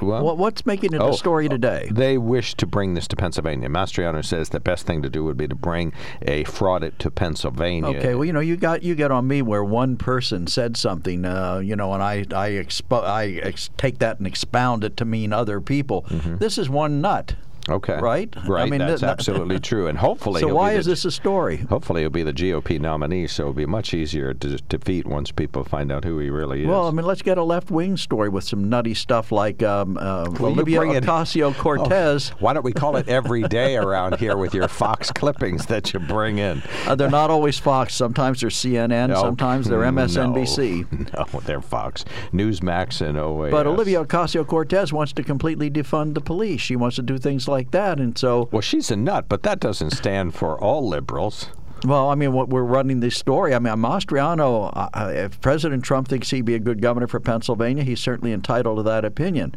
Well, 0.00 0.36
what's 0.36 0.64
making 0.66 0.94
it 0.94 1.00
oh, 1.00 1.10
a 1.10 1.14
story 1.14 1.48
today? 1.48 1.88
They 1.90 2.18
wish 2.18 2.54
to 2.56 2.66
bring 2.66 2.94
this 2.94 3.08
to 3.08 3.16
Pennsylvania. 3.16 3.68
Mastriano 3.68 4.24
says 4.24 4.50
the 4.50 4.60
best 4.60 4.86
thing 4.86 5.02
to 5.02 5.08
do 5.08 5.24
would 5.24 5.36
be 5.36 5.48
to 5.48 5.54
bring 5.54 5.92
a 6.22 6.44
fraudit 6.44 6.98
to 6.98 7.10
Pennsylvania. 7.10 7.98
Okay, 7.98 8.14
well, 8.14 8.24
you 8.24 8.32
know, 8.32 8.40
you 8.40 8.56
got 8.56 8.82
you 8.82 8.94
get 8.94 9.10
on 9.10 9.26
me 9.26 9.42
where 9.42 9.64
one 9.64 9.96
person 9.96 10.46
said 10.46 10.76
something, 10.76 11.24
uh, 11.24 11.58
you 11.58 11.76
know, 11.76 11.92
and 11.92 12.02
I 12.02 12.18
I, 12.30 12.50
expo- 12.50 13.04
I 13.04 13.40
ex- 13.42 13.70
take 13.76 13.98
that 13.98 14.18
and 14.18 14.26
expound 14.26 14.84
it 14.84 14.96
to 14.98 15.04
mean 15.04 15.32
other 15.32 15.60
people. 15.60 16.02
Mm-hmm. 16.02 16.36
This 16.36 16.58
is 16.58 16.68
one 16.68 17.00
nut. 17.00 17.34
Okay. 17.68 17.98
Right? 17.98 18.34
Right. 18.46 18.62
I 18.62 18.70
mean, 18.70 18.80
that's 18.80 19.00
th- 19.00 19.10
absolutely 19.10 19.58
true. 19.70 19.86
And 19.88 19.98
hopefully. 19.98 20.40
So 20.40 20.54
why 20.54 20.74
is 20.74 20.86
the, 20.86 20.92
this 20.92 21.04
a 21.04 21.10
story? 21.10 21.58
Hopefully 21.68 22.02
he'll 22.02 22.10
be 22.10 22.22
the 22.22 22.32
GOP 22.32 22.80
nominee, 22.80 23.26
so 23.26 23.44
it'll 23.44 23.52
be 23.52 23.66
much 23.66 23.94
easier 23.94 24.34
to 24.34 24.56
defeat 24.56 25.06
once 25.06 25.30
people 25.30 25.64
find 25.64 25.92
out 25.92 26.04
who 26.04 26.18
he 26.18 26.30
really 26.30 26.62
is. 26.62 26.68
Well, 26.68 26.86
I 26.86 26.90
mean, 26.90 27.06
let's 27.06 27.22
get 27.22 27.38
a 27.38 27.42
left 27.42 27.70
wing 27.70 27.96
story 27.96 28.28
with 28.28 28.44
some 28.44 28.68
nutty 28.68 28.94
stuff 28.94 29.32
like 29.32 29.62
um, 29.62 29.96
uh, 29.98 30.26
Olivia 30.40 30.80
Ocasio 30.80 31.54
Cortez. 31.56 32.32
Oh, 32.32 32.36
why 32.40 32.52
don't 32.52 32.64
we 32.64 32.72
call 32.72 32.96
it 32.96 33.08
every 33.08 33.42
day 33.42 33.76
around 33.76 34.18
here 34.18 34.36
with 34.36 34.54
your 34.54 34.68
Fox 34.68 35.10
clippings 35.14 35.66
that 35.66 35.92
you 35.92 36.00
bring 36.00 36.38
in? 36.38 36.62
Uh, 36.86 36.94
they're 36.94 37.10
not 37.10 37.30
always 37.30 37.58
Fox. 37.58 37.94
Sometimes 37.94 38.40
they're 38.40 38.50
CNN. 38.50 39.08
No, 39.08 39.16
sometimes 39.16 39.68
they're 39.68 39.80
MSNBC. 39.80 41.12
No, 41.14 41.26
no, 41.32 41.40
they're 41.40 41.60
Fox. 41.60 42.04
Newsmax 42.32 43.06
and 43.06 43.18
OAN. 43.18 43.50
But 43.50 43.66
Olivia 43.66 44.04
Ocasio 44.04 44.46
Cortez 44.46 44.92
wants 44.92 45.12
to 45.14 45.22
completely 45.22 45.70
defund 45.70 46.14
the 46.14 46.20
police. 46.20 46.60
She 46.60 46.76
wants 46.76 46.96
to 46.96 47.02
do 47.02 47.18
things 47.18 47.48
like 47.48 47.57
that, 47.72 48.00
and 48.00 48.16
so 48.16 48.48
well, 48.52 48.62
she's 48.62 48.90
a 48.90 48.96
nut, 48.96 49.26
but 49.28 49.42
that 49.42 49.60
doesn't 49.60 49.90
stand 49.90 50.34
for 50.34 50.58
all 50.58 50.88
liberals. 50.88 51.48
Well, 51.84 52.08
I 52.10 52.14
mean, 52.14 52.32
what 52.32 52.48
we're 52.48 52.62
running 52.62 53.00
this 53.00 53.16
story. 53.16 53.54
I 53.54 53.58
mean, 53.58 53.74
Mastriano, 53.74 54.72
uh, 54.74 54.88
uh, 54.92 55.12
if 55.14 55.40
President 55.40 55.84
Trump 55.84 56.08
thinks 56.08 56.30
he'd 56.30 56.44
be 56.44 56.54
a 56.54 56.58
good 56.58 56.82
governor 56.82 57.06
for 57.06 57.20
Pennsylvania, 57.20 57.84
he's 57.84 58.00
certainly 58.00 58.32
entitled 58.32 58.78
to 58.78 58.82
that 58.84 59.04
opinion. 59.04 59.54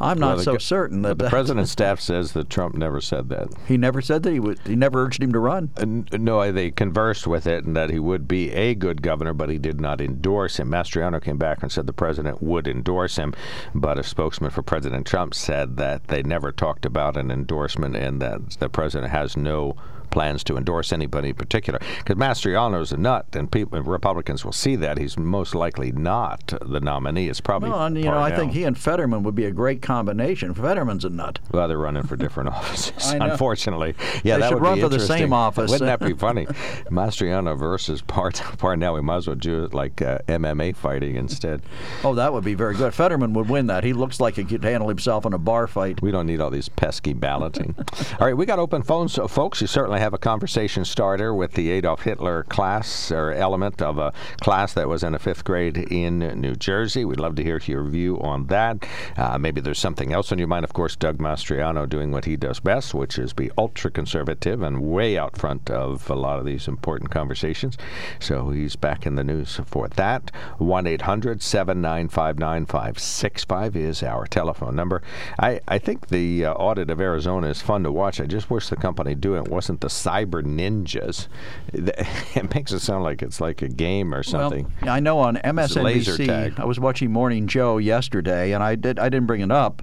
I'm 0.00 0.18
not 0.18 0.36
well, 0.36 0.44
so 0.44 0.58
certain 0.58 1.02
that 1.02 1.18
the 1.18 1.28
president's 1.28 1.72
staff 1.72 2.00
says 2.00 2.32
that 2.32 2.48
Trump 2.48 2.76
never 2.76 3.00
said 3.00 3.28
that. 3.30 3.48
He 3.66 3.76
never 3.76 4.00
said 4.00 4.22
that 4.22 4.32
he 4.32 4.38
would. 4.38 4.60
He 4.60 4.76
never 4.76 5.04
urged 5.04 5.22
him 5.22 5.32
to 5.32 5.40
run. 5.40 5.70
Uh, 5.76 5.84
no, 6.16 6.52
they 6.52 6.70
conversed 6.70 7.26
with 7.26 7.46
it 7.46 7.64
and 7.64 7.76
that 7.76 7.90
he 7.90 7.98
would 7.98 8.28
be 8.28 8.52
a 8.52 8.74
good 8.74 9.02
governor, 9.02 9.34
but 9.34 9.50
he 9.50 9.58
did 9.58 9.80
not 9.80 10.00
endorse 10.00 10.58
him. 10.58 10.70
Mastriano 10.70 11.20
came 11.22 11.36
back 11.36 11.62
and 11.62 11.72
said 11.72 11.86
the 11.86 11.92
president 11.92 12.40
would 12.42 12.68
endorse 12.68 13.16
him, 13.16 13.34
but 13.74 13.98
a 13.98 14.04
spokesman 14.04 14.50
for 14.50 14.62
President 14.62 15.06
Trump 15.06 15.34
said 15.34 15.76
that 15.76 16.06
they 16.08 16.22
never 16.22 16.52
talked 16.52 16.86
about 16.86 17.16
an 17.16 17.30
endorsement 17.30 17.96
and 17.96 18.22
that 18.22 18.50
the 18.60 18.68
president 18.68 19.10
has 19.10 19.36
no 19.36 19.76
plans 20.10 20.44
to 20.44 20.56
endorse 20.56 20.92
anybody 20.92 21.30
in 21.30 21.34
particular. 21.34 21.78
Because 21.98 22.16
Mastriano's 22.16 22.92
a 22.92 22.96
nut, 22.96 23.26
and 23.32 23.50
people, 23.50 23.80
Republicans 23.82 24.44
will 24.44 24.52
see 24.52 24.76
that 24.76 24.98
he's 24.98 25.18
most 25.18 25.54
likely 25.54 25.92
not 25.92 26.52
the 26.60 26.80
nominee. 26.80 27.28
It's 27.28 27.40
probably 27.40 27.70
well, 27.70 27.86
and, 27.86 27.96
you 27.96 28.04
know 28.04 28.18
I 28.18 28.34
think 28.34 28.52
he 28.52 28.64
and 28.64 28.76
Fetterman 28.76 29.22
would 29.22 29.34
be 29.34 29.44
a 29.44 29.50
great 29.50 29.82
combination. 29.82 30.54
Fetterman's 30.54 31.04
a 31.04 31.10
nut. 31.10 31.38
Well, 31.52 31.68
they're 31.68 31.78
running 31.78 32.02
for 32.04 32.16
different 32.16 32.48
offices, 32.54 33.12
unfortunately. 33.12 33.94
Yeah, 34.24 34.34
they 34.34 34.40
that 34.40 34.48
should 34.48 34.54
would 34.54 34.62
run 34.62 34.74
be 34.76 34.80
for 34.82 34.88
the 34.88 35.00
same 35.00 35.32
office. 35.32 35.70
Wouldn't 35.70 36.00
that 36.00 36.04
be 36.06 36.14
funny? 36.18 36.46
Mastriano 36.90 37.58
versus 37.58 38.02
Part 38.02 38.42
Parnell. 38.58 38.94
We 38.94 39.00
might 39.00 39.16
as 39.16 39.26
well 39.26 39.36
do 39.36 39.64
it 39.64 39.74
like 39.74 40.02
uh, 40.02 40.18
MMA 40.28 40.76
fighting 40.76 41.16
instead. 41.16 41.62
Oh, 42.04 42.14
that 42.14 42.32
would 42.32 42.44
be 42.44 42.54
very 42.54 42.74
good. 42.74 42.94
Fetterman 42.94 43.32
would 43.34 43.48
win 43.48 43.66
that. 43.68 43.84
He 43.84 43.92
looks 43.92 44.20
like 44.20 44.36
he 44.36 44.44
could 44.44 44.64
handle 44.64 44.88
himself 44.88 45.26
in 45.26 45.32
a 45.32 45.38
bar 45.38 45.66
fight. 45.66 46.02
We 46.02 46.10
don't 46.10 46.26
need 46.26 46.40
all 46.40 46.50
these 46.50 46.68
pesky 46.68 47.12
balloting. 47.12 47.74
all 48.20 48.26
right, 48.26 48.36
we 48.36 48.46
got 48.46 48.58
open 48.58 48.82
phones, 48.82 49.12
so 49.12 49.28
folks. 49.28 49.60
You 49.60 49.66
certainly 49.66 49.97
have 49.98 50.14
a 50.14 50.18
conversation 50.18 50.84
starter 50.84 51.34
with 51.34 51.52
the 51.52 51.70
Adolf 51.70 52.02
Hitler 52.02 52.44
class 52.44 53.12
or 53.12 53.32
element 53.32 53.82
of 53.82 53.98
a 53.98 54.12
class 54.40 54.72
that 54.74 54.88
was 54.88 55.02
in 55.02 55.14
a 55.14 55.18
fifth 55.18 55.44
grade 55.44 55.76
in 55.76 56.18
New 56.40 56.54
Jersey. 56.54 57.04
We'd 57.04 57.20
love 57.20 57.34
to 57.36 57.42
hear 57.42 57.58
your 57.66 57.84
view 57.84 58.20
on 58.20 58.46
that. 58.46 58.86
Uh, 59.16 59.38
maybe 59.38 59.60
there's 59.60 59.78
something 59.78 60.12
else 60.12 60.30
on 60.30 60.38
your 60.38 60.48
mind. 60.48 60.64
Of 60.64 60.72
course, 60.72 60.96
Doug 60.96 61.18
Mastriano 61.18 61.88
doing 61.88 62.12
what 62.12 62.24
he 62.24 62.36
does 62.36 62.60
best, 62.60 62.94
which 62.94 63.18
is 63.18 63.32
be 63.32 63.50
ultra 63.58 63.90
conservative 63.90 64.62
and 64.62 64.80
way 64.80 65.18
out 65.18 65.36
front 65.36 65.70
of 65.70 66.08
a 66.08 66.14
lot 66.14 66.38
of 66.38 66.44
these 66.44 66.68
important 66.68 67.10
conversations. 67.10 67.76
So 68.20 68.50
he's 68.50 68.76
back 68.76 69.06
in 69.06 69.16
the 69.16 69.24
news 69.24 69.60
for 69.66 69.88
that. 69.88 70.30
1 70.58 70.86
800 70.86 71.42
795 71.42 72.38
9565 72.38 73.76
is 73.76 74.02
our 74.02 74.26
telephone 74.26 74.76
number. 74.76 75.02
I, 75.38 75.60
I 75.66 75.78
think 75.78 76.08
the 76.08 76.44
uh, 76.44 76.52
audit 76.52 76.90
of 76.90 77.00
Arizona 77.00 77.48
is 77.48 77.60
fun 77.60 77.82
to 77.82 77.92
watch. 77.92 78.20
I 78.20 78.26
just 78.26 78.50
wish 78.50 78.68
the 78.68 78.76
company 78.76 79.14
doing 79.14 79.44
it 79.44 79.50
wasn't 79.50 79.80
the 79.80 79.87
the 79.88 80.10
cyber 80.10 80.42
ninjas. 80.42 81.28
It 82.34 82.54
makes 82.54 82.72
it 82.72 82.80
sound 82.80 83.04
like 83.04 83.22
it's 83.22 83.40
like 83.40 83.62
a 83.62 83.68
game 83.68 84.14
or 84.14 84.22
something. 84.22 84.72
Well, 84.82 84.90
I 84.90 85.00
know 85.00 85.18
on 85.18 85.36
MSNBC. 85.36 86.58
I 86.58 86.64
was 86.64 86.78
watching 86.78 87.10
Morning 87.10 87.46
Joe 87.46 87.78
yesterday, 87.78 88.52
and 88.52 88.62
I 88.62 88.74
did. 88.74 88.98
I 88.98 89.08
didn't 89.08 89.26
bring 89.26 89.40
it 89.40 89.50
up, 89.50 89.82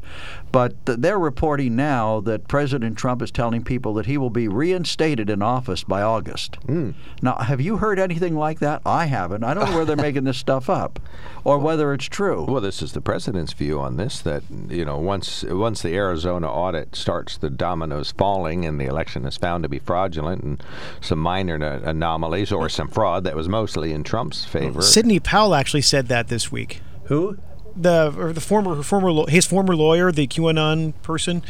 but 0.52 0.74
they're 0.86 1.20
reporting 1.20 1.76
now 1.76 2.22
that 2.22 2.48
President 2.48 2.98
Trump 2.98 3.22
is 3.22 3.32
telling 3.32 3.64
people 3.64 3.94
that 3.96 4.06
he 4.06 4.18
will 4.18 4.30
be 4.30 4.48
reinstated 4.48 5.30
in 5.30 5.42
office 5.42 5.84
by 5.84 6.02
August. 6.02 6.56
Hmm. 6.66 6.92
Now, 7.22 7.36
have 7.36 7.60
you 7.60 7.78
heard 7.78 8.00
anything 8.00 8.36
like 8.36 8.60
that? 8.60 8.82
I 8.86 9.06
haven't. 9.06 9.44
I 9.44 9.54
don't 9.54 9.70
know 9.70 9.76
where 9.76 9.86
they're 9.86 9.96
making 10.06 10.24
this 10.24 10.38
stuff 10.38 10.70
up, 10.70 11.00
or 11.44 11.58
whether 11.58 11.94
it's 11.94 12.06
true. 12.06 12.46
Well, 12.46 12.62
this 12.62 12.82
is 12.82 12.94
the 12.94 13.02
president's 13.02 13.54
view 13.54 13.80
on 13.80 13.98
this. 13.98 14.22
That 14.22 14.44
you 14.70 14.86
know, 14.86 14.98
once 14.98 15.44
once 15.44 15.82
the 15.82 15.94
Arizona 15.96 16.52
audit 16.52 16.96
starts, 16.96 17.38
the 17.38 17.50
dominoes 17.50 18.12
falling, 18.12 18.66
and 18.66 18.80
the 18.80 18.86
election 18.86 19.26
is 19.26 19.38
found 19.38 19.64
to 19.64 19.70
be 19.70 19.80
fraudulent, 19.80 20.44
and 20.44 20.64
some 21.02 21.20
minor 21.20 21.58
na- 21.58 21.80
anomalies 21.84 22.52
or 22.52 22.70
some 22.70 22.88
fraud 22.88 23.24
that 23.26 23.36
was 23.36 23.50
mostly 23.50 23.92
in 23.92 24.04
Trump's 24.04 24.46
favor. 24.46 24.82
Sidney 24.82 25.20
Powell 25.20 25.54
actually 25.56 25.82
said 25.82 26.08
that 26.08 26.28
this 26.28 26.52
week. 26.52 26.82
Who? 27.06 27.38
The 27.78 28.14
or 28.18 28.32
the 28.34 28.42
former 28.42 28.76
her 28.76 28.84
former 28.84 29.30
his 29.30 29.46
former 29.46 29.76
lawyer, 29.76 30.12
the 30.12 30.28
QAnon 30.28 30.94
person, 31.02 31.44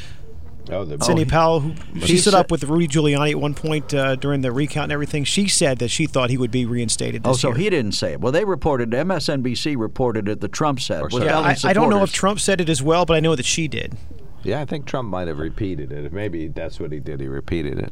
oh, 0.72 0.84
the 0.84 1.04
Sidney 1.04 1.26
Powell, 1.26 1.60
who 1.60 1.76
she 2.02 2.08
She 2.08 2.18
stood 2.18 2.32
said- 2.32 2.40
up 2.40 2.52
with 2.52 2.64
Rudy 2.64 2.88
Giuliani 2.88 3.32
at 3.32 3.40
one 3.40 3.54
point 3.54 3.94
uh, 3.94 4.16
during 4.16 4.42
the 4.42 4.52
recount 4.52 4.86
and 4.86 4.92
everything. 4.92 5.24
She 5.24 5.48
said 5.48 5.78
that 5.80 5.90
she 5.90 6.08
thought 6.08 6.30
he 6.32 6.38
would 6.38 6.50
be 6.52 6.66
reinstated. 6.66 7.24
This 7.24 7.30
Oh, 7.30 7.34
so 7.36 7.48
year. 7.50 7.58
he 7.58 7.70
didn't 7.70 7.92
say 7.92 8.14
it. 8.14 8.22
Well, 8.22 8.32
they 8.32 8.44
reported. 8.44 8.90
MSNBC 8.90 9.78
reported 9.78 10.28
it. 10.28 10.42
The 10.42 10.48
Trump 10.48 10.80
said. 10.80 11.04
Or. 11.04 11.10
Yeah, 11.12 11.40
I, 11.40 11.56
I 11.64 11.74
don't 11.74 11.90
know 11.92 12.02
if. 12.02 12.12
Trump 12.12 12.40
said 12.40 12.60
it 12.60 12.70
as 12.70 12.82
well, 12.82 13.06
but 13.06 13.16
I 13.16 13.20
know 13.20 13.36
that 13.36 13.46
she 13.46 13.68
did. 13.68 13.96
Yeah, 14.44 14.62
I 14.62 14.66
think 14.66 14.86
Trump 14.86 15.10
might 15.10 15.28
have 15.28 15.40
repeated 15.40 15.92
it. 15.92 16.14
Maybe 16.14 16.48
that's 16.50 16.80
what 16.80 16.92
he 16.92 17.00
did. 17.00 17.20
He 17.20 17.28
repeated 17.28 17.80
it. 17.80 17.92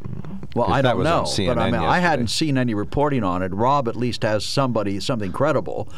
Well, 0.56 0.72
I 0.72 0.84
don't 0.84 1.04
know, 1.04 1.24
but 1.24 1.58
I 1.58 1.70
CNN 1.70 1.72
mean, 1.72 1.82
I 1.82 1.98
hadn't 1.98 2.28
seen 2.28 2.60
any 2.60 2.76
reporting 2.76 3.24
on 3.24 3.42
it. 3.42 3.52
Rob 3.52 3.88
at 3.88 3.96
least 3.96 4.22
has 4.22 4.46
somebody 4.46 5.00
something 5.00 5.32
credible, 5.32 5.90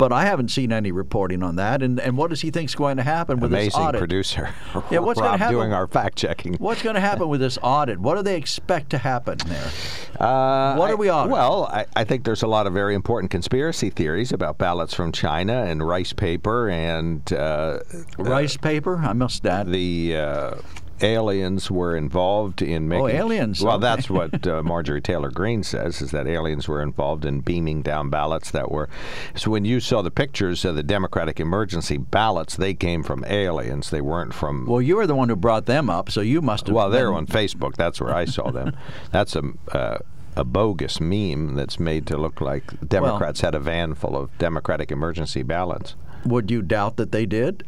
but 0.00 0.12
I 0.12 0.24
haven't 0.24 0.48
seen 0.48 0.72
any 0.72 0.90
reporting 0.92 1.42
on 1.42 1.56
that. 1.56 1.82
And 1.82 2.00
and 2.00 2.16
what 2.16 2.30
does 2.30 2.40
he 2.40 2.50
think 2.50 2.70
is 2.70 2.74
going 2.74 2.96
to 2.96 3.02
happen 3.02 3.38
with 3.38 3.50
this 3.50 3.74
audit? 3.74 3.90
Amazing 3.90 3.98
producer. 3.98 4.54
Yeah, 4.90 5.00
what's 5.00 5.20
gonna 5.20 5.32
Rob 5.32 5.38
happen- 5.40 5.54
doing 5.56 5.72
our 5.74 5.86
fact 5.86 6.16
checking. 6.16 6.54
What's 6.54 6.82
going 6.82 6.94
to 6.94 7.00
happen 7.02 7.28
with 7.28 7.40
this 7.40 7.58
audit? 7.62 8.00
What 8.00 8.16
do 8.16 8.22
they 8.22 8.36
expect 8.36 8.88
to 8.90 8.98
happen 8.98 9.36
there? 9.46 9.68
Uh, 10.18 10.74
What 10.76 10.88
I- 10.88 10.92
are 10.94 10.96
we 10.96 11.10
on? 11.10 11.28
Well, 11.28 11.66
I, 11.66 11.84
I 11.94 12.04
think 12.04 12.24
there's 12.24 12.42
a 12.42 12.46
lot 12.46 12.66
of 12.66 12.72
very 12.72 12.94
important 12.94 13.30
conspiracy 13.30 13.90
theories 13.90 14.32
about 14.32 14.56
ballots 14.56 14.94
from 14.94 15.12
China 15.12 15.64
and 15.64 15.86
rice 15.86 16.14
paper 16.14 16.70
and 16.70 17.30
uh, 17.34 17.80
Rice 18.18 18.56
paper? 18.56 18.96
I 18.96 19.12
missed 19.12 19.42
that. 19.42 19.66
the 19.66 20.16
uh, 20.16 20.54
aliens 21.02 21.70
were 21.70 21.96
involved 21.96 22.62
in 22.62 22.88
making. 22.88 23.04
Oh, 23.04 23.08
aliens, 23.08 23.62
Well, 23.62 23.76
okay. 23.76 23.82
that's 23.82 24.10
what 24.10 24.46
uh, 24.46 24.62
Marjorie 24.64 25.00
Taylor 25.00 25.30
Greene 25.30 25.62
says 25.62 26.00
is 26.00 26.10
that 26.10 26.26
aliens 26.26 26.68
were 26.68 26.82
involved 26.82 27.24
in 27.24 27.40
beaming 27.40 27.82
down 27.82 28.10
ballots 28.10 28.50
that 28.50 28.70
were. 28.70 28.88
So 29.34 29.50
when 29.50 29.64
you 29.64 29.80
saw 29.80 30.02
the 30.02 30.10
pictures 30.10 30.64
of 30.64 30.76
the 30.76 30.82
Democratic 30.82 31.40
emergency 31.40 31.96
ballots, 31.96 32.56
they 32.56 32.74
came 32.74 33.02
from 33.02 33.24
aliens. 33.26 33.90
They 33.90 34.00
weren't 34.00 34.34
from. 34.34 34.66
well, 34.66 34.82
you 34.82 34.96
were 34.96 35.06
the 35.06 35.14
one 35.14 35.28
who 35.28 35.36
brought 35.36 35.66
them 35.66 35.88
up, 35.90 36.10
so 36.10 36.20
you 36.20 36.40
must 36.42 36.66
have. 36.66 36.76
Well, 36.76 36.90
they're 36.90 37.12
on 37.12 37.26
Facebook. 37.26 37.76
That's 37.76 38.00
where 38.00 38.14
I 38.14 38.24
saw 38.24 38.50
them. 38.50 38.76
That's 39.12 39.36
a 39.36 39.42
uh, 39.72 39.98
a 40.36 40.44
bogus 40.44 41.00
meme 41.00 41.56
that's 41.56 41.80
made 41.80 42.06
to 42.06 42.16
look 42.16 42.40
like 42.40 42.62
Democrats 42.88 43.40
had 43.40 43.54
a 43.54 43.58
van 43.58 43.94
full 43.94 44.16
of 44.16 44.36
Democratic 44.38 44.92
emergency 44.92 45.42
ballots. 45.42 45.96
Would 46.24 46.50
you 46.52 46.62
doubt 46.62 46.96
that 46.96 47.10
they 47.10 47.26
did? 47.26 47.64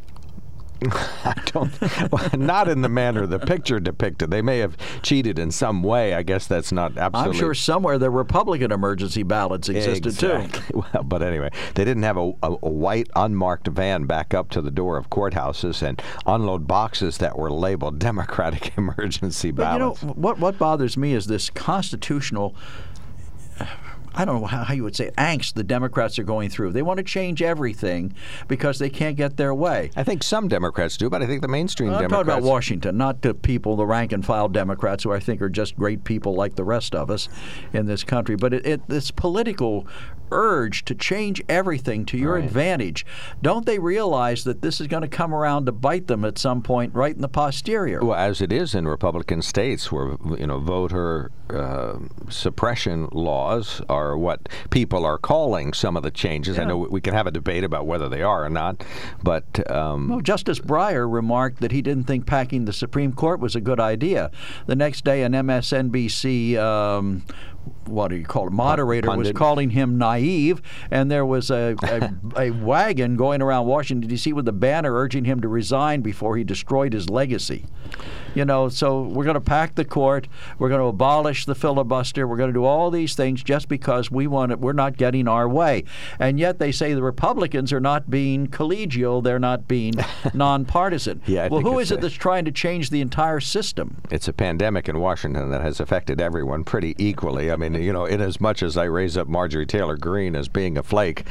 I 1.24 1.34
don't. 1.46 1.72
Well, 2.10 2.28
not 2.34 2.68
in 2.68 2.82
the 2.82 2.88
manner 2.88 3.26
the 3.26 3.38
picture 3.38 3.80
depicted. 3.80 4.30
They 4.30 4.42
may 4.42 4.58
have 4.58 4.76
cheated 5.02 5.38
in 5.38 5.50
some 5.50 5.82
way. 5.82 6.14
I 6.14 6.22
guess 6.22 6.46
that's 6.46 6.72
not 6.72 6.96
absolutely. 6.96 7.36
I'm 7.36 7.38
sure 7.38 7.54
somewhere 7.54 7.98
the 7.98 8.10
Republican 8.10 8.72
emergency 8.72 9.22
ballots 9.22 9.68
existed 9.68 10.18
too. 10.18 10.32
Exactly. 10.32 10.62
Well, 10.92 11.04
but 11.04 11.22
anyway, 11.22 11.50
they 11.74 11.84
didn't 11.84 12.02
have 12.02 12.16
a, 12.16 12.32
a, 12.42 12.56
a 12.62 12.70
white 12.70 13.08
unmarked 13.14 13.68
van 13.68 14.04
back 14.06 14.34
up 14.34 14.50
to 14.50 14.60
the 14.60 14.70
door 14.70 14.96
of 14.96 15.10
courthouses 15.10 15.82
and 15.82 16.02
unload 16.26 16.66
boxes 16.66 17.18
that 17.18 17.38
were 17.38 17.50
labeled 17.50 17.98
Democratic 17.98 18.72
emergency 18.78 19.50
ballots. 19.50 20.00
But 20.00 20.06
you 20.06 20.14
know 20.14 20.14
what? 20.14 20.38
What 20.38 20.58
bothers 20.58 20.96
me 20.96 21.12
is 21.14 21.26
this 21.26 21.50
constitutional. 21.50 22.54
I 24.14 24.24
don't 24.24 24.40
know 24.40 24.46
how, 24.46 24.64
how 24.64 24.74
you 24.74 24.84
would 24.84 24.96
say 24.96 25.06
it, 25.06 25.16
angst 25.16 25.54
the 25.54 25.64
Democrats 25.64 26.18
are 26.18 26.24
going 26.24 26.50
through. 26.50 26.72
They 26.72 26.82
want 26.82 26.98
to 26.98 27.04
change 27.04 27.42
everything 27.42 28.14
because 28.48 28.78
they 28.78 28.90
can't 28.90 29.16
get 29.16 29.36
their 29.36 29.54
way. 29.54 29.90
I 29.96 30.04
think 30.04 30.22
some 30.22 30.48
Democrats 30.48 30.96
do, 30.96 31.08
but 31.08 31.22
I 31.22 31.26
think 31.26 31.42
the 31.42 31.48
mainstream 31.48 31.90
I'm 31.90 32.00
Democrats. 32.00 32.26
talking 32.26 32.38
about 32.38 32.48
Washington, 32.48 32.96
not 32.96 33.22
the 33.22 33.34
people, 33.34 33.76
the 33.76 33.86
rank 33.86 34.12
and 34.12 34.24
file 34.24 34.48
Democrats, 34.48 35.04
who 35.04 35.12
I 35.12 35.20
think 35.20 35.40
are 35.42 35.48
just 35.48 35.76
great 35.76 36.04
people 36.04 36.34
like 36.34 36.56
the 36.56 36.64
rest 36.64 36.94
of 36.94 37.10
us 37.10 37.28
in 37.72 37.86
this 37.86 38.04
country. 38.04 38.36
But 38.36 38.54
it, 38.54 38.66
it, 38.66 38.88
this 38.88 39.10
political 39.10 39.86
urge 40.32 40.84
to 40.86 40.94
change 40.94 41.42
everything 41.48 42.04
to 42.06 42.16
your 42.16 42.36
advantage, 42.36 43.04
don't 43.42 43.66
they 43.66 43.78
realize 43.78 44.44
that 44.44 44.62
this 44.62 44.80
is 44.80 44.86
going 44.86 45.02
to 45.02 45.08
come 45.08 45.34
around 45.34 45.66
to 45.66 45.72
bite 45.72 46.06
them 46.06 46.24
at 46.24 46.38
some 46.38 46.62
point, 46.62 46.94
right 46.94 47.14
in 47.14 47.20
the 47.20 47.28
posterior? 47.28 48.00
Well, 48.00 48.16
as 48.16 48.40
it 48.40 48.52
is 48.52 48.74
in 48.74 48.88
Republican 48.88 49.42
states, 49.42 49.92
where 49.92 50.16
you 50.38 50.46
know 50.46 50.58
voter 50.58 51.30
uh, 51.50 51.98
suppression 52.30 53.08
laws 53.12 53.82
are 53.88 54.01
what 54.16 54.48
people 54.70 55.04
are 55.04 55.18
calling 55.18 55.72
some 55.72 55.96
of 55.96 56.02
the 56.02 56.10
changes. 56.10 56.58
I 56.58 56.64
know 56.64 56.76
we 56.76 57.00
can 57.00 57.14
have 57.14 57.26
a 57.26 57.30
debate 57.30 57.64
about 57.64 57.86
whether 57.86 58.08
they 58.08 58.22
are 58.22 58.44
or 58.44 58.50
not, 58.50 58.84
but 59.22 59.70
um, 59.70 60.08
Well, 60.08 60.20
Justice 60.20 60.58
Breyer 60.58 61.10
remarked 61.10 61.60
that 61.60 61.72
he 61.72 61.82
didn't 61.82 62.04
think 62.04 62.26
packing 62.26 62.64
the 62.64 62.72
Supreme 62.72 63.12
Court 63.12 63.40
was 63.40 63.56
a 63.56 63.60
good 63.60 63.80
idea. 63.80 64.30
The 64.66 64.76
next 64.76 65.04
day, 65.04 65.22
an 65.22 65.32
MSNBC, 65.32 66.56
um, 66.58 67.24
what 67.84 68.08
do 68.08 68.16
you 68.16 68.24
call 68.24 68.48
it, 68.48 68.52
moderator 68.52 69.16
was 69.16 69.32
calling 69.32 69.70
him 69.70 69.98
naive, 69.98 70.62
and 70.90 71.10
there 71.10 71.26
was 71.26 71.50
a, 71.50 71.76
a, 71.82 72.12
a 72.48 72.50
wagon 72.50 73.16
going 73.16 73.42
around 73.42 73.66
Washington, 73.66 74.08
D.C. 74.08 74.32
with 74.32 74.48
a 74.48 74.52
banner 74.52 74.92
urging 74.94 75.24
him 75.24 75.40
to 75.40 75.48
resign 75.48 76.00
before 76.00 76.36
he 76.36 76.44
destroyed 76.44 76.92
his 76.92 77.08
legacy. 77.08 77.66
You 78.34 78.44
know, 78.44 78.68
so 78.68 79.02
we're 79.02 79.24
going 79.24 79.34
to 79.34 79.40
pack 79.40 79.74
the 79.74 79.84
court, 79.84 80.28
we're 80.58 80.68
going 80.68 80.80
to 80.80 80.86
abolish 80.86 81.44
the 81.44 81.54
filibuster, 81.54 82.26
we're 82.26 82.36
going 82.36 82.50
to 82.50 82.54
do 82.54 82.64
all 82.64 82.90
these 82.90 83.14
things 83.14 83.42
just 83.42 83.68
because 83.68 84.10
we 84.10 84.26
want 84.26 84.52
it. 84.52 84.60
We're 84.60 84.72
not 84.72 84.96
getting 84.96 85.28
our 85.28 85.48
way, 85.48 85.84
and 86.18 86.38
yet 86.38 86.58
they 86.58 86.72
say 86.72 86.94
the 86.94 87.02
Republicans 87.02 87.72
are 87.72 87.80
not 87.80 88.10
being 88.10 88.46
collegial; 88.48 89.22
they're 89.22 89.38
not 89.38 89.68
being 89.68 89.94
nonpartisan. 90.34 91.20
Yeah, 91.26 91.44
I 91.44 91.48
well, 91.48 91.60
who 91.60 91.78
is 91.78 91.90
it 91.90 92.00
that's 92.00 92.14
trying 92.14 92.44
to 92.44 92.52
change 92.52 92.90
the 92.90 93.00
entire 93.00 93.40
system? 93.40 94.00
it's 94.10 94.28
a 94.28 94.32
pandemic 94.32 94.88
in 94.88 94.98
Washington 94.98 95.50
that 95.50 95.62
has 95.62 95.80
affected 95.80 96.20
everyone 96.20 96.64
pretty 96.64 96.94
equally. 96.98 97.50
I 97.50 97.56
mean, 97.56 97.74
you 97.74 97.92
know, 97.92 98.04
in 98.04 98.20
as 98.20 98.40
much 98.40 98.62
as 98.62 98.76
I 98.76 98.84
raise 98.84 99.16
up 99.16 99.28
Marjorie 99.28 99.66
Taylor 99.66 99.96
Greene 99.96 100.36
as 100.36 100.48
being 100.48 100.76
a 100.76 100.82
flake. 100.82 101.24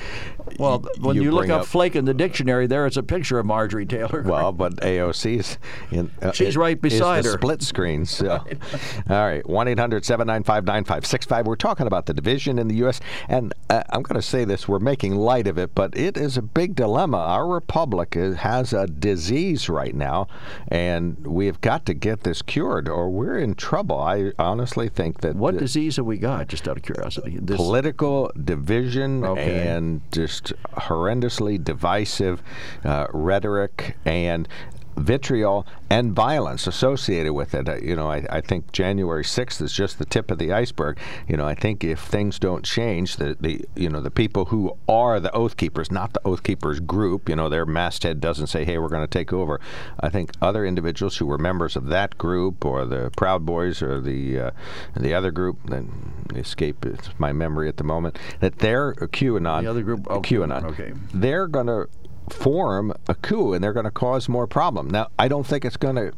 Well, 0.57 0.83
when 0.99 1.15
you, 1.15 1.31
look 1.31 1.41
bring 1.41 1.51
up, 1.51 1.65
flake 1.65 1.95
in 1.95 2.05
the 2.05 2.13
dictionary, 2.13 2.67
there 2.67 2.85
is 2.85 2.97
a 2.97 3.03
picture 3.03 3.39
of 3.39 3.45
Marjorie 3.45 3.85
Taylor. 3.85 4.23
Well, 4.23 4.51
but 4.61 4.77
AOC's 4.77 5.57
in. 5.91 6.11
Uh, 6.21 6.31
She's 6.31 6.49
is- 6.49 6.57
right 6.57 6.79
beside 6.91 7.19
is 7.19 7.31
the. 7.31 7.37
Split 7.37 7.61
screen. 7.61 8.05
So, 8.05 8.29
all 9.09 9.25
right, 9.25 9.47
one 9.47 9.67
9565 9.73 11.47
We're 11.47 11.55
talking 11.55 11.87
about 11.87 12.05
the 12.05 12.13
division 12.13 12.59
in 12.59 12.67
the 12.67 12.75
U.S. 12.75 12.99
and 13.29 13.53
uh, 13.69 13.83
I'm 13.89 14.03
going 14.03 14.19
to 14.19 14.27
say 14.27 14.45
this: 14.45 14.67
we're 14.67 14.79
making 14.79 15.15
light 15.15 15.47
of 15.47 15.57
it, 15.57 15.73
but 15.75 15.95
it 15.97 16.17
is 16.17 16.37
a 16.37 16.41
big 16.41 16.75
dilemma. 16.75 17.17
Our 17.17 17.47
republic 17.47 18.15
is, 18.15 18.37
has 18.37 18.73
a 18.73 18.87
disease 18.87 19.69
right 19.69 19.95
now, 19.95 20.27
and 20.67 21.25
we've 21.25 21.59
got 21.61 21.85
to 21.87 21.93
get 21.93 22.21
this 22.21 22.41
cured, 22.41 22.87
or 22.87 23.09
we're 23.09 23.37
in 23.37 23.55
trouble. 23.55 23.99
I 23.99 24.31
honestly 24.37 24.89
think 24.89 25.21
that 25.21 25.35
what 25.35 25.57
disease 25.57 25.97
have 25.97 26.05
we 26.05 26.17
got? 26.17 26.47
Just 26.47 26.67
out 26.67 26.77
of 26.77 26.83
curiosity. 26.83 27.37
This, 27.41 27.57
political 27.57 28.31
division 28.43 29.23
Okay. 29.23 29.67
and 29.67 30.01
just 30.11 30.53
horrendously 30.75 31.63
divisive 31.63 32.41
uh, 32.83 33.07
rhetoric 33.11 33.97
and 34.05 34.47
vitriol 34.95 35.65
and 35.89 36.13
violence 36.13 36.67
associated 36.67 37.33
with 37.33 37.53
it. 37.53 37.67
Uh, 37.67 37.77
you 37.77 37.95
know, 37.95 38.09
I, 38.09 38.25
I 38.29 38.41
think 38.41 38.71
January 38.71 39.23
6th 39.23 39.61
is 39.61 39.73
just 39.73 39.99
the 39.99 40.05
tip 40.05 40.31
of 40.31 40.37
the 40.37 40.51
iceberg. 40.51 40.99
You 41.27 41.37
know, 41.37 41.45
I 41.45 41.55
think 41.55 41.83
if 41.83 41.99
things 41.99 42.39
don't 42.39 42.63
change, 42.63 43.17
the, 43.17 43.35
the 43.39 43.65
you 43.75 43.89
know 43.89 44.01
the 44.01 44.11
people 44.11 44.45
who 44.45 44.77
are 44.87 45.19
the 45.19 45.31
Oath 45.31 45.57
Keepers, 45.57 45.91
not 45.91 46.13
the 46.13 46.21
Oath 46.25 46.43
Keepers 46.43 46.79
group, 46.79 47.29
you 47.29 47.35
know, 47.35 47.49
their 47.49 47.65
masthead 47.65 48.19
doesn't 48.19 48.47
say, 48.47 48.65
"Hey, 48.65 48.77
we're 48.77 48.89
going 48.89 49.01
to 49.01 49.07
take 49.07 49.33
over." 49.33 49.59
I 49.99 50.09
think 50.09 50.31
other 50.41 50.65
individuals 50.65 51.17
who 51.17 51.25
were 51.25 51.37
members 51.37 51.75
of 51.75 51.87
that 51.87 52.17
group 52.17 52.65
or 52.65 52.85
the 52.85 53.11
Proud 53.17 53.45
Boys 53.45 53.81
or 53.81 53.99
the 53.99 54.39
uh, 54.39 54.51
the 54.95 55.13
other 55.13 55.31
group, 55.31 55.57
then 55.65 56.11
escape 56.35 56.85
my 57.17 57.33
memory 57.33 57.67
at 57.67 57.77
the 57.77 57.83
moment, 57.83 58.17
that 58.39 58.59
they're 58.59 58.93
QAnon. 58.93 59.63
The 59.63 59.69
other 59.69 59.83
group- 59.83 60.07
oh, 60.09 60.21
QAnon. 60.21 60.63
okay. 60.65 60.93
They're 61.13 61.47
going 61.47 61.67
to 61.67 61.87
form 62.33 62.93
a 63.07 63.15
coup 63.15 63.53
and 63.53 63.63
they're 63.63 63.73
going 63.73 63.85
to 63.85 63.91
cause 63.91 64.27
more 64.29 64.47
problem. 64.47 64.89
Now, 64.89 65.07
I 65.19 65.27
don't 65.27 65.45
think 65.45 65.65
it's 65.65 65.77
going 65.77 65.95
to 65.95 66.13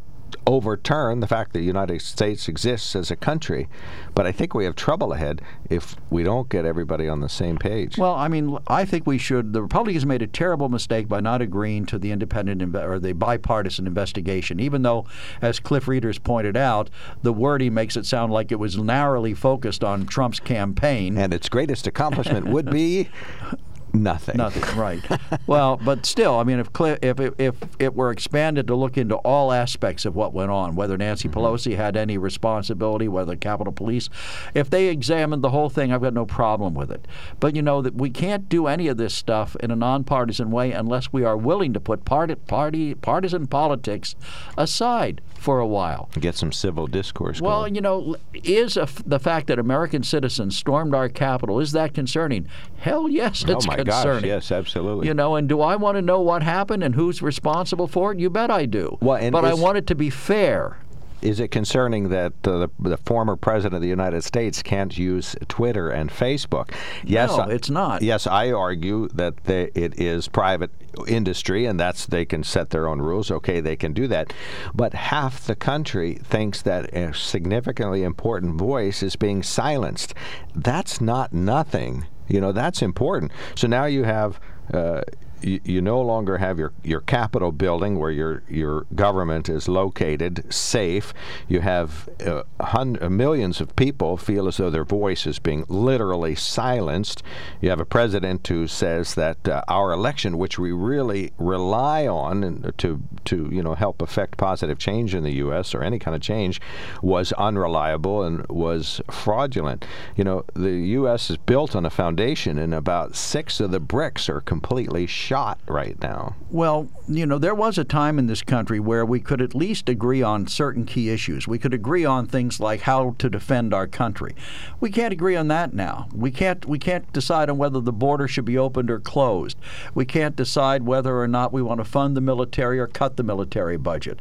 overturn 0.48 1.20
the 1.20 1.28
fact 1.28 1.54
that 1.54 1.60
the 1.60 1.66
United 1.66 2.02
States 2.02 2.48
exists 2.48 2.96
as 2.96 3.12
a 3.12 3.16
country. 3.16 3.68
But 4.16 4.26
I 4.26 4.32
think 4.32 4.54
we 4.54 4.66
have 4.66 4.76
trouble 4.76 5.14
ahead 5.14 5.42
if 5.70 5.96
we 6.10 6.24
don't 6.24 6.50
get 6.50 6.66
everybody 6.66 7.08
on 7.08 7.22
the 7.22 7.30
same 7.30 7.58
page. 7.58 7.98
Well, 7.98 8.16
I 8.16 8.28
mean, 8.28 8.58
I 8.68 8.86
think 8.86 9.08
we 9.08 9.18
should. 9.18 9.54
The 9.54 9.62
Republicans 9.62 10.06
made 10.06 10.22
a 10.22 10.28
terrible 10.28 10.70
mistake 10.70 11.08
by 11.08 11.20
not 11.20 11.42
agreeing 11.42 11.86
to 11.88 12.00
the 12.00 12.12
independent 12.12 12.76
or 12.76 13.00
the 13.00 13.14
bipartisan 13.14 13.88
investigation, 13.88 14.60
even 14.60 14.82
though, 14.82 15.06
as 15.42 15.60
Cliff 15.60 15.88
Rieders 15.88 16.20
pointed 16.20 16.58
out, 16.58 16.90
the 17.22 17.34
wording 17.34 17.74
makes 17.74 17.96
it 17.96 18.06
sound 18.06 18.32
like 18.34 18.52
it 18.52 18.60
was 18.60 18.78
narrowly 18.78 19.34
focused 19.34 19.84
on 19.84 20.06
Trump's 20.06 20.40
campaign. 20.40 21.18
and 21.18 21.34
its 21.34 21.50
greatest 21.50 21.88
accomplishment 21.88 22.48
would 22.48 22.70
be 22.70 23.10
nothing. 23.94 24.38
Nothing, 24.38 24.78
right? 24.78 25.02
well, 25.48 25.78
but 25.78 26.06
still, 26.06 26.40
I 26.40 26.44
mean, 26.44 26.60
if 26.60 26.70
if 26.80 27.20
it, 27.20 27.34
if 27.38 27.56
it 27.80 27.96
were 27.96 28.12
expanded 28.12 28.68
to 28.68 28.76
look 28.76 28.98
into 28.98 29.16
all 29.16 29.52
aspects 29.52 30.06
of 30.06 30.16
what 30.16 30.34
went 30.34 30.52
on, 30.52 30.76
whether 30.76 30.98
Nancy 30.98 31.24
Mm-hmm. 31.24 31.40
Pelosi 31.40 31.76
had 31.76 31.96
any 31.96 32.18
responsibility, 32.18 33.08
whether 33.08 33.32
the 33.32 33.38
Capitol 33.38 33.74
Police, 33.74 34.10
if 34.54 34.70
they 34.70 34.88
examined 34.88 35.44
the 35.44 35.50
whole 35.50 35.70
thing, 35.70 35.92
I've 35.92 36.02
got 36.02 36.14
no 36.14 36.26
problem 36.26 36.74
with 36.74 36.92
it. 36.92 37.08
But 37.40 37.56
you 37.56 37.62
know 37.62 37.82
that 37.82 37.96
we 37.96 38.10
can't 38.10 38.50
do 38.50 38.68
any 38.68 38.88
of 38.88 38.98
this 38.98 39.14
stuff 39.14 39.56
in 39.58 39.72
a 39.72 39.76
nonpartisan 39.76 40.52
way 40.52 40.72
unless 40.72 41.12
we 41.12 41.24
are 41.24 41.38
willing 41.38 41.74
to 41.74 41.80
put 41.80 42.06
party, 42.06 42.36
party 42.36 42.94
partisan 42.96 43.48
politics 43.48 44.16
aside 44.58 45.22
for 45.44 45.60
a 45.60 45.68
while. 45.68 46.10
Get 46.20 46.36
some 46.36 46.52
civil 46.54 46.88
discourse 46.88 47.42
Well, 47.42 47.62
going. 47.64 47.76
you 47.76 47.82
know, 47.82 48.16
is 48.34 48.78
a 48.78 48.84
f 48.84 49.04
the 49.06 49.20
fact 49.20 49.48
that 49.48 49.60
American 49.60 50.02
citizens 50.02 50.56
stormed 50.58 50.96
our 50.96 51.10
Capitol 51.10 51.60
is 51.60 51.74
that 51.74 51.94
concerning? 51.94 52.48
Hell, 52.78 53.10
yes, 53.10 53.44
oh 53.48 53.52
it's 53.52 53.66
oh 53.66 53.68
my 53.68 53.76
concerning. 53.76 54.22
gosh, 54.22 54.28
yes, 54.28 54.52
absolutely. 54.52 55.08
You 55.08 55.14
know, 55.14 55.36
and 55.36 55.50
do 55.50 55.60
I 55.62 55.76
want 55.76 55.98
to 55.98 56.02
know 56.02 56.22
what 56.22 56.44
happened 56.44 56.84
and 56.84 56.96
who's 56.96 57.22
responsible 57.22 57.88
for 57.88 58.14
it? 58.14 58.20
You 58.20 58.30
bet 58.30 58.50
I 58.50 58.66
do. 58.66 58.98
Well, 59.02 59.18
and 59.18 59.32
but 59.34 59.44
I 59.46 59.54
want 59.54 59.78
it 59.78 59.86
to 59.88 59.96
be 59.96 60.10
fair. 60.10 60.78
Is 61.24 61.40
it 61.40 61.52
concerning 61.52 62.10
that 62.10 62.34
uh, 62.44 62.60
the, 62.60 62.70
the 62.80 62.98
former 62.98 63.38
president 63.38 63.76
of 63.76 63.82
the 63.82 63.88
United 63.88 64.24
States 64.26 64.62
can't 64.62 64.96
use 64.98 65.38
Twitter 65.48 65.90
and 65.90 66.10
Facebook? 66.10 66.72
Yes, 67.06 67.36
No, 67.36 67.44
it's 67.46 67.70
not. 67.70 68.02
Yes, 68.02 68.28
I 68.28 68.52
argue 68.52 69.08
that 69.14 69.46
they, 69.46 69.72
it 69.74 69.98
is 70.00 70.28
private 70.28 70.70
industry 71.08 71.66
and 71.66 71.80
that's 71.80 72.06
they 72.06 72.26
can 72.26 72.44
set 72.44 72.72
their 72.72 72.88
own 72.90 73.02
rules. 73.02 73.32
Okay, 73.32 73.62
they 73.62 73.78
can 73.78 73.94
do 73.94 74.06
that. 74.08 74.34
But 74.76 74.94
half 74.94 75.46
the 75.46 75.56
country 75.56 76.16
thinks 76.16 76.62
that 76.64 76.94
a 76.94 77.14
significantly 77.14 78.04
important 78.04 78.56
voice 78.56 79.02
is 79.02 79.16
being 79.16 79.44
silenced. 79.44 80.14
That's 80.54 81.00
not 81.00 81.32
nothing. 81.32 82.06
You 82.28 82.42
know, 82.42 82.52
that's 82.52 82.82
important. 82.82 83.32
So 83.56 83.68
now 83.68 83.86
you 83.86 84.04
have. 84.04 84.40
Uh, 84.74 85.02
you, 85.44 85.82
no 85.82 86.02
longer 86.02 86.38
have 86.38 86.58
your, 86.58 86.72
your 86.84 87.02
Capitol 87.02 87.52
building 87.52 88.00
where 88.00 88.12
your 88.12 88.44
your 88.50 88.86
government 88.96 89.50
is 89.50 89.68
located 89.68 90.52
safe. 90.54 91.14
You 91.48 91.60
have 91.60 92.10
uh, 92.26 92.44
hun- 92.62 92.98
uh, 93.02 93.10
millions 93.10 93.60
of 93.60 93.76
people 93.76 94.18
feel 94.18 94.48
as 94.48 94.58
though 94.58 94.70
their 94.70 94.86
voice 94.86 95.28
is 95.28 95.40
being 95.40 95.66
literally 95.68 96.36
silenced. 96.36 97.24
You 97.62 97.70
have 97.70 97.80
a 97.80 97.86
president 97.86 98.48
who 98.48 98.68
says 98.68 99.16
that 99.16 99.48
uh, 99.48 99.64
our 99.68 99.92
election, 99.92 100.38
which 100.38 100.58
we 100.58 100.72
really 100.72 101.34
rely 101.38 102.08
on 102.08 102.74
to 102.78 103.02
to 103.26 103.50
you 103.52 103.62
know 103.62 103.76
help 103.76 104.02
affect 104.02 104.38
positive 104.38 104.78
change 104.80 105.14
in 105.14 105.24
the 105.24 105.34
U.S. 105.34 105.76
or 105.76 105.84
any 105.84 106.00
kind 106.00 106.16
of 106.16 106.22
change, 106.22 106.62
was 107.02 107.34
unreliable 107.34 108.24
and 108.24 108.48
was 108.48 109.02
fraudulent. 109.12 109.86
You 110.16 110.24
know 110.24 110.46
the 110.54 110.72
U.S. 110.72 111.30
is 111.30 111.38
built 111.38 111.76
on 111.76 111.86
a 111.86 111.90
foundation, 111.90 112.58
and 112.58 112.74
about 112.74 113.16
six 113.16 113.60
of 113.60 113.72
the 113.72 113.80
bricks 113.80 114.30
are 114.30 114.42
completely 114.42 115.06
shot 115.06 115.33
right 115.68 116.00
now. 116.02 116.36
Well, 116.52 116.90
you 117.08 117.26
know, 117.26 117.38
there 117.38 117.56
was 117.56 117.78
a 117.78 117.84
time 117.84 118.20
in 118.20 118.28
this 118.28 118.42
country 118.42 118.80
where 118.80 119.06
we 119.06 119.20
could 119.20 119.42
at 119.42 119.56
least 119.56 119.90
agree 119.90 120.22
on 120.22 120.48
certain 120.48 120.86
key 120.86 121.10
issues. 121.10 121.48
We 121.48 121.60
could 121.60 121.74
agree 121.74 122.06
on 122.06 122.28
things 122.28 122.60
like 122.60 122.82
how 122.82 123.16
to 123.18 123.30
defend 123.30 123.74
our 123.74 123.88
country. 123.88 124.36
We 124.80 124.92
can't 124.92 125.12
agree 125.12 125.36
on 125.36 125.48
that 125.50 125.74
now. 125.74 126.08
We 126.14 126.32
can't 126.32 126.66
we 126.66 126.80
can't 126.80 127.12
decide 127.14 127.50
on 127.50 127.58
whether 127.58 127.82
the 127.82 127.92
border 127.92 128.28
should 128.28 128.46
be 128.46 128.58
opened 128.58 128.92
or 128.92 129.00
closed. 129.00 129.58
We 129.94 130.06
can't 130.06 130.36
decide 130.36 130.84
whether 130.84 131.20
or 131.20 131.28
not 131.28 131.52
we 131.52 131.62
want 131.62 131.80
to 131.80 131.86
fund 131.86 132.16
the 132.16 132.22
military 132.22 132.80
or 132.80 132.88
cut 132.88 133.18
the 133.18 133.24
military 133.24 133.78
budget. 133.78 134.20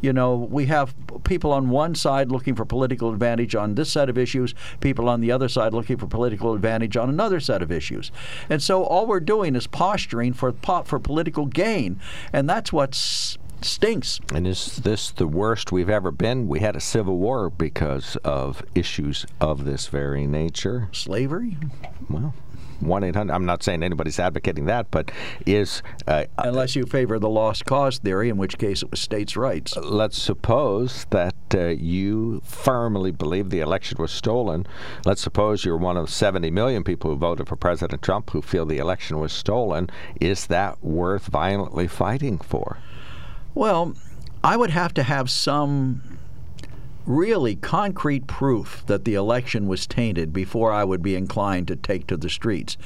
You 0.00 0.12
know, 0.12 0.34
we 0.34 0.66
have 0.66 0.94
people 1.24 1.52
on 1.52 1.70
one 1.70 1.94
side 1.94 2.30
looking 2.30 2.54
for 2.54 2.64
political 2.64 3.12
advantage 3.12 3.54
on 3.54 3.74
this 3.74 3.92
set 3.92 4.08
of 4.08 4.18
issues, 4.18 4.54
people 4.80 5.08
on 5.08 5.20
the 5.20 5.30
other 5.30 5.48
side 5.48 5.72
looking 5.74 5.96
for 5.96 6.06
political 6.06 6.54
advantage 6.54 6.96
on 6.96 7.08
another 7.08 7.40
set 7.40 7.62
of 7.62 7.70
issues. 7.70 8.10
And 8.48 8.62
so 8.62 8.84
all 8.84 9.06
we're 9.06 9.20
doing 9.20 9.56
is 9.56 9.66
posturing 9.66 10.32
for 10.32 10.53
po- 10.54 10.82
for 10.84 10.98
political 10.98 11.46
gain, 11.46 12.00
and 12.32 12.48
that's 12.48 12.72
what 12.72 12.94
stinks. 12.94 14.20
And 14.32 14.46
is 14.46 14.76
this 14.76 15.10
the 15.10 15.26
worst 15.26 15.72
we've 15.72 15.88
ever 15.88 16.10
been? 16.10 16.48
We 16.48 16.60
had 16.60 16.76
a 16.76 16.80
civil 16.80 17.18
war 17.18 17.50
because 17.50 18.16
of 18.24 18.62
issues 18.74 19.26
of 19.40 19.64
this 19.64 19.88
very 19.88 20.26
nature. 20.26 20.88
Slavery? 20.92 21.56
Well, 22.08 22.34
1 22.80 23.04
800. 23.04 23.32
I'm 23.32 23.46
not 23.46 23.62
saying 23.62 23.82
anybody's 23.82 24.18
advocating 24.18 24.66
that, 24.66 24.90
but 24.90 25.10
is. 25.46 25.82
Uh, 26.06 26.24
Unless 26.38 26.76
you 26.76 26.84
favor 26.84 27.18
the 27.18 27.28
lost 27.28 27.64
cause 27.64 27.98
theory, 27.98 28.28
in 28.28 28.36
which 28.36 28.58
case 28.58 28.82
it 28.82 28.90
was 28.90 29.00
states' 29.00 29.36
rights. 29.36 29.76
let's 29.76 30.20
suppose 30.20 31.06
that 31.10 31.34
uh, 31.54 31.66
you 31.68 32.40
firmly 32.44 33.10
believe 33.10 33.50
the 33.50 33.60
election 33.60 33.96
was 34.00 34.10
stolen. 34.10 34.66
Let's 35.04 35.22
suppose 35.22 35.64
you're 35.64 35.76
one 35.76 35.96
of 35.96 36.10
70 36.10 36.50
million 36.50 36.84
people 36.84 37.10
who 37.10 37.16
voted 37.16 37.48
for 37.48 37.56
President 37.56 38.02
Trump 38.02 38.30
who 38.30 38.42
feel 38.42 38.66
the 38.66 38.78
election 38.78 39.18
was 39.20 39.32
stolen. 39.32 39.90
Is 40.20 40.46
that 40.46 40.82
worth 40.82 41.26
violently 41.26 41.86
fighting 41.86 42.38
for? 42.38 42.78
Well, 43.54 43.94
I 44.42 44.56
would 44.56 44.70
have 44.70 44.92
to 44.94 45.02
have 45.02 45.30
some 45.30 46.13
really 47.06 47.56
concrete 47.56 48.26
proof 48.26 48.84
that 48.86 49.04
the 49.04 49.14
election 49.14 49.66
was 49.66 49.86
tainted 49.86 50.32
before 50.32 50.72
I 50.72 50.84
would 50.84 51.02
be 51.02 51.16
inclined 51.16 51.68
to 51.68 51.76
take 51.76 52.06
to 52.08 52.16
the 52.16 52.30
streets. 52.30 52.76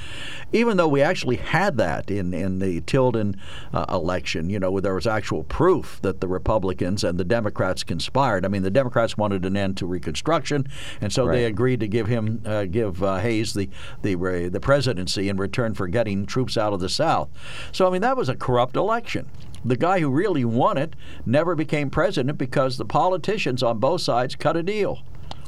Even 0.51 0.77
though 0.77 0.87
we 0.87 1.01
actually 1.01 1.37
had 1.37 1.77
that 1.77 2.11
in, 2.11 2.33
in 2.33 2.59
the 2.59 2.81
Tilden 2.81 3.35
uh, 3.73 3.85
election, 3.89 4.49
you 4.49 4.59
know, 4.59 4.79
there 4.79 4.95
was 4.95 5.07
actual 5.07 5.43
proof 5.43 5.99
that 6.01 6.21
the 6.21 6.27
Republicans 6.27 7.03
and 7.03 7.17
the 7.17 7.23
Democrats 7.23 7.83
conspired. 7.83 8.45
I 8.45 8.49
mean, 8.49 8.63
the 8.63 8.69
Democrats 8.69 9.17
wanted 9.17 9.45
an 9.45 9.55
end 9.55 9.77
to 9.77 9.85
Reconstruction, 9.85 10.67
and 11.01 11.11
so 11.11 11.27
they 11.27 11.45
agreed 11.45 11.79
to 11.79 11.87
give 11.87 12.07
him 12.07 12.41
uh, 12.45 12.65
give 12.65 13.01
uh, 13.03 13.19
Hayes 13.19 13.53
the 13.53 13.69
the 14.01 14.15
the 14.51 14.59
presidency 14.59 15.29
in 15.29 15.37
return 15.37 15.73
for 15.73 15.87
getting 15.87 16.25
troops 16.25 16.57
out 16.57 16.73
of 16.73 16.79
the 16.79 16.89
South. 16.89 17.29
So 17.71 17.87
I 17.87 17.89
mean, 17.89 18.01
that 18.01 18.17
was 18.17 18.29
a 18.29 18.35
corrupt 18.35 18.75
election. 18.75 19.27
The 19.63 19.77
guy 19.77 19.99
who 19.99 20.09
really 20.09 20.45
won 20.45 20.77
it 20.77 20.95
never 21.25 21.55
became 21.55 21.89
president 21.89 22.37
because 22.37 22.77
the 22.77 22.85
politicians 22.85 23.61
on 23.61 23.79
both 23.79 24.01
sides 24.01 24.35
cut 24.35 24.55
a 24.55 24.63
deal. 24.63 24.99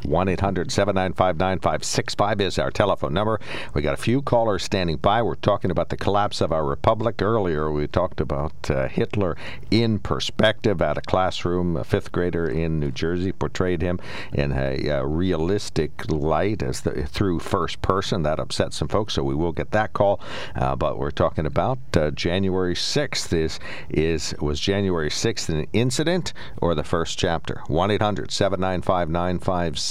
1 0.04 0.28
800 0.30 0.72
795 0.72 1.38
9565 1.38 2.42
is 2.42 2.60
our 2.60 2.72
telephone 2.72 3.14
number. 3.14 3.40
We 3.74 3.82
got 3.82 3.94
a 3.94 4.02
few 4.02 4.22
callers 4.22 4.64
standing 4.64 4.98
by. 4.98 5.22
We're 5.22 5.36
talking 5.36 5.72
about 5.72 5.90
the 5.90 5.98
collapse 5.98 6.42
of 6.42 6.52
our 6.52 6.66
republic. 6.66 7.22
Earlier, 7.22 7.72
we 7.72 7.88
talked 7.88 8.20
about 8.20 8.70
uh, 8.70 8.88
Hitler 8.88 9.38
in 9.70 10.00
perspective 10.00 10.82
at 10.82 10.98
a 10.98 11.02
classroom. 11.02 11.78
A 11.78 11.84
fifth 11.84 12.12
grader 12.12 12.48
in 12.48 12.80
New 12.80 12.92
Jersey 12.92 13.32
portrayed 13.32 13.82
him 13.82 14.00
in 14.34 14.52
a 14.54 14.90
uh, 14.90 15.04
realistic 15.04 16.10
light 16.12 16.64
as 16.64 16.82
the, 16.82 17.06
through 17.06 17.40
first 17.40 17.82
person. 17.82 18.24
That 18.24 18.40
upset 18.40 18.74
some 18.74 18.88
folks, 18.88 19.14
so 19.14 19.24
we 19.24 19.36
will 19.36 19.52
get 19.52 19.72
that 19.72 19.94
call. 19.94 20.20
Uh, 20.56 20.76
but 20.76 20.98
we're 20.98 21.12
talking 21.12 21.46
about 21.46 21.80
uh, 21.94 22.12
January 22.12 22.76
6th. 22.76 23.34
Is, 23.34 23.60
is 23.90 24.34
Was 24.40 24.60
January 24.60 25.10
6th 25.10 25.50
an 25.50 25.68
incident 25.74 26.34
or 26.58 26.76
the 26.76 26.84
first 26.84 27.18
chapter? 27.18 27.62
1 27.68 27.92
800 27.92 28.32
795 28.32 29.10
9565. 29.10 29.91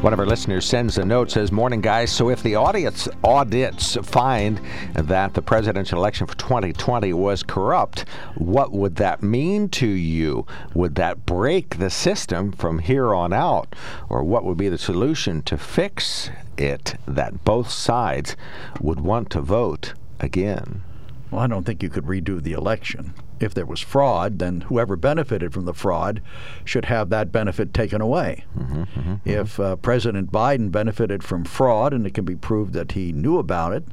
One 0.00 0.12
of 0.12 0.20
our 0.20 0.26
listeners 0.26 0.64
sends 0.64 0.96
a 0.96 1.04
note 1.04 1.32
says, 1.32 1.50
"Morning, 1.50 1.80
guys. 1.80 2.12
So 2.12 2.30
if 2.30 2.40
the 2.42 2.54
audits 2.54 3.08
audits 3.24 3.96
find 3.96 4.60
that 4.94 5.34
the 5.34 5.42
presidential 5.42 5.98
election 5.98 6.28
for 6.28 6.36
2020 6.36 7.12
was 7.12 7.42
corrupt, 7.42 8.04
what 8.36 8.72
would 8.72 8.94
that 8.96 9.24
mean 9.24 9.68
to 9.70 9.88
you? 9.88 10.46
Would 10.72 10.94
that 10.94 11.26
break 11.26 11.78
the 11.78 11.90
system 11.90 12.52
from 12.52 12.78
here 12.78 13.12
on 13.12 13.32
out, 13.32 13.74
or 14.08 14.22
what 14.22 14.44
would 14.44 14.56
be 14.56 14.68
the 14.68 14.78
solution 14.78 15.42
to 15.42 15.58
fix 15.58 16.30
it 16.56 16.94
that 17.06 17.42
both 17.42 17.68
sides 17.68 18.36
would 18.80 19.00
want 19.00 19.30
to 19.30 19.40
vote 19.40 19.94
again?" 20.20 20.82
Well, 21.32 21.40
I 21.42 21.48
don't 21.48 21.66
think 21.66 21.82
you 21.82 21.90
could 21.90 22.06
redo 22.06 22.40
the 22.40 22.52
election. 22.52 23.14
If 23.40 23.54
there 23.54 23.66
was 23.66 23.80
fraud, 23.80 24.38
then 24.38 24.62
whoever 24.62 24.96
benefited 24.96 25.52
from 25.52 25.64
the 25.64 25.74
fraud 25.74 26.20
should 26.64 26.86
have 26.86 27.10
that 27.10 27.32
benefit 27.32 27.72
taken 27.72 28.00
away. 28.00 28.44
Mm-hmm, 28.56 28.82
mm-hmm, 28.82 29.14
if 29.24 29.60
uh, 29.60 29.76
President 29.76 30.32
Biden 30.32 30.70
benefited 30.72 31.22
from 31.22 31.44
fraud 31.44 31.92
and 31.92 32.06
it 32.06 32.14
can 32.14 32.24
be 32.24 32.36
proved 32.36 32.72
that 32.72 32.92
he 32.92 33.12
knew 33.12 33.38
about 33.38 33.72
it, 33.72 33.84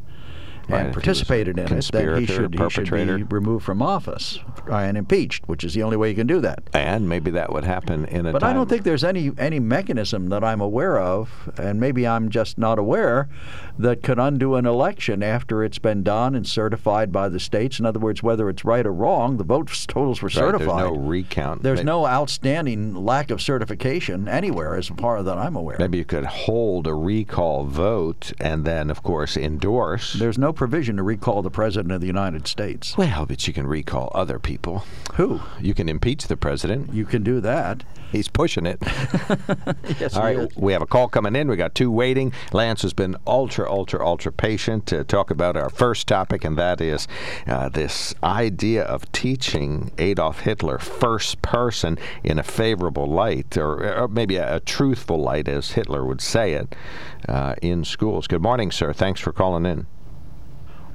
and 0.69 0.93
participated 0.93 1.57
in 1.59 1.65
it, 1.65 1.91
that 1.91 2.17
he 2.17 2.25
should, 2.25 2.53
he 2.57 2.69
should 2.69 2.89
be 2.91 3.23
removed 3.23 3.65
from 3.65 3.81
office 3.81 4.39
and 4.69 4.97
impeached, 4.97 5.47
which 5.47 5.63
is 5.63 5.73
the 5.73 5.83
only 5.83 5.97
way 5.97 6.09
you 6.09 6.15
can 6.15 6.27
do 6.27 6.39
that. 6.41 6.63
And 6.73 7.07
maybe 7.07 7.31
that 7.31 7.51
would 7.51 7.63
happen 7.63 8.05
in 8.05 8.25
a 8.25 8.31
But 8.31 8.39
time. 8.39 8.49
I 8.49 8.53
don't 8.53 8.67
think 8.69 8.83
there's 8.83 9.03
any 9.03 9.31
any 9.37 9.59
mechanism 9.59 10.29
that 10.29 10.43
I'm 10.43 10.61
aware 10.61 10.99
of, 10.99 11.51
and 11.57 11.79
maybe 11.79 12.07
I'm 12.07 12.29
just 12.29 12.57
not 12.57 12.79
aware, 12.79 13.29
that 13.77 14.01
could 14.03 14.19
undo 14.19 14.55
an 14.55 14.65
election 14.65 15.21
after 15.23 15.63
it's 15.63 15.79
been 15.79 16.03
done 16.03 16.35
and 16.35 16.47
certified 16.47 17.11
by 17.11 17.29
the 17.29 17.39
states. 17.39 17.79
In 17.79 17.85
other 17.85 17.99
words, 17.99 18.23
whether 18.23 18.49
it's 18.49 18.63
right 18.65 18.85
or 18.85 18.93
wrong, 18.93 19.37
the 19.37 19.43
vote 19.43 19.67
totals 19.87 20.21
were 20.21 20.27
Right, 20.27 20.33
certified. 20.33 20.67
There's 20.67 20.91
no 20.91 20.95
recount. 20.97 21.63
There's 21.63 21.79
May- 21.79 21.85
no 21.85 22.05
outstanding 22.05 22.93
lack 22.95 23.29
of 23.31 23.41
certification 23.41 24.27
anywhere, 24.27 24.75
as 24.75 24.87
far 24.87 25.17
as 25.17 25.25
that 25.25 25.37
I'm 25.37 25.55
aware. 25.55 25.75
Maybe 25.79 25.97
you 25.97 26.05
could 26.05 26.25
hold 26.25 26.87
a 26.87 26.93
recall 26.93 27.65
vote 27.65 28.33
and 28.39 28.65
then, 28.65 28.89
of 28.89 29.03
course, 29.03 29.37
endorse. 29.37 30.13
There's 30.13 30.37
no 30.37 30.53
provision 30.55 30.97
to 30.97 31.03
recall 31.03 31.41
the 31.41 31.51
president 31.51 31.91
of 31.91 32.01
the 32.01 32.07
United 32.07 32.47
States. 32.47 32.97
Well, 32.97 33.25
but 33.25 33.47
you 33.47 33.53
can 33.53 33.67
recall 33.67 34.11
other 34.15 34.39
people. 34.39 34.85
Who? 35.15 35.41
You 35.61 35.73
can 35.73 35.87
impeach 35.89 36.27
the 36.27 36.37
president. 36.37 36.93
You 36.93 37.05
can 37.05 37.23
do 37.23 37.39
that. 37.41 37.83
He's 38.11 38.27
pushing 38.27 38.65
it. 38.65 38.81
Yes, 39.99 40.15
All 40.15 40.23
right, 40.23 40.37
is. 40.37 40.47
we 40.57 40.73
have 40.73 40.81
a 40.81 40.85
call 40.85 41.07
coming 41.07 41.35
in. 41.35 41.47
We 41.47 41.55
got 41.55 41.73
two 41.75 41.91
waiting. 41.91 42.33
Lance 42.51 42.81
has 42.81 42.93
been 42.93 43.15
ultra, 43.25 43.71
ultra, 43.71 44.05
ultra 44.05 44.31
patient 44.31 44.85
to 44.87 45.03
talk 45.03 45.31
about 45.31 45.55
our 45.55 45.69
first 45.69 46.07
topic, 46.07 46.43
and 46.43 46.57
that 46.57 46.81
is 46.81 47.07
uh, 47.47 47.69
this 47.69 48.13
idea 48.23 48.83
of 48.83 49.09
teaching 49.11 49.91
Adolf 49.97 50.41
Hitler 50.41 50.79
first 50.79 51.41
person 51.41 51.97
in 52.23 52.39
a 52.39 52.43
favorable 52.43 53.05
light, 53.05 53.57
or, 53.57 53.95
or 53.95 54.07
maybe 54.07 54.35
a, 54.37 54.55
a 54.55 54.59
truthful 54.59 55.19
light, 55.21 55.47
as 55.47 55.71
Hitler 55.71 56.03
would 56.05 56.21
say 56.21 56.53
it, 56.53 56.75
uh, 57.29 57.55
in 57.61 57.83
schools. 57.85 58.27
Good 58.27 58.41
morning, 58.41 58.71
sir. 58.71 58.91
Thanks 58.91 59.21
for 59.21 59.31
calling 59.31 59.65
in. 59.65 59.87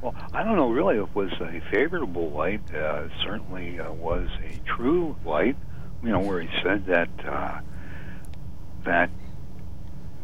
Well, 0.02 0.14
I 0.32 0.42
don't 0.42 0.56
know 0.56 0.70
really 0.70 0.96
if 0.96 1.08
it 1.10 1.14
was 1.14 1.32
a 1.40 1.60
favorable 1.70 2.30
light. 2.30 2.62
Uh, 2.72 3.04
it 3.04 3.10
certainly 3.22 3.78
uh, 3.78 3.92
was 3.92 4.28
a 4.44 4.58
true 4.76 5.16
light. 5.24 5.56
You 6.02 6.08
know, 6.10 6.20
where 6.20 6.40
he 6.40 6.48
said 6.62 6.86
that 6.86 7.08
uh, 7.26 7.60
that 8.84 9.10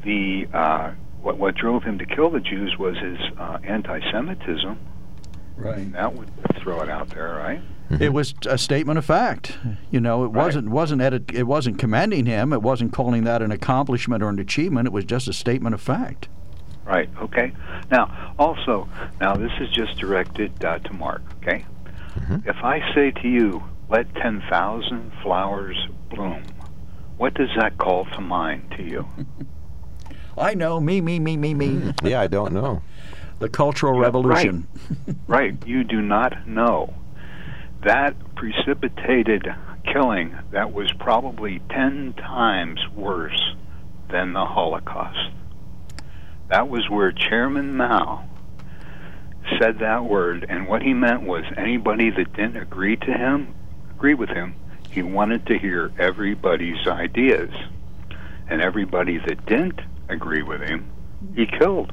the 0.03 0.47
uh, 0.53 0.93
what 1.21 1.37
what 1.39 1.55
drove 1.55 1.83
him 1.83 1.99
to 1.99 2.07
kill 2.07 2.31
the 2.31 2.41
Jews 2.41 2.77
was 2.79 2.97
his 2.99 3.19
uh, 3.39 3.59
anti-Semitism. 3.65 4.79
Right. 5.57 5.93
That 5.93 6.15
would 6.15 6.31
throw 6.61 6.81
it 6.83 6.89
out 6.91 7.11
there, 7.11 7.35
right? 7.35 7.61
It 8.01 8.13
was 8.13 8.35
a 8.47 8.59
statement 8.59 8.99
of 8.99 9.05
fact. 9.05 9.57
You 9.91 10.01
know, 10.01 10.25
it 10.25 10.29
Right. 10.29 10.45
wasn't 10.47 10.69
wasn't 10.71 11.03
edit, 11.03 11.31
it 11.33 11.45
wasn't 11.45 11.79
commending 11.79 12.27
him. 12.27 12.53
It 12.53 12.61
wasn't 12.63 12.93
calling 12.93 13.25
that 13.25 13.43
an 13.43 13.53
accomplishment 13.53 14.23
or 14.23 14.29
an 14.29 14.39
achievement. 14.39 14.87
It 14.87 14.93
was 14.93 15.05
just 15.05 15.29
a 15.29 15.33
statement 15.33 15.75
of 15.75 15.81
fact. 15.81 16.29
Right. 16.87 17.11
Okay. 17.21 17.53
Now, 17.91 18.35
also, 18.39 18.89
now 19.21 19.35
this 19.35 19.51
is 19.61 19.69
just 19.71 19.99
directed 19.99 20.65
uh, 20.65 20.79
to 20.79 20.93
Mark. 20.93 21.23
Okay. 21.43 21.65
If 22.47 22.57
I 22.65 22.81
say 22.95 23.11
to 23.11 23.29
you, 23.29 23.63
"Let 23.91 24.15
ten 24.15 24.43
thousand 24.49 25.13
flowers 25.23 25.77
bloom," 26.11 26.45
what 27.19 27.35
does 27.35 27.51
that 27.59 27.77
call 27.77 28.07
to 28.07 28.21
mind 28.21 28.73
to 28.77 28.83
you? 28.83 29.07
I 30.39 30.55
know, 30.55 30.81
me, 30.81 31.01
me, 31.01 31.19
me, 31.19 31.37
me, 31.37 31.55
me. 31.55 31.93
Yeah, 32.03 32.21
I 32.21 32.27
don't 32.27 32.53
know. 32.53 32.83
The 33.39 33.51
Cultural 33.51 33.97
Yeah, 33.97 34.05
Revolution. 34.07 34.67
right. 35.27 35.55
You 35.67 35.85
do 35.85 36.01
not 36.01 36.49
know. 36.49 36.95
That 37.85 38.15
precipitated 38.35 39.47
killing 39.85 40.35
that 40.53 40.73
was 40.73 40.91
probably 40.99 41.61
10 41.69 42.15
times 42.15 42.81
worse 42.95 43.55
than 44.11 44.33
the 44.33 44.45
Holocaust. 44.47 45.33
That 46.49 46.69
was 46.69 46.89
where 46.89 47.13
Chairman 47.13 47.77
Mao 47.77 48.25
said 49.59 49.79
that 49.81 50.05
word, 50.05 50.47
and 50.49 50.67
what 50.69 50.83
he 50.83 50.93
meant 50.93 51.23
was 51.23 51.45
anybody 51.57 52.11
that 52.11 52.33
didn't 52.35 52.57
agree 52.57 52.97
to 52.97 53.13
him, 53.13 53.55
agree 53.91 54.15
with 54.15 54.29
him, 54.29 54.55
he 54.91 55.03
wanted 55.03 55.47
to 55.47 55.59
hear 55.59 55.93
everybody's 55.99 56.87
ideas. 56.87 57.51
And 58.49 58.63
everybody 58.63 59.19
that 59.19 59.45
didn't 59.47 59.81
agree 60.09 60.43
with 60.43 60.61
him, 60.63 60.89
he 61.35 61.47
killed. 61.47 61.93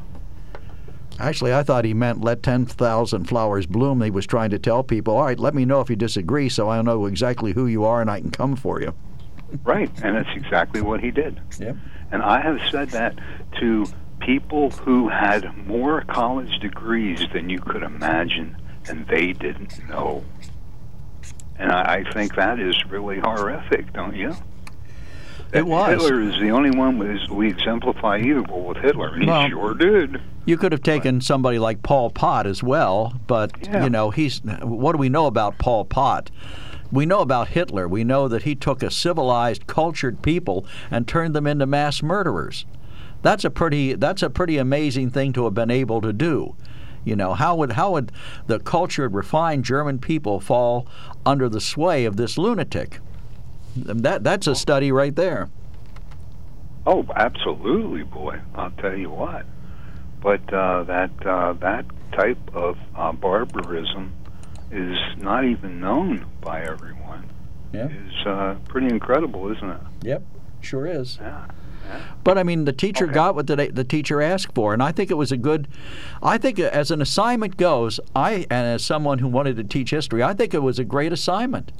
Actually, 1.19 1.53
I 1.53 1.63
thought 1.63 1.85
he 1.85 1.93
meant 1.93 2.21
let 2.21 2.43
10,000 2.43 3.25
flowers 3.25 3.65
bloom. 3.65 4.01
He 4.01 4.09
was 4.09 4.25
trying 4.25 4.49
to 4.51 4.59
tell 4.59 4.83
people, 4.83 5.15
all 5.15 5.25
right, 5.25 5.39
let 5.39 5.53
me 5.53 5.65
know 5.65 5.79
if 5.81 5.89
you 5.89 5.95
disagree 5.95 6.49
so 6.49 6.69
I 6.69 6.81
know 6.81 7.05
exactly 7.05 7.53
who 7.53 7.67
you 7.67 7.85
are 7.85 8.01
and 8.01 8.09
I 8.09 8.19
can 8.19 8.31
come 8.31 8.55
for 8.55 8.81
you. 8.81 8.93
Right, 9.63 9.91
and 10.03 10.15
that's 10.15 10.35
exactly 10.35 10.81
what 10.81 10.99
he 10.99 11.11
did. 11.11 11.39
Yep. 11.59 11.75
And 12.11 12.23
I 12.23 12.41
have 12.41 12.59
said 12.71 12.89
that 12.89 13.15
to 13.59 13.85
people 14.25 14.69
who 14.71 15.09
had 15.09 15.55
more 15.67 16.01
college 16.01 16.59
degrees 16.59 17.25
than 17.33 17.49
you 17.49 17.59
could 17.59 17.83
imagine, 17.83 18.55
and 18.87 19.07
they 19.07 19.33
didn't 19.33 19.87
know. 19.87 20.23
And 21.57 21.71
I, 21.71 21.95
I 22.05 22.11
think 22.11 22.35
that 22.35 22.59
is 22.59 22.85
really 22.85 23.19
horrific, 23.19 23.93
don't 23.93 24.15
you? 24.15 24.35
It 25.51 25.65
was. 25.67 25.89
Hitler 26.01 26.21
is 26.21 26.39
the 26.39 26.49
only 26.49 26.71
one 26.71 26.97
we 26.97 27.47
exemplify 27.49 28.17
evil 28.19 28.63
with 28.65 28.77
Hitler. 28.77 29.15
He 29.17 29.25
Well, 29.25 29.47
sure 29.49 29.75
did. 29.75 30.19
You 30.45 30.57
could 30.57 30.71
have 30.71 30.81
taken 30.81 31.21
somebody 31.21 31.59
like 31.59 31.83
Pol 31.83 32.09
Pot 32.09 32.47
as 32.47 32.63
well, 32.63 33.13
but 33.27 33.51
Yeah. 33.63 33.83
you 33.83 33.89
know, 33.89 34.09
he's 34.09 34.41
what 34.43 34.93
do 34.93 34.97
we 34.97 35.09
know 35.09 35.27
about 35.27 35.59
Pol 35.59 35.85
Pot? 35.85 36.31
We 36.91 37.05
know 37.05 37.19
about 37.19 37.49
Hitler. 37.49 37.87
We 37.87 38.03
know 38.03 38.27
that 38.27 38.43
he 38.43 38.55
took 38.55 38.83
a 38.83 38.91
civilized, 38.91 39.67
cultured 39.67 40.21
people 40.21 40.65
and 40.91 41.07
turned 41.07 41.35
them 41.35 41.47
into 41.47 41.65
mass 41.65 42.01
murderers. 42.03 42.65
That's 43.23 43.45
a 43.45 43.49
pretty 43.49 43.93
that's 43.93 44.21
a 44.21 44.29
pretty 44.29 44.57
amazing 44.57 45.09
thing 45.09 45.33
to 45.33 45.45
have 45.45 45.55
been 45.55 45.71
able 45.71 46.01
to 46.01 46.13
do. 46.13 46.55
You 47.05 47.15
know, 47.15 47.33
how 47.33 47.55
would 47.55 47.71
how 47.71 47.93
would 47.93 48.11
the 48.47 48.59
cultured, 48.59 49.13
refined 49.13 49.65
German 49.65 49.97
people 49.97 50.39
fall 50.39 50.87
under 51.25 51.49
the 51.49 51.61
sway 51.61 52.05
of 52.05 52.17
this 52.17 52.37
lunatic? 52.37 52.99
That 53.75 54.23
that's 54.23 54.45
a 54.45 54.55
study 54.55 54.91
right 54.91 55.15
there. 55.15 55.49
Oh, 56.85 57.05
absolutely, 57.15 58.03
boy. 58.03 58.39
I'll 58.55 58.71
tell 58.71 58.95
you 58.95 59.09
what. 59.09 59.45
But 60.21 60.53
uh, 60.53 60.83
that 60.83 61.11
uh, 61.25 61.53
that 61.53 61.85
type 62.11 62.37
of 62.53 62.77
uh, 62.95 63.13
barbarism 63.13 64.13
is 64.69 64.97
not 65.17 65.45
even 65.45 65.79
known 65.79 66.25
by 66.41 66.61
everyone. 66.63 67.29
Yeah. 67.71 67.87
Is 67.87 68.27
uh, 68.27 68.55
pretty 68.67 68.87
incredible, 68.87 69.51
isn't 69.51 69.69
it? 69.69 69.81
Yep, 70.03 70.23
sure 70.61 70.85
is. 70.85 71.17
Yeah. 71.21 71.47
But 72.23 72.37
I 72.37 72.43
mean, 72.43 72.65
the 72.65 72.71
teacher 72.73 73.05
Okay. 73.05 73.13
got 73.13 73.35
what 73.35 73.47
the, 73.47 73.69
the 73.71 73.83
teacher 73.83 74.21
asked 74.21 74.55
for, 74.55 74.73
and 74.73 74.81
I 74.81 74.91
think 74.91 75.11
it 75.11 75.15
was 75.15 75.31
a 75.31 75.37
good. 75.37 75.67
I 76.21 76.37
think 76.37 76.57
as 76.59 76.89
an 76.89 77.01
assignment 77.01 77.57
goes, 77.57 77.99
I 78.15 78.45
and 78.49 78.67
as 78.67 78.83
someone 78.83 79.19
who 79.19 79.27
wanted 79.27 79.57
to 79.57 79.63
teach 79.63 79.89
history, 79.89 80.23
I 80.23 80.33
think 80.33 80.53
it 80.53 80.63
was 80.63 80.79
a 80.79 80.85
great 80.85 81.11
assignment. 81.11 81.71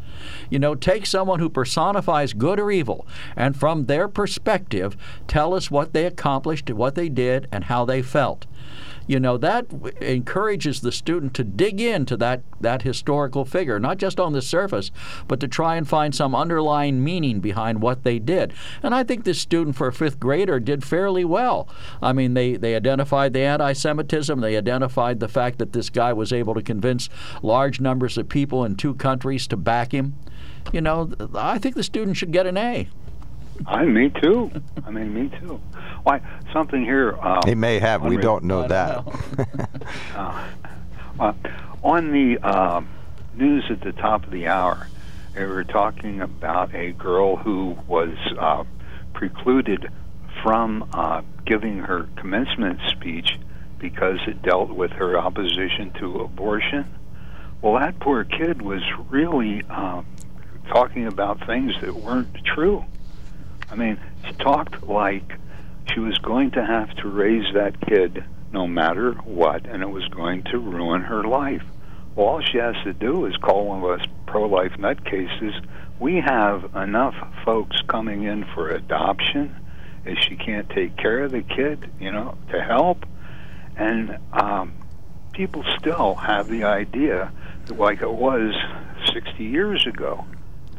You 0.50 0.60
know, 0.60 0.76
take 0.76 1.06
someone 1.06 1.40
who 1.40 1.50
personifies 1.50 2.34
good 2.34 2.60
or 2.60 2.72
evil, 2.72 3.08
and 3.36 3.56
from 3.56 3.86
their 3.86 4.08
perspective, 4.08 4.98
tell 5.28 5.54
us 5.54 5.72
what 5.72 5.94
they 5.94 6.06
accomplished, 6.06 6.70
what 6.70 6.96
they 6.96 7.10
did, 7.10 7.48
and 7.52 7.66
how 7.66 7.86
they 7.86 8.02
felt. 8.02 8.46
You 9.08 9.20
know 9.20 9.38
that 9.38 9.70
w- 9.70 9.96
encourages 10.02 10.82
the 10.82 10.92
student 10.92 11.34
to 11.36 11.44
dig 11.44 11.82
into 11.82 12.18
that 12.18 12.42
that 12.62 12.84
historical 12.84 13.46
figure, 13.46 13.80
not 13.80 13.98
just 13.98 14.20
on 14.20 14.34
the 14.34 14.42
surface, 14.42 14.92
but 15.28 15.40
to 15.40 15.48
try 15.48 15.76
and 15.76 15.88
find 15.88 16.16
some 16.16 16.36
underlying 16.36 17.04
meaning 17.04 17.40
behind 17.40 17.82
what 17.82 18.04
they 18.04 18.20
did. 18.20 18.54
And 18.82 18.96
I 18.96 19.04
think 19.04 19.24
this 19.24 19.40
student 19.40 19.76
for 19.76 19.88
a 19.88 19.94
fifth 19.94 20.20
grader 20.20 20.60
did 20.60 20.84
fairly 20.84 21.26
well. 21.26 21.68
I 22.02 22.14
mean, 22.14 22.34
they 22.34 22.56
they 22.56 22.76
identified 22.76 23.34
the 23.34 23.42
anti-Semitism, 23.42 24.40
they 24.40 24.58
identified 24.58 25.20
the 25.20 25.28
fact 25.28 25.60
that 25.60 25.74
this 25.74 25.90
guy 25.90 26.14
was 26.14 26.32
able 26.32 26.54
to 26.54 26.62
convince 26.62 27.10
large 27.42 27.80
numbers 27.80 28.18
of 28.18 28.30
people 28.30 28.64
in 28.64 28.76
two 28.76 28.94
countries 28.96 29.48
to 29.48 29.58
back 29.58 29.94
him. 29.94 30.16
You 30.72 30.82
know, 30.82 31.12
I 31.36 31.58
think 31.60 31.76
the 31.76 31.84
student 31.84 32.18
should 32.18 32.32
get 32.32 32.48
an 32.48 32.58
A. 32.58 32.88
I, 33.66 33.86
me 33.86 34.10
too. 34.10 34.52
I 34.86 34.92
mean, 34.92 35.14
me 35.14 35.30
too. 35.40 35.60
Why, 36.04 36.22
something 36.52 36.84
here. 36.84 37.18
Uh, 37.22 37.42
He 37.46 37.56
may 37.56 37.80
have. 37.80 38.04
We 38.04 38.16
on- 38.18 38.22
don't 38.22 38.44
know 38.46 38.68
that. 38.68 39.06
don't 39.06 39.58
know. 40.16 40.40
Uh, 41.20 41.32
on 41.84 42.12
the 42.12 42.40
uh, 42.42 42.82
news 43.36 43.64
at 43.70 43.82
the 43.82 43.92
top 43.92 44.24
of 44.24 44.32
the 44.32 44.48
hour, 44.48 44.88
they 45.36 45.46
were 45.46 45.64
talking 45.64 46.22
about 46.22 46.74
a 46.74 46.92
girl 46.94 47.36
who 47.36 47.78
was 47.88 48.16
uh, 48.40 48.64
precluded 49.14 49.92
from 50.42 50.90
uh, 50.92 51.22
giving 51.46 51.78
her 51.78 52.08
commencement 52.16 52.80
speech 52.90 53.38
because 53.78 54.18
it 54.28 54.42
dealt 54.42 54.72
with 54.72 54.92
her 54.92 55.18
opposition 55.18 55.92
to 56.00 56.22
abortion. 56.22 56.86
Well, 57.62 57.80
that 57.80 58.00
poor 58.00 58.24
kid 58.24 58.62
was 58.62 58.82
really 59.10 59.62
uh, 59.70 60.02
talking 60.70 61.06
about 61.06 61.46
things 61.46 61.74
that 61.82 61.94
weren't 61.96 62.44
true. 62.44 62.86
I 63.74 63.76
mean, 63.76 64.00
she 64.28 64.34
talked 64.34 64.84
like 64.84 65.40
she 65.92 66.00
was 66.00 66.16
going 66.20 66.52
to 66.52 66.64
have 66.64 66.96
to 66.98 67.08
raise 67.08 67.52
that 67.56 67.82
kid 67.82 68.24
no 68.52 68.68
matter 68.68 69.14
what, 69.14 69.66
and 69.66 69.82
it 69.82 69.90
was 69.90 70.08
going 70.10 70.44
to 70.52 70.60
ruin 70.60 71.02
her 71.02 71.24
life. 71.24 71.64
Well, 72.16 72.28
all 72.28 72.42
she 72.42 72.60
has 72.60 72.76
to 72.84 72.94
do 72.94 73.26
is 73.26 73.36
call 73.38 73.66
one 73.66 73.84
of 73.84 74.00
us 74.00 74.06
pro 74.28 74.46
life 74.46 74.74
nutcases. 74.74 75.60
We 76.00 76.18
have 76.18 76.76
enough 76.76 77.16
folks 77.44 77.82
coming 77.88 78.22
in 78.22 78.46
for 78.54 78.70
adoption 78.70 79.56
if 80.06 80.20
she 80.20 80.36
can't 80.36 80.70
take 80.70 80.96
care 80.96 81.24
of 81.24 81.32
the 81.32 81.42
kid, 81.42 81.90
you 82.00 82.12
know, 82.12 82.38
to 82.52 82.62
help. 82.62 83.08
And 83.76 84.20
um, 84.34 84.74
people 85.32 85.66
still 85.80 86.14
have 86.14 86.48
the 86.48 86.66
idea, 86.66 87.32
like 87.70 88.04
it 88.04 88.14
was 88.14 88.54
60 89.12 89.44
years 89.44 89.88
ago, 89.88 90.28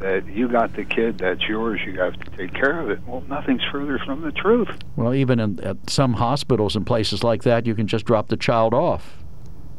that 0.01 0.27
you 0.27 0.49
got 0.49 0.75
the 0.75 0.85
kid, 0.85 1.19
that's 1.19 1.43
yours, 1.49 1.81
you 1.87 1.99
have 2.01 2.15
to 2.19 2.31
take 2.37 2.53
care 2.53 2.81
of 2.81 2.91
it. 2.91 3.01
Well, 3.07 3.23
nothing's 3.29 3.63
further 3.71 3.99
from 3.99 4.23
the 4.23 4.33
truth. 4.33 4.69
Well, 4.97 5.15
even 5.15 5.41
in, 5.41 5.61
at 5.61 5.89
some 5.91 6.15
hospitals 6.15 6.77
and 6.77 6.87
places 6.87 7.23
like 7.25 7.43
that, 7.45 7.67
you 7.67 7.75
can 7.75 7.87
just 7.87 8.05
drop 8.05 8.29
the 8.29 8.37
child 8.37 8.75
off. 8.75 9.17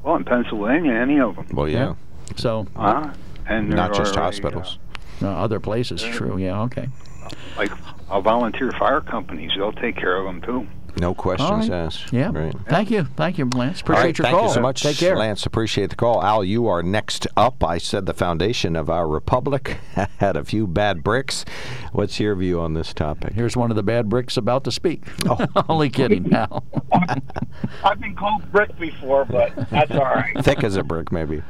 Well, 0.03 0.16
in 0.16 0.24
Pennsylvania, 0.24 0.93
any 0.93 1.20
of 1.20 1.36
them. 1.36 1.47
Well, 1.53 1.68
yeah. 1.68 1.95
So, 2.36 2.68
Uh, 2.76 3.11
and 3.47 3.70
Not 3.70 3.93
just 3.93 4.16
are 4.18 4.22
hospitals. 4.24 4.80
uh, 5.22 5.28
other 5.28 5.59
places, 5.59 6.01
true. 6.01 6.38
Yeah, 6.38 6.61
okay. 6.63 6.88
uh, 7.24 7.30
like 7.57 7.72
uh, 8.09 8.20
volunteer 8.22 8.72
fire 8.74 9.01
companies, 9.01 9.51
they'll 9.55 9.72
take 9.72 9.95
care 9.95 10.18
of 10.18 10.26
them 10.26 10.41
too. 10.41 10.68
No 10.98 11.14
questions 11.14 11.70
right. 11.70 11.86
asked. 11.86 12.14
Yeah. 12.14 12.32
Right. 12.34 12.56
Thank 12.68 12.91
you. 12.91 13.04
Thank 13.16 13.38
you, 13.38 13.50
Lance. 13.54 13.82
Appreciate 13.82 14.04
right, 14.04 14.18
your 14.18 14.26
thank 14.26 14.36
call. 14.36 14.41
Thank 14.41 14.50
you 14.50 14.56
so 14.56 14.62
much, 14.62 14.84
Take 14.84 14.98
care. 14.98 15.18
Lance. 15.18 15.46
Appreciate 15.46 15.89
the 15.89 15.96
call. 15.96 16.24
Al, 16.24 16.43
you 16.43 16.68
are 16.68 16.82
next 16.82 17.28
up. 17.36 17.64
I 17.64 17.78
said 17.78 18.06
the 18.06 18.14
foundation 18.14 18.76
of 18.76 18.89
our 18.89 19.08
republic 19.08 19.78
had 20.18 20.38
a 20.38 20.43
few 20.43 20.68
bad 20.68 21.04
bricks. 21.04 21.43
What's 21.91 22.20
your 22.20 22.36
view 22.36 22.60
on 22.60 22.74
this 22.74 22.93
topic? 22.93 23.34
Here's 23.34 23.58
one 23.58 23.72
of 23.72 23.76
the 23.76 23.84
bad 23.84 24.10
bricks 24.10 24.38
about 24.38 24.64
to 24.66 24.72
speak. 24.72 25.04
Only 25.70 25.89
kidding 25.89 26.24
now. 26.24 26.64
I've 27.84 28.00
been 28.00 28.16
called 28.16 28.52
brick 28.52 28.78
before, 28.80 29.26
but 29.26 29.54
that's 29.70 29.91
all 29.91 30.00
right. 30.00 30.36
Thick 30.43 30.64
as 30.64 30.76
a 30.76 30.84
brick, 30.84 31.12
maybe. 31.12 31.41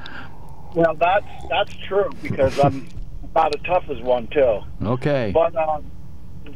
Well, 0.74 0.96
that's 0.96 1.26
that's 1.50 1.76
true 1.88 2.12
because 2.22 2.60
I'm 2.60 2.88
about 3.24 3.56
as 3.56 3.62
tough 3.64 3.89
as 3.89 4.02
one 4.02 4.28
too. 4.28 4.62
Okay. 4.84 5.32
But 5.34 5.56
uh, 5.56 5.82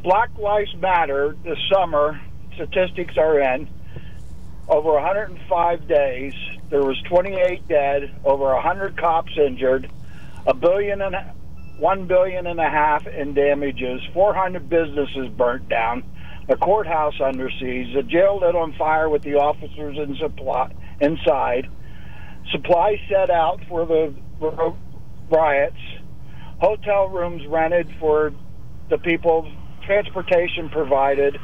Black 0.02 0.30
Lives 0.38 0.74
Matter 0.76 1.36
this 1.44 1.58
summer, 1.72 2.20
statistics 2.54 3.16
are 3.16 3.40
in. 3.40 3.68
Over 4.68 4.92
105 4.92 5.88
days, 5.88 6.32
there 6.70 6.84
was 6.84 7.00
28 7.08 7.66
dead, 7.68 8.20
over 8.24 8.54
100 8.54 8.96
cops 8.96 9.32
injured, 9.36 9.90
a 10.46 10.54
billion 10.54 11.02
and 11.02 11.16
one 11.78 12.06
billion 12.06 12.46
and 12.46 12.60
a 12.60 12.68
half 12.68 13.06
in 13.06 13.34
damages, 13.34 14.00
400 14.12 14.68
businesses 14.68 15.28
burnt 15.36 15.68
down, 15.68 16.04
a 16.48 16.56
courthouse 16.56 17.20
under 17.24 17.50
siege, 17.58 17.96
a 17.96 18.02
jail 18.02 18.38
lit 18.40 18.54
on 18.54 18.74
fire 18.74 19.08
with 19.08 19.22
the 19.22 19.34
officers 19.34 19.96
in 19.96 20.16
supply 20.16 20.70
inside, 21.00 21.66
supplies 22.52 22.98
set 23.08 23.30
out 23.30 23.60
for 23.68 23.86
the 23.86 24.14
riots, 25.30 25.76
hotel 26.60 27.08
rooms 27.08 27.42
rented 27.48 27.90
for 27.98 28.32
the 28.90 28.98
people, 28.98 29.50
transportation 29.86 30.68
provided, 30.68 31.38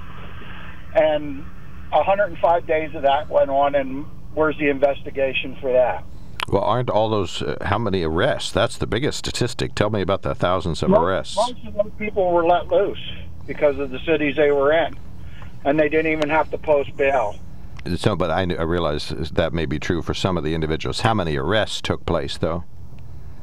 and 0.97 1.45
105 1.91 2.67
days 2.67 2.95
of 2.95 3.03
that 3.03 3.29
went 3.29 3.51
on, 3.51 3.75
and 3.75 4.07
where's 4.35 4.57
the 4.59 4.69
investigation 4.69 5.57
for 5.61 5.73
that? 5.73 6.05
Well, 6.49 6.63
aren't 6.63 6.91
all 6.91 7.09
those, 7.11 7.43
uh, 7.43 7.57
how 7.65 7.79
many 7.79 8.03
arrests? 8.05 8.53
That's 8.53 8.77
the 8.79 8.87
biggest 8.87 9.19
statistic. 9.19 9.75
Tell 9.75 9.91
me 9.91 10.01
about 10.01 10.23
the 10.23 10.35
thousands 10.35 10.83
of 10.83 10.91
Most- 10.91 11.01
arrests. 11.01 11.37
Most 11.37 11.67
of 11.67 11.75
those 11.75 11.93
people 11.99 12.31
were 12.33 12.47
let 12.47 12.69
loose 12.69 12.99
because 13.47 13.79
of 13.79 13.91
the 13.91 13.99
cities 14.01 14.37
they 14.37 14.51
were 14.53 14.73
in, 14.73 14.97
and 15.65 15.79
they 15.79 15.89
didn't 15.89 16.13
even 16.13 16.31
have 16.31 16.51
to 16.53 16.59
post 16.59 16.97
bail. 16.97 17.37
So, 17.97 18.17
but 18.17 18.31
I, 18.31 18.41
I 18.41 18.63
realize 18.63 19.09
that 19.33 19.53
may 19.53 19.65
be 19.67 19.79
true 19.79 20.03
for 20.03 20.13
some 20.15 20.37
of 20.37 20.43
the 20.45 20.55
individuals. 20.55 21.01
How 21.01 21.15
many 21.15 21.37
arrests 21.37 21.81
took 21.81 22.05
place, 22.05 22.37
though? 22.39 22.65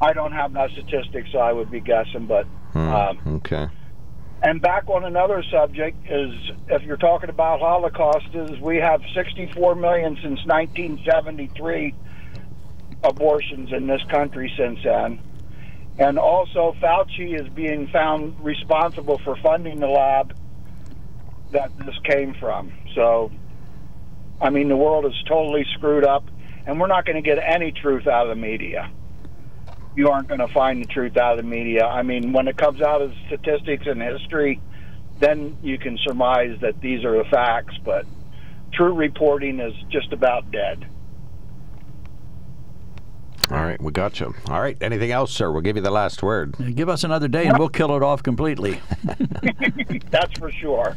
I 0.02 0.12
don't 0.12 0.32
have 0.32 0.52
that 0.52 0.70
statistic, 0.70 1.26
so 1.32 1.38
I 1.38 1.52
would 1.52 1.70
be 1.70 1.80
guessing, 1.80 2.26
but. 2.26 2.44
Hmm, 2.72 2.88
Um, 2.88 3.18
okay. 3.36 3.68
And 4.42 4.60
back 4.60 4.88
on 4.88 5.04
another 5.04 5.42
subject 5.50 5.96
is 6.08 6.32
if 6.68 6.82
you're 6.82 6.98
talking 6.98 7.30
about 7.30 7.60
Holocaust, 7.60 8.26
is 8.34 8.60
we 8.60 8.76
have 8.76 9.00
64 9.14 9.74
million 9.74 10.16
since 10.16 10.44
1973 10.44 11.94
abortions 13.02 13.72
in 13.72 13.86
this 13.86 14.02
country 14.10 14.52
since 14.56 14.78
then. 14.84 15.20
And 15.98 16.18
also, 16.18 16.74
Fauci 16.80 17.40
is 17.40 17.48
being 17.54 17.88
found 17.88 18.38
responsible 18.40 19.18
for 19.24 19.36
funding 19.36 19.80
the 19.80 19.86
lab 19.86 20.36
that 21.52 21.70
this 21.78 21.94
came 22.04 22.34
from. 22.34 22.72
So, 22.94 23.30
I 24.40 24.50
mean, 24.50 24.68
the 24.68 24.76
world 24.76 25.06
is 25.06 25.14
totally 25.28 25.64
screwed 25.74 26.04
up, 26.04 26.24
and 26.66 26.80
we're 26.80 26.88
not 26.88 27.06
going 27.06 27.22
to 27.22 27.22
get 27.22 27.38
any 27.38 27.70
truth 27.70 28.06
out 28.06 28.28
of 28.28 28.36
the 28.36 28.40
media 28.40 28.90
you 29.96 30.08
aren't 30.08 30.28
going 30.28 30.40
to 30.40 30.48
find 30.48 30.82
the 30.82 30.86
truth 30.86 31.16
out 31.16 31.38
of 31.38 31.44
the 31.44 31.48
media. 31.48 31.84
I 31.84 32.02
mean, 32.02 32.32
when 32.32 32.48
it 32.48 32.56
comes 32.56 32.80
out 32.82 33.00
of 33.00 33.12
statistics 33.26 33.86
and 33.86 34.02
history, 34.02 34.60
then 35.20 35.56
you 35.62 35.78
can 35.78 35.98
surmise 35.98 36.58
that 36.60 36.80
these 36.80 37.04
are 37.04 37.22
the 37.22 37.28
facts, 37.30 37.74
but 37.84 38.04
true 38.72 38.94
reporting 38.94 39.60
is 39.60 39.72
just 39.90 40.12
about 40.12 40.50
dead. 40.50 40.86
All 43.50 43.62
right, 43.62 43.80
we 43.80 43.92
got 43.92 44.20
you. 44.20 44.34
All 44.48 44.60
right, 44.60 44.76
anything 44.80 45.10
else, 45.10 45.30
sir? 45.32 45.52
We'll 45.52 45.60
give 45.60 45.76
you 45.76 45.82
the 45.82 45.90
last 45.90 46.22
word. 46.22 46.56
Give 46.74 46.88
us 46.88 47.04
another 47.04 47.28
day 47.28 47.46
and 47.46 47.58
we'll 47.58 47.68
kill 47.68 47.94
it 47.94 48.02
off 48.02 48.22
completely. 48.22 48.80
That's 50.10 50.38
for 50.38 50.50
sure. 50.50 50.96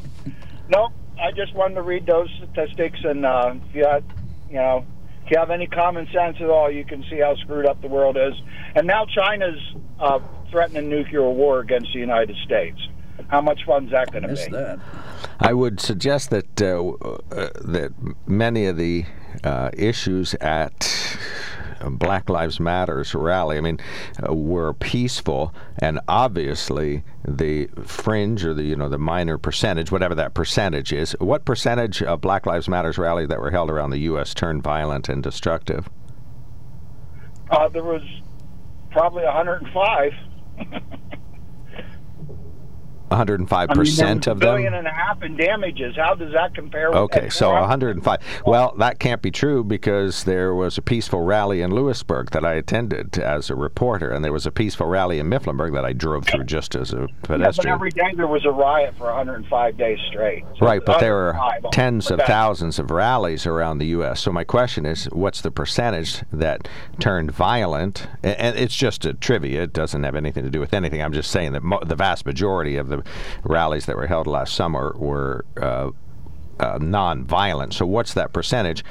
No, 0.70 0.90
I 1.22 1.32
just 1.32 1.54
wanted 1.54 1.76
to 1.76 1.82
read 1.82 2.06
those 2.06 2.30
statistics, 2.38 3.00
and 3.04 3.26
uh, 3.26 3.54
if 3.70 3.76
you 3.76 3.86
had, 3.86 4.04
you 4.50 4.56
know, 4.56 4.86
if 5.28 5.32
you 5.32 5.40
have 5.40 5.52
any 5.52 5.68
common 5.68 6.08
sense 6.14 6.38
at 6.40 6.50
all, 6.50 6.72
you 6.72 6.86
can 6.86 7.04
see 7.10 7.20
how 7.20 7.36
screwed 7.36 7.66
up 7.66 7.82
the 7.82 7.90
world 7.90 8.16
is. 8.16 8.34
And 8.76 8.88
now 8.88 9.06
China's 9.06 9.60
uh, 10.00 10.20
threatening 10.50 10.88
nuclear 10.88 11.30
war 11.30 11.60
against 11.60 11.92
the 11.92 12.00
United 12.00 12.38
States. 12.46 12.80
How 13.28 13.42
much 13.42 13.60
fun's 13.66 13.92
that 13.92 14.10
going 14.10 14.24
to 14.24 14.30
be? 14.30 14.52
that. 14.52 14.80
I 15.42 15.52
would 15.52 15.82
suggest 15.82 16.30
that 16.30 16.62
uh, 16.62 16.92
uh, 16.92 17.50
that 17.60 17.92
many 18.26 18.68
of 18.68 18.78
the 18.78 19.04
uh, 19.44 19.70
issues 19.74 20.34
at 20.36 21.18
Black 21.90 22.30
Lives 22.30 22.60
Matters 22.60 23.14
rally, 23.14 23.58
I 23.58 23.62
mean, 23.62 23.80
uh, 24.28 24.34
were 24.34 24.74
peaceful, 24.74 25.54
and 25.80 26.00
obviously 26.08 27.04
the 27.28 27.68
fringe 27.84 28.46
or 28.46 28.54
the 28.54 28.64
you 28.64 28.76
know 28.76 28.90
the 28.90 28.98
minor 28.98 29.38
percentage, 29.38 29.92
whatever 29.92 30.16
that 30.16 30.34
percentage 30.34 30.94
is, 30.94 31.16
what 31.20 31.46
percentage 31.46 32.02
of 32.02 32.22
Black 32.22 32.46
Lives 32.46 32.68
Matters 32.68 32.98
rally 32.98 33.26
that 33.26 33.40
were 33.40 33.52
held 33.52 33.70
around 33.70 33.92
the 33.92 34.00
U.S. 34.00 34.34
turned 34.34 34.64
violent 34.64 35.10
and 35.10 35.22
destructive? 35.22 35.90
Uh, 37.50 37.70
there 37.70 37.84
was 37.84 38.02
probably 38.92 39.24
105. 39.24 40.12
105 43.10 43.70
I 43.70 43.74
mean, 43.74 43.78
percent 43.80 44.28
of 44.28 44.38
was 44.38 44.42
a 44.44 44.46
billion 44.46 44.72
them. 44.74 44.80
and 44.80 44.88
a 44.88 44.92
half 44.92 45.22
in 45.24 45.38
damages. 45.38 45.96
How 45.96 46.14
does 46.16 46.34
that 46.34 46.54
compare? 46.56 46.90
with 46.90 46.98
Okay, 47.00 47.30
so 47.30 47.52
105. 47.52 48.20
Well, 48.46 48.76
that 48.80 49.00
can't 49.00 49.22
be 49.22 49.32
true 49.32 49.64
because 49.64 50.24
there 50.26 50.54
was 50.54 50.78
a 50.78 50.82
peaceful 50.82 51.22
rally 51.22 51.62
in 51.62 51.72
Lewisburg 51.74 52.32
that 52.32 52.44
I 52.46 52.54
attended 52.54 53.18
as 53.18 53.50
a 53.50 53.56
reporter, 53.56 54.12
and 54.12 54.24
there 54.24 54.34
was 54.34 54.46
a 54.46 54.52
peaceful 54.52 54.88
rally 54.88 55.20
in 55.20 55.30
Mifflinburg 55.30 55.74
that 55.74 55.86
I 55.86 55.94
drove 55.94 56.26
through 56.26 56.44
just 56.46 56.76
as 56.76 56.94
a 56.94 56.98
Yeah, 56.98 57.06
but 57.22 57.28
pedestrian. 57.40 57.74
every 57.74 57.92
day 57.92 58.14
there 58.16 58.28
was 58.28 58.46
a 58.46 58.52
riot 58.52 58.96
for 58.98 59.06
105 59.08 59.78
days 59.78 60.00
straight. 60.10 60.44
So 60.60 60.66
Right, 60.66 60.84
but 60.86 61.00
there 61.00 61.14
were 61.14 61.36
tens 61.72 62.12
of 62.12 62.20
thousands 62.22 62.80
of 62.80 62.92
rallies 62.92 63.46
around 63.46 63.78
the 63.78 63.88
U.S. 63.88 64.20
So 64.22 64.32
my 64.32 64.44
question 64.44 64.86
is, 64.86 65.06
what's 65.06 65.42
the 65.42 65.52
percentage 65.52 66.22
that 66.32 66.68
turned 67.00 67.32
violent? 67.32 68.08
And 68.24 68.58
it's 68.58 68.76
just 68.76 69.06
a 69.06 69.14
trivia; 69.14 69.64
it 69.64 69.74
doesn't 69.74 70.04
have 70.04 70.16
anything 70.16 70.44
to 70.44 70.50
do 70.50 70.60
with 70.60 70.74
anything. 70.74 71.02
I'm 71.02 71.14
just 71.14 71.32
saying 71.32 71.54
that 71.54 71.64
mo- 71.64 71.80
the 71.86 71.96
vast 71.96 72.26
majority 72.26 72.76
of 72.78 72.90
the 72.90 72.97
rallies 73.44 73.86
that 73.86 73.96
were 73.96 74.08
held 74.08 74.28
last 74.28 74.54
summer 74.54 74.96
were. 74.98 75.46
Uh, 75.60 75.92
uh, 76.60 76.80
non-violent. 76.82 77.72
So 77.72 77.86
what's 77.86 78.16
that 78.16 78.34
percentage? 78.34 78.84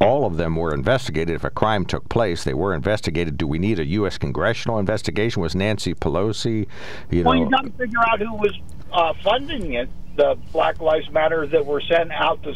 All 0.00 0.26
of 0.26 0.36
them 0.36 0.54
were 0.54 0.72
investigated. 0.72 1.34
If 1.34 1.42
a 1.42 1.50
crime 1.50 1.84
took 1.84 2.08
place, 2.08 2.44
they 2.44 2.54
were 2.54 2.72
investigated. 2.72 3.36
Do 3.36 3.48
we 3.48 3.58
need 3.58 3.80
a 3.80 3.84
U.S. 3.84 4.16
congressional 4.16 4.78
investigation? 4.78 5.42
Was 5.42 5.56
Nancy 5.56 5.92
Pelosi, 5.92 6.68
you 7.10 7.24
Well, 7.24 7.34
know, 7.34 7.44
you 7.44 7.50
got 7.50 7.64
to 7.64 7.70
figure 7.72 7.98
out 8.08 8.20
who 8.20 8.34
was 8.34 8.56
uh, 8.92 9.12
funding 9.24 9.72
it. 9.72 9.88
The 10.16 10.36
Black 10.52 10.80
Lives 10.80 11.10
Matter 11.10 11.46
that 11.48 11.66
were 11.66 11.80
sent 11.80 12.12
out 12.12 12.42
to 12.42 12.54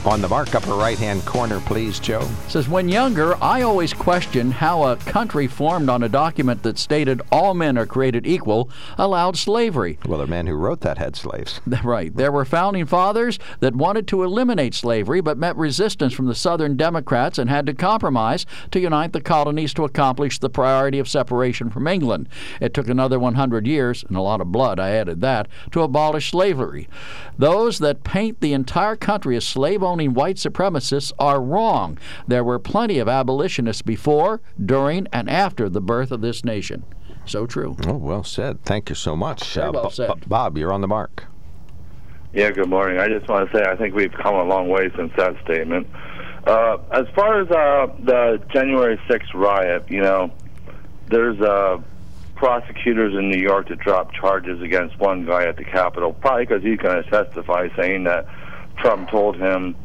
On 0.04 0.20
the 0.20 0.28
mark, 0.28 0.56
upper 0.56 0.74
right 0.74 0.98
hand 0.98 1.24
corner, 1.28 1.60
please, 1.60 2.00
Joe. 2.00 2.28
Says, 2.48 2.68
when 2.68 2.90
younger, 2.90 3.36
I 3.42 3.62
always 3.62 3.94
questioned 3.94 4.52
how 4.54 4.82
a 4.84 4.96
country 4.96 5.46
formed 5.46 5.90
on 5.90 6.02
a 6.02 6.10
document 6.10 6.64
that 6.64 6.80
stated 6.80 7.22
all 7.32 7.54
men 7.54 7.78
are 7.78 7.86
created 7.86 8.26
equal 8.26 8.68
allowed 8.98 9.38
slavery. 9.38 10.00
Well, 10.08 10.18
the 10.18 10.26
man 10.26 10.48
who 10.48 10.56
wrote 10.56 10.82
that 10.82 10.98
had 10.98 11.16
slaves. 11.16 11.62
Right. 11.84 12.16
There 12.16 12.32
were 12.32 12.46
founding 12.46 12.86
fathers 12.86 13.38
that 13.60 13.76
wanted 13.76 14.08
to 14.10 14.24
eliminate 14.24 14.74
slavery 14.74 15.20
but 15.20 15.38
met 15.38 15.58
resistance 15.58 16.14
from 16.14 16.28
the 16.28 16.36
Southern 16.36 16.78
Democrats 16.78 17.38
and 17.38 17.50
had 17.50 17.66
to 17.66 17.74
compromise 17.74 18.46
to 18.72 18.80
unite 18.80 19.14
the 19.14 19.22
colonies 19.22 19.74
to 19.74 19.84
accomplish 19.84 20.40
the 20.40 20.50
priority 20.50 21.00
of 21.00 21.10
separation 21.10 21.70
from 21.70 21.88
England. 21.88 22.30
It 22.60 22.74
took 22.74 22.88
another 22.88 23.20
100 23.20 23.68
years, 23.68 24.04
and 24.08 24.16
a 24.16 24.22
lot 24.22 24.42
of 24.42 24.52
blood, 24.52 24.80
I 24.80 24.92
added 24.92 25.22
that, 25.22 25.48
to 25.72 25.82
abolish 25.82 26.32
slavery. 26.32 26.88
Those 27.38 27.80
that 27.80 28.04
paint 28.04 28.40
the 28.42 28.54
entire 28.54 28.96
country 28.96 29.36
as 29.36 29.46
slave 29.46 29.84
owning 29.92 30.14
white 30.14 30.38
supremacists 30.38 31.12
are 31.20 31.42
wrong. 31.42 31.98
There 32.28 32.44
were 32.44 32.60
plenty 32.60 32.98
of 33.00 33.10
abolitionists 33.10 33.82
before, 33.82 34.42
during, 34.64 35.08
and 35.12 35.30
after 35.30 35.68
the 35.68 35.82
birth 35.82 36.12
of 36.12 36.22
this 36.22 36.46
nation. 36.46 36.86
So 37.26 37.46
true. 37.46 37.76
Oh, 37.86 37.98
well 37.98 38.24
said. 38.24 38.64
Thank 38.64 38.90
you 38.90 38.96
so 38.96 39.16
much. 39.16 39.54
Very 39.54 39.70
well 39.70 39.84
Bo- 39.84 39.90
said. 39.90 40.08
Bo- 40.08 40.28
Bob, 40.28 40.58
you're 40.58 40.72
on 40.72 40.82
the 40.82 40.88
mark. 40.88 41.26
Yeah, 42.34 42.52
good 42.52 42.70
morning. 42.70 43.00
I 43.00 43.10
just 43.10 43.28
want 43.28 43.52
to 43.52 43.58
say 43.58 43.66
I 43.66 43.76
think 43.76 43.94
we've 43.94 44.14
come 44.14 44.36
a 44.36 44.44
long 44.44 44.70
way 44.70 44.90
since 44.96 45.12
that 45.18 45.36
statement. 45.44 45.88
Uh, 46.48 46.78
as 46.92 47.06
far 47.14 47.42
as 47.42 47.52
uh, 47.52 47.94
the 48.00 48.42
January 48.54 48.98
6th 49.10 49.34
riot, 49.34 49.92
you 49.92 50.02
know, 50.02 50.32
there's 51.10 51.40
uh, 51.42 51.80
prosecutors 52.36 53.14
in 53.14 53.30
New 53.30 53.40
York 53.40 53.68
that 53.68 53.80
dropped 53.80 54.16
charges 54.16 54.62
against 54.62 54.98
one 54.98 55.26
guy 55.26 55.44
at 55.44 55.58
the 55.58 55.66
Capitol, 55.66 56.14
probably 56.14 56.46
because 56.46 56.64
he's 56.64 56.80
going 56.80 57.04
to 57.04 57.10
testify 57.10 57.68
saying 57.76 58.06
that 58.06 58.26
Trump 58.82 59.10
told 59.10 59.38
him, 59.38 59.76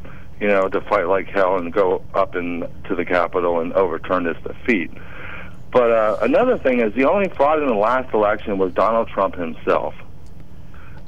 you 0.41 0.49
know, 0.49 0.69
to 0.69 0.81
fight 0.83 1.09
like 1.09 1.29
hell 1.29 1.57
and 1.57 1.73
go 1.73 2.03
up 2.15 2.35
in, 2.35 2.61
to 2.89 2.95
the 2.95 3.05
Capitol 3.05 3.61
and 3.61 3.73
overturn 3.73 4.25
this 4.25 4.37
defeat. 4.43 4.91
But 5.73 5.91
uh, 5.91 6.19
another 6.23 6.59
thing 6.59 6.81
is 6.81 6.95
the 6.95 7.09
only 7.09 7.29
fraud 7.31 7.61
in 7.61 7.69
the 7.69 7.75
last 7.75 8.13
election 8.15 8.59
was 8.59 8.73
Donald 8.73 9.09
Trump 9.09 9.35
himself 9.35 9.95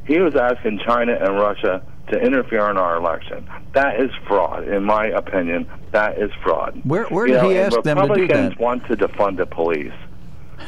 he 0.08 0.18
was 0.18 0.34
asking 0.34 0.80
China 0.84 1.12
and 1.12 1.38
Russia 1.38 1.82
to 2.10 2.18
interfere 2.18 2.70
in 2.70 2.78
our 2.78 2.96
election. 2.96 3.46
That 3.74 4.00
is 4.00 4.10
fraud, 4.26 4.66
in 4.66 4.82
my 4.82 5.06
opinion. 5.08 5.70
That 5.92 6.18
is 6.18 6.30
fraud. 6.42 6.80
Where, 6.84 7.04
where 7.04 7.26
You 7.26 7.34
did 7.34 7.42
know, 7.42 7.50
he 7.50 7.58
ask 7.58 7.82
them 7.82 7.98
to 7.98 8.02
do 8.14 8.26
that? 8.26 8.34
Republicans 8.34 8.58
want 8.58 8.86
to 8.86 8.96
defund 8.96 9.36
the 9.36 9.44
police. 9.44 9.92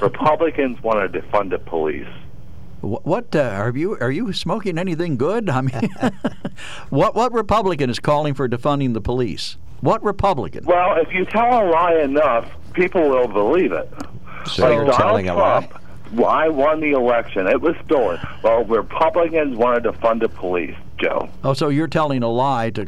Republicans 0.03 0.81
want 0.83 1.11
to 1.11 1.21
defund 1.21 1.51
the 1.51 1.59
police. 1.59 2.07
Wh- 2.81 3.05
What 3.07 3.35
uh, 3.35 3.41
are 3.41 3.77
you? 3.77 3.97
Are 4.01 4.11
you 4.11 4.33
smoking 4.33 4.79
anything 4.79 5.17
good? 5.17 5.49
I 5.51 5.61
mean, 5.61 5.91
what 6.91 7.15
what 7.15 7.33
Republican 7.33 7.91
is 7.91 7.99
calling 7.99 8.35
for 8.35 8.49
defunding 8.49 8.95
the 8.95 9.01
police? 9.01 9.57
What 9.81 10.03
Republican? 10.03 10.65
Well, 10.67 10.97
if 11.01 11.13
you 11.13 11.25
tell 11.25 11.47
a 11.47 11.65
lie 11.71 12.01
enough, 12.01 12.51
people 12.75 13.09
will 13.09 13.29
believe 13.29 13.73
it. 13.73 13.89
So 14.47 14.63
like 14.63 14.75
you're 14.75 14.85
Donald 14.85 14.95
telling 14.95 15.29
a 15.29 15.35
lie? 15.35 15.67
Trump, 15.67 15.85
well, 16.13 16.29
I 16.29 16.49
won 16.49 16.81
the 16.81 16.91
election. 16.91 17.47
It 17.47 17.61
was 17.61 17.77
stolen. 17.85 18.19
Well, 18.43 18.65
Republicans 18.65 19.57
wanted 19.57 19.85
to 19.85 19.93
fund 19.95 20.21
the 20.21 20.29
police, 20.29 20.75
Joe. 20.99 21.29
Oh, 21.45 21.53
so 21.55 21.69
you're 21.69 21.87
telling 21.87 22.23
a 22.23 22.29
lie 22.29 22.71
to 22.71 22.87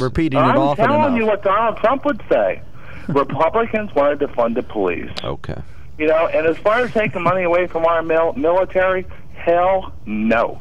repeating 0.00 0.38
it 0.38 0.42
often 0.42 0.56
enough. 0.56 0.78
I'm 0.80 0.86
telling 0.86 1.16
you 1.16 1.26
what 1.26 1.42
Donald 1.42 1.76
Trump 1.78 2.04
would 2.04 2.22
say. 2.28 2.62
Republicans 3.08 3.94
wanted 3.94 4.18
to 4.20 4.28
fund 4.28 4.56
the 4.56 4.62
police. 4.62 5.10
Okay. 5.22 5.60
You 5.98 6.08
know, 6.08 6.26
and 6.26 6.46
as 6.46 6.56
far 6.58 6.80
as 6.80 6.90
taking 6.92 7.22
money 7.22 7.44
away 7.44 7.68
from 7.68 7.84
our 7.84 8.02
mil- 8.02 8.32
military, 8.32 9.06
hell 9.44 9.92
no. 10.06 10.60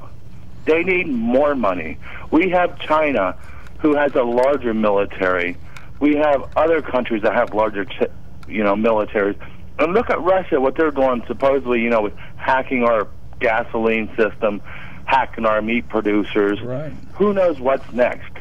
They 0.66 0.84
need 0.84 1.08
more 1.08 1.56
money. 1.56 1.98
We 2.32 2.50
have 2.50 2.80
China, 2.80 3.36
who 3.80 3.96
has 3.96 4.14
a 4.16 4.24
larger 4.24 4.74
military. 4.74 5.58
We 6.00 6.16
have 6.18 6.52
other 6.58 6.82
countries 6.82 7.24
that 7.24 7.34
have 7.34 7.54
larger, 7.54 7.86
you 8.48 8.64
know, 8.64 8.76
militaries. 8.76 9.38
And 9.80 9.94
look 9.94 10.10
at 10.10 10.22
Russia, 10.22 10.60
what 10.60 10.76
they're 10.76 10.92
doing, 10.92 11.24
supposedly, 11.28 11.82
you 11.82 11.90
know, 11.90 12.02
with 12.02 12.14
hacking 12.36 12.84
our 12.84 13.08
gasoline 13.40 14.14
system, 14.18 14.62
hacking 15.06 15.46
our 15.46 15.62
meat 15.62 15.88
producers. 15.88 16.62
Right. 16.62 16.92
Who 17.16 17.34
knows 17.34 17.60
what's 17.60 17.90
next? 17.94 18.33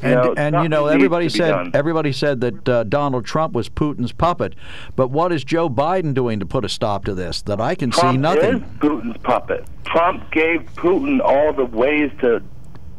And, 0.00 0.38
and 0.38 0.62
you 0.62 0.68
know, 0.68 0.86
everybody 0.86 1.28
said 1.28 1.50
done. 1.50 1.70
everybody 1.74 2.12
said 2.12 2.40
that 2.40 2.68
uh, 2.68 2.84
Donald 2.84 3.24
Trump 3.24 3.54
was 3.54 3.68
Putin's 3.68 4.12
puppet, 4.12 4.54
but 4.96 5.08
what 5.08 5.32
is 5.32 5.44
Joe 5.44 5.68
Biden 5.68 6.14
doing 6.14 6.38
to 6.40 6.46
put 6.46 6.64
a 6.64 6.68
stop 6.68 7.04
to 7.06 7.14
this? 7.14 7.42
That 7.42 7.60
I 7.60 7.74
can 7.74 7.90
Trump 7.90 8.14
see 8.14 8.18
nothing. 8.18 8.56
is 8.56 8.62
Putin's 8.78 9.18
puppet. 9.18 9.66
Trump 9.84 10.30
gave 10.30 10.60
Putin 10.76 11.20
all 11.20 11.52
the 11.52 11.64
ways 11.64 12.12
to 12.20 12.42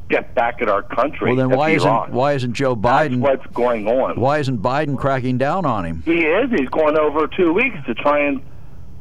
get 0.09 0.33
back 0.35 0.61
at 0.61 0.67
our 0.67 0.81
country. 0.81 1.29
Well, 1.29 1.47
then 1.47 1.57
why 1.57 1.69
isn't 1.69 2.11
why 2.11 2.33
isn't 2.33 2.53
Joe 2.53 2.75
Biden? 2.75 3.19
what's 3.19 3.45
going 3.47 3.87
on? 3.87 4.19
Why 4.19 4.39
isn't 4.39 4.61
Biden 4.61 4.97
cracking 4.97 5.37
down 5.37 5.65
on 5.65 5.85
him? 5.85 6.03
He 6.05 6.25
is. 6.25 6.49
He's 6.51 6.69
going 6.69 6.97
over 6.97 7.27
two 7.27 7.53
weeks 7.53 7.77
to 7.85 7.93
try 7.93 8.19
and 8.19 8.41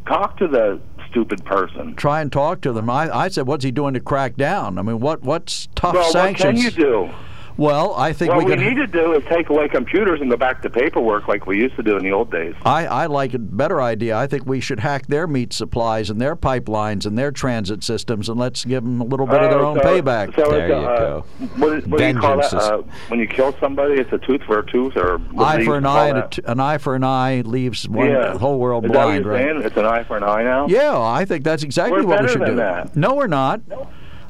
talk 0.06 0.36
to 0.38 0.46
the 0.46 0.80
stupid 1.10 1.44
person. 1.44 1.94
Try 1.96 2.20
and 2.20 2.30
talk 2.30 2.60
to 2.60 2.72
them. 2.72 2.90
I, 2.90 3.14
I 3.14 3.28
said, 3.28 3.46
what's 3.46 3.64
he 3.64 3.70
doing 3.70 3.94
to 3.94 4.00
crack 4.00 4.36
down? 4.36 4.78
I 4.78 4.82
mean, 4.82 5.00
what 5.00 5.22
what's 5.22 5.68
tough 5.74 5.94
well, 5.94 6.12
sanctions? 6.12 6.64
what 6.64 6.74
can 6.74 6.80
you 6.80 7.08
do? 7.08 7.10
Well, 7.58 7.92
I 7.96 8.12
think 8.12 8.32
what 8.32 8.44
we 8.44 8.54
we 8.54 8.56
need 8.56 8.76
to 8.76 8.86
do 8.86 9.14
is 9.14 9.24
take 9.28 9.50
away 9.50 9.68
computers 9.68 10.20
and 10.20 10.30
go 10.30 10.36
back 10.36 10.62
to 10.62 10.70
paperwork 10.70 11.26
like 11.26 11.46
we 11.48 11.58
used 11.58 11.74
to 11.74 11.82
do 11.82 11.96
in 11.96 12.04
the 12.04 12.12
old 12.12 12.30
days. 12.30 12.54
I, 12.64 12.86
I 12.86 13.06
like 13.06 13.34
a 13.34 13.38
better 13.40 13.82
idea. 13.82 14.16
I 14.16 14.28
think 14.28 14.46
we 14.46 14.60
should 14.60 14.78
hack 14.78 15.08
their 15.08 15.26
meat 15.26 15.52
supplies 15.52 16.08
and 16.08 16.20
their 16.20 16.36
pipelines 16.36 17.04
and 17.04 17.18
their 17.18 17.32
transit 17.32 17.82
systems, 17.82 18.28
and 18.28 18.38
let's 18.38 18.64
give 18.64 18.84
them 18.84 19.00
a 19.00 19.04
little 19.04 19.26
bit 19.26 19.42
of 19.42 19.50
their 19.50 19.58
Oh, 19.58 19.70
own 19.70 19.78
payback. 19.78 20.36
So 20.36 20.48
There 20.50 20.68
you 20.68 20.74
uh, 20.74 20.98
go. 20.98 21.24
What, 21.56 21.86
what 21.88 21.98
do 21.98 22.06
you 22.06 22.14
call 22.20 22.36
that? 22.36 22.54
Uh, 22.54 22.82
when 23.08 23.18
you 23.18 23.26
kill 23.26 23.52
somebody, 23.58 23.94
it's 23.94 24.12
a 24.12 24.18
tooth 24.18 24.42
for 24.44 24.60
a 24.60 24.66
tooth, 24.70 24.96
or 24.96 25.20
eye 25.36 25.64
for 25.64 25.76
an 25.76 25.84
eye, 25.84 26.08
and 26.10 26.18
a 26.18 26.28
t- 26.28 26.42
an 26.46 26.60
eye 26.60 26.78
for 26.78 26.94
an 26.94 27.02
eye 27.02 27.40
leaves 27.44 27.88
one 27.88 28.08
yeah. 28.08 28.34
the 28.34 28.38
whole 28.38 28.60
world 28.60 28.84
Is 28.84 28.92
that 28.92 28.98
what 28.98 29.04
blind, 29.04 29.24
you're 29.24 29.34
right? 29.34 29.44
saying? 29.46 29.62
It's 29.64 29.76
an 29.76 29.84
eye 29.84 30.04
for 30.04 30.16
an 30.16 30.22
eye 30.22 30.44
now. 30.44 30.68
Yeah, 30.68 30.96
I 30.96 31.24
think 31.24 31.42
that's 31.42 31.64
exactly 31.64 32.02
We're 32.02 32.06
what 32.06 32.22
we 32.22 32.28
should 32.28 32.40
than 32.40 32.50
do. 32.50 32.56
that. 32.56 32.94
No, 32.94 33.14
we're 33.16 33.26
not. 33.26 33.60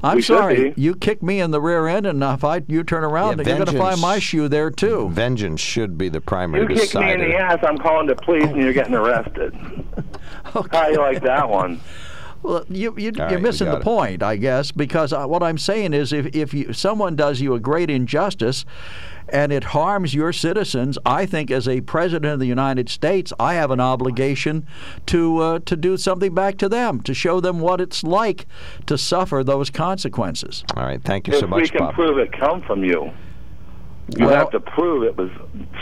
I'm 0.03 0.17
We 0.17 0.23
sorry. 0.23 0.75
You 0.77 0.95
kick 0.95 1.23
me 1.23 1.41
in 1.41 1.51
the 1.51 1.61
rear 1.61 1.89
end, 1.89 2.07
and 2.07 2.23
if 2.23 2.45
I 2.45 2.63
you 2.69 2.85
turn 2.85 3.03
around, 3.05 3.39
Yeah, 3.39 3.49
you're 3.49 3.65
going 3.65 3.67
to 3.77 3.79
find 3.79 4.01
my 4.01 4.19
shoe 4.19 4.49
there 4.49 4.71
too. 4.71 5.09
Vengeance 5.11 5.61
should 5.61 5.99
be 5.99 6.09
the 6.09 6.21
primary 6.21 6.63
You 6.63 6.69
kick 6.69 6.95
me 6.95 7.13
in 7.13 7.21
the 7.21 7.27
decider. 7.27 7.39
ass, 7.45 7.59
I'm 7.63 7.79
calling 7.79 8.07
the 8.07 8.15
police, 8.15 8.45
and 8.45 8.57
you're 8.57 8.73
getting 8.73 8.95
arrested. 8.95 9.55
How 10.45 10.89
you 10.89 10.99
like 10.99 11.23
that 11.23 11.49
one? 11.49 11.81
Well, 12.43 12.65
you, 12.69 12.95
you, 12.97 13.11
you're 13.17 13.27
right, 13.27 13.43
missing 13.43 13.67
the 13.69 13.79
it. 13.79 13.83
point, 13.83 14.23
I 14.23 14.37
guess, 14.37 14.71
because 14.71 15.13
uh, 15.13 15.27
what 15.27 15.43
I'm 15.43 15.59
saying 15.59 15.93
is 15.93 16.13
if, 16.13 16.27
if 16.37 16.55
you, 16.55 16.73
someone 16.73 17.17
does 17.17 17.41
you 17.41 17.55
a 17.55 17.61
great 17.61 17.91
injustice 17.91 18.65
and 19.33 19.53
it 19.53 19.65
harms 19.65 20.15
your 20.15 20.33
citizens, 20.33 20.99
I 21.05 21.27
think 21.27 21.51
as 21.51 21.69
a 21.69 21.81
president 21.83 22.33
of 22.33 22.41
the 22.41 22.47
United 22.47 22.89
States, 22.89 23.33
I 23.39 23.55
have 23.55 23.71
an 23.71 23.81
obligation 23.81 24.67
to, 25.07 25.39
uh, 25.39 25.59
to 25.67 25.77
do 25.77 25.97
something 25.97 26.35
back 26.35 26.57
to 26.59 26.69
them, 26.69 27.01
to 27.03 27.15
show 27.15 27.41
them 27.41 27.61
what 27.61 27.81
it's 27.81 28.03
like 28.03 28.47
to 28.87 28.97
suffer 28.99 29.43
those 29.45 29.71
consequences. 29.71 30.65
All 30.77 30.85
right, 30.85 31.03
thank 31.03 31.27
you 31.29 31.35
If 31.35 31.41
so 31.41 31.47
we 31.47 31.69
can 31.69 31.79
Bob. 31.79 31.95
prove 31.95 32.19
it 32.19 32.33
come 32.33 32.63
from 32.63 32.85
you. 32.85 33.11
You 34.17 34.25
Well- 34.25 34.35
have 34.37 34.51
to 34.53 34.61
prove 34.61 35.03
it 35.03 35.19
was 35.19 35.29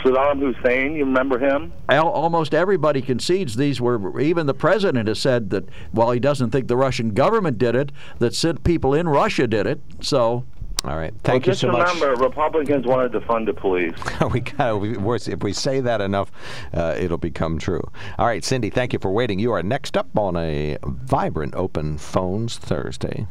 Saddam 0.03 0.39
Hussein. 0.41 0.95
You 0.95 1.05
remember 1.05 1.39
him? 1.39 1.71
Al- 1.87 2.09
Almost 2.09 2.53
everybody 2.53 3.01
concedes 3.01 3.55
these 3.55 3.79
were, 3.79 4.19
even 4.19 4.47
the 4.47 4.53
president 4.53 5.07
has 5.07 5.17
said 5.17 5.49
that 5.51 5.69
while 5.93 6.11
he 6.11 6.19
doesn't 6.19 6.49
think 6.49 6.67
the 6.67 6.75
Russian 6.75 7.11
government 7.13 7.57
did 7.57 7.73
it, 7.73 7.93
that 8.19 8.35
sit- 8.35 8.65
people 8.65 8.93
in 8.93 9.07
Russia 9.07 9.47
did 9.47 9.65
it. 9.65 9.79
So 10.01 10.43
All 10.83 10.95
right, 10.95 11.13
thank 11.23 11.25
well, 11.25 11.35
you 11.35 11.51
just 11.51 11.61
so 11.61 11.71
much. 11.71 11.87
Just 11.87 12.01
remember, 12.01 12.23
Republicans 12.23 12.85
wanted 12.85 13.11
to 13.11 13.21
fund 13.21 13.47
the 13.47 13.53
police. 13.53 13.93
we 14.31 14.41
got 14.41 14.79
we, 14.79 14.95
if 14.95 15.43
we 15.43 15.51
say 15.51 15.81
that 15.81 16.01
enough, 16.01 16.31
uh, 16.73 16.95
it'll 16.97 17.17
become 17.17 17.57
true. 17.57 17.81
All 18.17 18.27
right, 18.27 18.43
Cindy, 18.43 18.69
thank 18.69 18.93
you 18.93 18.99
for 18.99 19.11
waiting. 19.11 19.39
You 19.39 19.51
are 19.53 19.63
next 19.63 19.97
up 19.97 20.15
on 20.17 20.37
a 20.37 20.77
vibrant 20.83 21.55
Open 21.55 21.97
Phones 21.97 22.57
Thursday. 22.57 23.27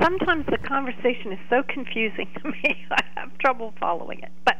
Sometimes 0.00 0.46
the 0.46 0.58
conversation 0.58 1.32
is 1.32 1.38
so 1.48 1.62
confusing 1.68 2.28
to 2.42 2.48
me, 2.62 2.84
I 2.90 3.02
have 3.16 3.36
trouble 3.38 3.74
following 3.78 4.20
it. 4.20 4.32
But 4.44 4.58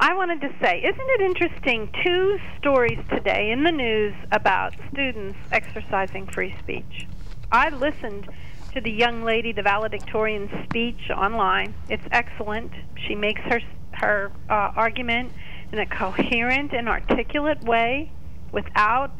I 0.00 0.14
wanted 0.14 0.40
to 0.40 0.48
say, 0.60 0.80
isn't 0.80 1.10
it 1.10 1.20
interesting? 1.20 1.88
Two 2.04 2.38
stories 2.58 2.98
today 3.10 3.50
in 3.52 3.62
the 3.62 3.70
news 3.70 4.14
about 4.32 4.74
students 4.92 5.38
exercising 5.52 6.26
free 6.26 6.54
speech. 6.58 7.06
I 7.52 7.70
listened 7.70 8.28
to 8.74 8.80
the 8.80 8.90
young 8.90 9.22
lady, 9.22 9.52
the 9.52 9.62
valedictorian 9.62 10.50
speech 10.64 11.10
online. 11.16 11.74
It's 11.88 12.04
excellent. 12.10 12.72
She 13.06 13.14
makes 13.14 13.40
her 13.42 13.60
her 13.92 14.32
uh, 14.50 14.72
argument 14.74 15.32
in 15.72 15.78
a 15.78 15.86
coherent 15.86 16.72
and 16.72 16.88
articulate 16.88 17.62
way, 17.62 18.10
without 18.52 19.12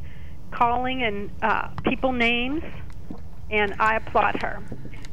calling 0.51 1.05
and 1.05 1.31
uh, 1.43 1.69
people 1.85 2.13
names, 2.13 2.65
and 3.51 3.75
I 3.79 3.97
applaud 3.97 4.43
her. 4.43 4.61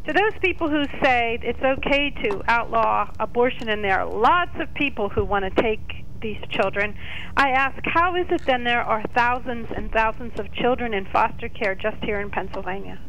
To 0.07 0.13
those 0.13 0.33
people 0.41 0.67
who 0.67 0.85
say 1.03 1.39
it's 1.43 1.61
okay 1.61 2.09
to 2.23 2.41
outlaw 2.47 3.11
abortion, 3.19 3.69
and 3.69 3.83
there 3.83 3.99
are 3.99 4.09
lots 4.09 4.59
of 4.59 4.73
people 4.73 5.09
who 5.09 5.23
want 5.23 5.45
to 5.45 5.61
take 5.61 6.05
these 6.21 6.41
children, 6.49 6.95
I 7.37 7.49
ask, 7.51 7.77
how 7.85 8.15
is 8.15 8.25
it 8.29 8.43
then 8.45 8.63
there 8.63 8.81
are 8.81 9.03
thousands 9.15 9.67
and 9.75 9.91
thousands 9.91 10.39
of 10.39 10.51
children 10.53 10.93
in 10.93 11.05
foster 11.05 11.49
care 11.49 11.75
just 11.75 11.97
here 12.03 12.19
in 12.19 12.31
Pennsylvania? 12.31 12.99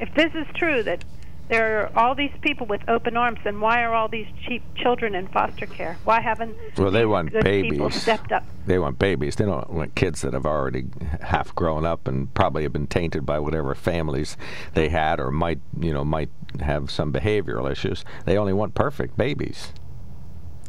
If 0.00 0.14
this 0.14 0.32
is 0.34 0.46
true 0.54 0.82
that 0.84 1.04
there 1.48 1.80
are 1.82 1.98
all 1.98 2.14
these 2.14 2.32
people 2.42 2.66
with 2.66 2.82
open 2.88 3.16
arms, 3.16 3.38
then 3.42 3.58
why 3.58 3.82
are 3.82 3.94
all 3.94 4.08
these 4.08 4.26
cheap 4.46 4.62
children 4.76 5.14
in 5.14 5.28
foster 5.28 5.64
care? 5.66 5.96
Why 6.04 6.20
haven't 6.20 6.54
Well, 6.76 6.90
they 6.90 7.06
want 7.06 7.32
good 7.32 7.44
people 7.44 7.86
babies. 7.88 8.02
stepped 8.02 8.32
up? 8.32 8.44
They 8.66 8.78
want 8.78 8.98
babies. 8.98 9.36
They 9.36 9.46
don't 9.46 9.70
want 9.70 9.94
kids 9.94 10.20
that 10.20 10.34
have 10.34 10.44
already 10.44 10.84
half 11.22 11.54
grown 11.54 11.86
up 11.86 12.06
and 12.06 12.32
probably 12.34 12.64
have 12.64 12.72
been 12.72 12.86
tainted 12.86 13.24
by 13.24 13.38
whatever 13.38 13.74
families 13.74 14.36
they 14.74 14.90
had 14.90 15.20
or 15.20 15.30
might, 15.30 15.60
you 15.80 15.92
know, 15.92 16.04
might 16.04 16.28
have 16.60 16.90
some 16.90 17.12
behavioral 17.12 17.70
issues. 17.70 18.04
They 18.26 18.36
only 18.36 18.52
want 18.52 18.74
perfect 18.74 19.16
babies. 19.16 19.72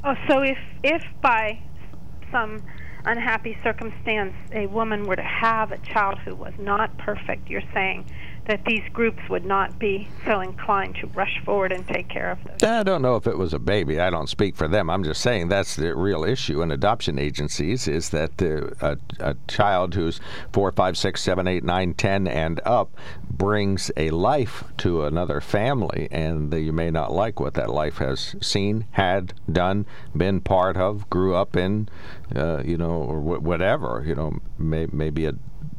Oh, 0.06 0.16
so 0.30 0.40
if 0.42 0.58
if 0.82 1.04
by 1.22 1.62
some 2.32 2.64
unhappy 3.06 3.58
circumstance 3.64 4.34
a 4.54 4.68
woman 4.68 5.04
were 5.06 5.16
to 5.16 5.22
have 5.24 5.72
a 5.74 5.78
child 5.80 6.20
who 6.20 6.36
was 6.36 6.54
not 6.58 6.98
perfect, 6.98 7.50
you're 7.50 7.62
saying 7.74 8.06
that 8.50 8.66
these 8.66 8.82
groups 8.94 9.20
would 9.30 9.46
not 9.46 9.78
be 9.78 10.08
so 10.26 10.42
inclined 10.42 10.96
to 10.96 11.06
rush 11.10 11.40
forward 11.46 11.72
and 11.72 11.88
take 11.88 12.10
care 12.10 12.32
of 12.32 12.44
those. 12.44 12.64
I 12.64 12.82
don't 12.82 13.04
know 13.04 13.16
if 13.16 13.28
it 13.28 13.38
was 13.38 13.54
a 13.54 13.60
baby. 13.60 14.00
I 14.00 14.10
don't 14.10 14.28
speak 14.28 14.56
for 14.56 14.68
them. 14.68 14.90
I'm 14.90 15.04
just 15.04 15.22
saying 15.22 15.50
that's 15.50 15.76
the 15.76 15.96
real 15.96 16.24
issue 16.24 16.64
in 16.64 16.72
adoption 16.72 17.20
agencies 17.20 17.88
is 17.88 18.10
that 18.10 18.42
uh, 18.42 18.72
a, 18.82 18.98
a 19.20 19.36
child 19.48 19.94
who's 19.94 20.20
four, 20.52 20.72
five, 20.72 20.98
six, 20.98 21.22
seven, 21.22 21.48
eight, 21.48 21.64
nine, 21.64 21.94
ten, 21.94 22.28
and 22.28 22.60
up 22.66 22.90
brings 23.30 23.92
a 23.96 24.10
life 24.10 24.64
to 24.78 25.06
another 25.06 25.42
family, 25.42 26.08
and 26.10 26.52
you 26.52 26.74
may 26.74 26.90
not 26.90 27.12
like 27.12 27.40
what 27.40 27.54
that 27.54 27.70
life 27.70 28.00
has 28.00 28.36
seen, 28.42 28.88
had, 28.94 29.32
done, 29.52 29.86
been 30.18 30.42
part 30.42 30.76
of, 30.76 31.08
grew 31.12 31.36
up 31.36 31.56
in, 31.56 31.88
uh, 32.36 32.64
you 32.66 32.78
know, 32.78 32.90
or 32.90 33.20
wh- 33.20 33.44
whatever. 33.44 34.04
You 34.06 34.16
know, 34.16 34.40
may, 34.58 34.88
maybe 34.92 35.28
a 35.28 35.36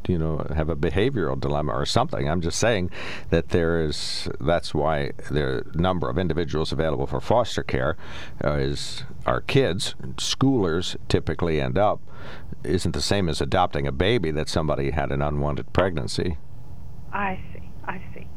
you 0.07 0.17
know 0.17 0.45
have 0.55 0.69
a 0.69 0.75
behavioral 0.75 1.39
dilemma 1.39 1.73
or 1.73 1.85
something. 1.85 2.29
I'm 2.29 2.41
just 2.41 2.59
saying 2.59 2.91
that 3.29 3.49
there 3.49 3.81
is 3.81 4.29
that's 4.39 4.73
why 4.73 5.11
the 5.29 5.65
number 5.73 6.09
of 6.09 6.17
individuals 6.17 6.71
available 6.71 7.07
for 7.07 7.19
foster 7.19 7.63
care 7.63 7.97
uh, 8.43 8.53
is 8.53 9.03
our 9.25 9.41
kids, 9.41 9.95
schoolers 10.17 10.95
typically 11.07 11.61
end 11.61 11.77
up 11.77 12.01
isn't 12.63 12.91
the 12.91 13.01
same 13.01 13.27
as 13.29 13.41
adopting 13.41 13.87
a 13.87 13.91
baby 13.91 14.31
that 14.31 14.49
somebody 14.49 14.91
had 14.91 15.11
an 15.11 15.21
unwanted 15.21 15.73
pregnancy. 15.73 16.37
I 17.11 17.39
see. 17.53 17.69
I 17.85 18.01
see. 18.13 18.27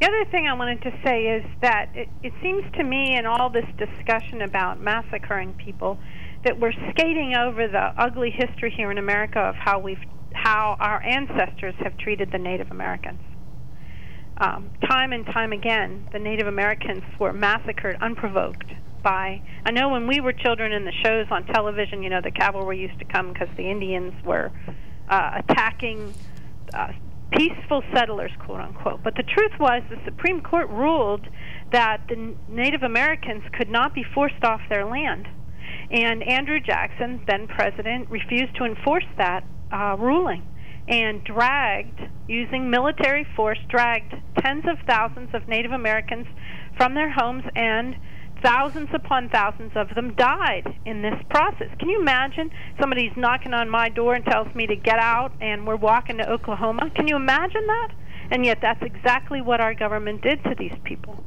The 0.00 0.08
other 0.08 0.24
thing 0.30 0.46
I 0.46 0.54
wanted 0.54 0.82
to 0.82 0.92
say 1.04 1.26
is 1.26 1.44
that 1.60 1.90
it, 1.94 2.08
it 2.22 2.32
seems 2.42 2.64
to 2.76 2.84
me 2.84 3.16
in 3.16 3.26
all 3.26 3.50
this 3.50 3.66
discussion 3.78 4.42
about 4.42 4.80
massacring 4.80 5.54
people 5.54 5.98
that 6.44 6.58
we're 6.58 6.72
skating 6.90 7.34
over 7.36 7.68
the 7.68 7.92
ugly 7.96 8.30
history 8.30 8.72
here 8.76 8.90
in 8.90 8.98
America 8.98 9.38
of 9.38 9.54
how 9.54 9.78
we've 9.78 10.02
how 10.34 10.76
our 10.80 11.02
ancestors 11.02 11.74
have 11.80 11.96
treated 11.98 12.30
the 12.32 12.38
Native 12.38 12.70
Americans. 12.70 13.20
Um, 14.38 14.70
time 14.88 15.12
and 15.12 15.26
time 15.26 15.52
again, 15.52 16.08
the 16.12 16.18
Native 16.18 16.46
Americans 16.46 17.02
were 17.18 17.32
massacred 17.32 17.96
unprovoked 18.00 18.72
by. 19.02 19.42
I 19.64 19.70
know 19.70 19.90
when 19.90 20.06
we 20.06 20.20
were 20.20 20.32
children 20.32 20.72
in 20.72 20.84
the 20.84 20.92
shows 21.04 21.26
on 21.30 21.46
television, 21.46 22.02
you 22.02 22.10
know, 22.10 22.20
the 22.22 22.30
cavalry 22.30 22.78
used 22.78 22.98
to 22.98 23.04
come 23.04 23.32
because 23.32 23.48
the 23.56 23.68
Indians 23.68 24.14
were 24.24 24.50
uh, 25.08 25.42
attacking 25.48 26.14
uh, 26.74 26.92
peaceful 27.30 27.82
settlers, 27.94 28.30
quote 28.44 28.60
unquote. 28.60 29.02
But 29.02 29.16
the 29.16 29.22
truth 29.22 29.52
was, 29.58 29.82
the 29.90 30.00
Supreme 30.04 30.40
Court 30.40 30.68
ruled 30.70 31.26
that 31.72 32.02
the 32.08 32.34
Native 32.48 32.82
Americans 32.82 33.42
could 33.52 33.68
not 33.68 33.94
be 33.94 34.04
forced 34.14 34.42
off 34.44 34.60
their 34.68 34.84
land. 34.84 35.28
And 35.90 36.22
Andrew 36.22 36.60
Jackson, 36.60 37.22
then 37.26 37.46
president, 37.48 38.10
refused 38.10 38.56
to 38.56 38.64
enforce 38.64 39.04
that 39.18 39.44
uh, 39.72 39.96
ruling 39.98 40.46
and 40.88 41.22
dragged, 41.24 42.00
using 42.28 42.70
military 42.70 43.26
force, 43.36 43.58
dragged 43.68 44.14
tens 44.38 44.64
of 44.68 44.78
thousands 44.86 45.30
of 45.34 45.48
Native 45.48 45.72
Americans 45.72 46.26
from 46.76 46.94
their 46.94 47.10
homes 47.10 47.44
and 47.54 47.96
thousands 48.42 48.88
upon 48.92 49.28
thousands 49.28 49.72
of 49.76 49.94
them 49.94 50.14
died 50.14 50.76
in 50.84 51.02
this 51.02 51.14
process. 51.30 51.68
Can 51.78 51.88
you 51.88 52.00
imagine 52.00 52.50
somebody's 52.80 53.12
knocking 53.16 53.54
on 53.54 53.70
my 53.70 53.88
door 53.88 54.14
and 54.14 54.24
tells 54.24 54.52
me 54.54 54.66
to 54.66 54.74
get 54.74 54.98
out 54.98 55.32
and 55.40 55.66
we're 55.66 55.76
walking 55.76 56.18
to 56.18 56.28
Oklahoma? 56.28 56.90
Can 56.94 57.06
you 57.06 57.16
imagine 57.16 57.66
that? 57.66 57.88
And 58.30 58.44
yet 58.44 58.58
that's 58.60 58.82
exactly 58.82 59.40
what 59.40 59.60
our 59.60 59.74
government 59.74 60.22
did 60.22 60.42
to 60.44 60.54
these 60.58 60.74
people. 60.84 61.22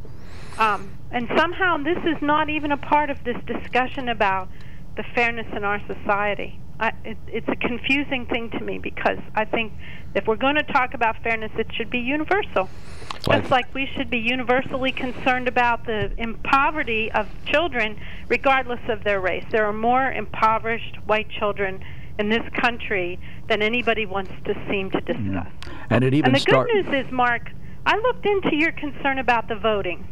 Um, 0.58 0.92
and 1.12 1.30
somehow 1.38 1.78
this 1.78 1.98
is 2.00 2.22
not 2.22 2.50
even 2.50 2.72
a 2.72 2.78
part 2.78 3.10
of 3.10 3.24
this 3.24 3.38
discussion 3.46 4.10
about 4.10 4.50
the 4.98 5.04
fairness 5.14 5.48
in 5.56 5.64
our 5.64 5.82
society. 5.88 6.60
I, 6.80 6.92
it, 7.04 7.18
it's 7.28 7.48
a 7.48 7.56
confusing 7.56 8.26
thing 8.26 8.50
to 8.52 8.60
me 8.60 8.78
because 8.78 9.20
I 9.34 9.46
think 9.46 9.74
if 10.14 10.28
we're 10.28 10.36
going 10.36 10.56
to 10.56 10.64
talk 10.64 10.94
about 10.94 11.22
fairness, 11.24 11.52
it 11.58 11.68
should 11.74 11.90
be 11.90 12.00
universal. 12.00 12.70
Just 13.32 13.50
like 13.50 13.74
we 13.74 13.90
should 13.96 14.10
be 14.10 14.20
universally 14.20 14.92
concerned 14.92 15.48
about 15.48 15.86
the 15.86 16.12
poverty 16.44 17.12
of 17.12 17.28
children, 17.46 18.00
regardless 18.28 18.80
of 18.88 19.04
their 19.04 19.20
race. 19.20 19.46
There 19.52 19.66
are 19.66 19.74
more 19.74 20.12
impoverished 20.12 20.98
white 21.06 21.30
children 21.30 21.84
in 22.20 22.30
this 22.30 22.44
country 22.62 23.20
than 23.50 23.62
anybody 23.62 24.06
wants 24.06 24.32
to 24.46 24.54
seem 24.70 24.92
to 24.92 25.02
discuss. 25.02 25.18
Mm-hmm. 25.24 25.86
And 25.90 26.04
it 26.04 26.14
even 26.14 26.28
And 26.28 26.36
the 26.36 26.40
start. 26.40 26.68
good 26.68 26.86
news 26.86 27.06
is, 27.06 27.12
Mark, 27.12 27.52
I 27.86 27.98
looked 27.98 28.26
into 28.26 28.56
your 28.56 28.72
concern 28.72 29.20
about 29.20 29.48
the 29.48 29.56
voting. 29.56 30.08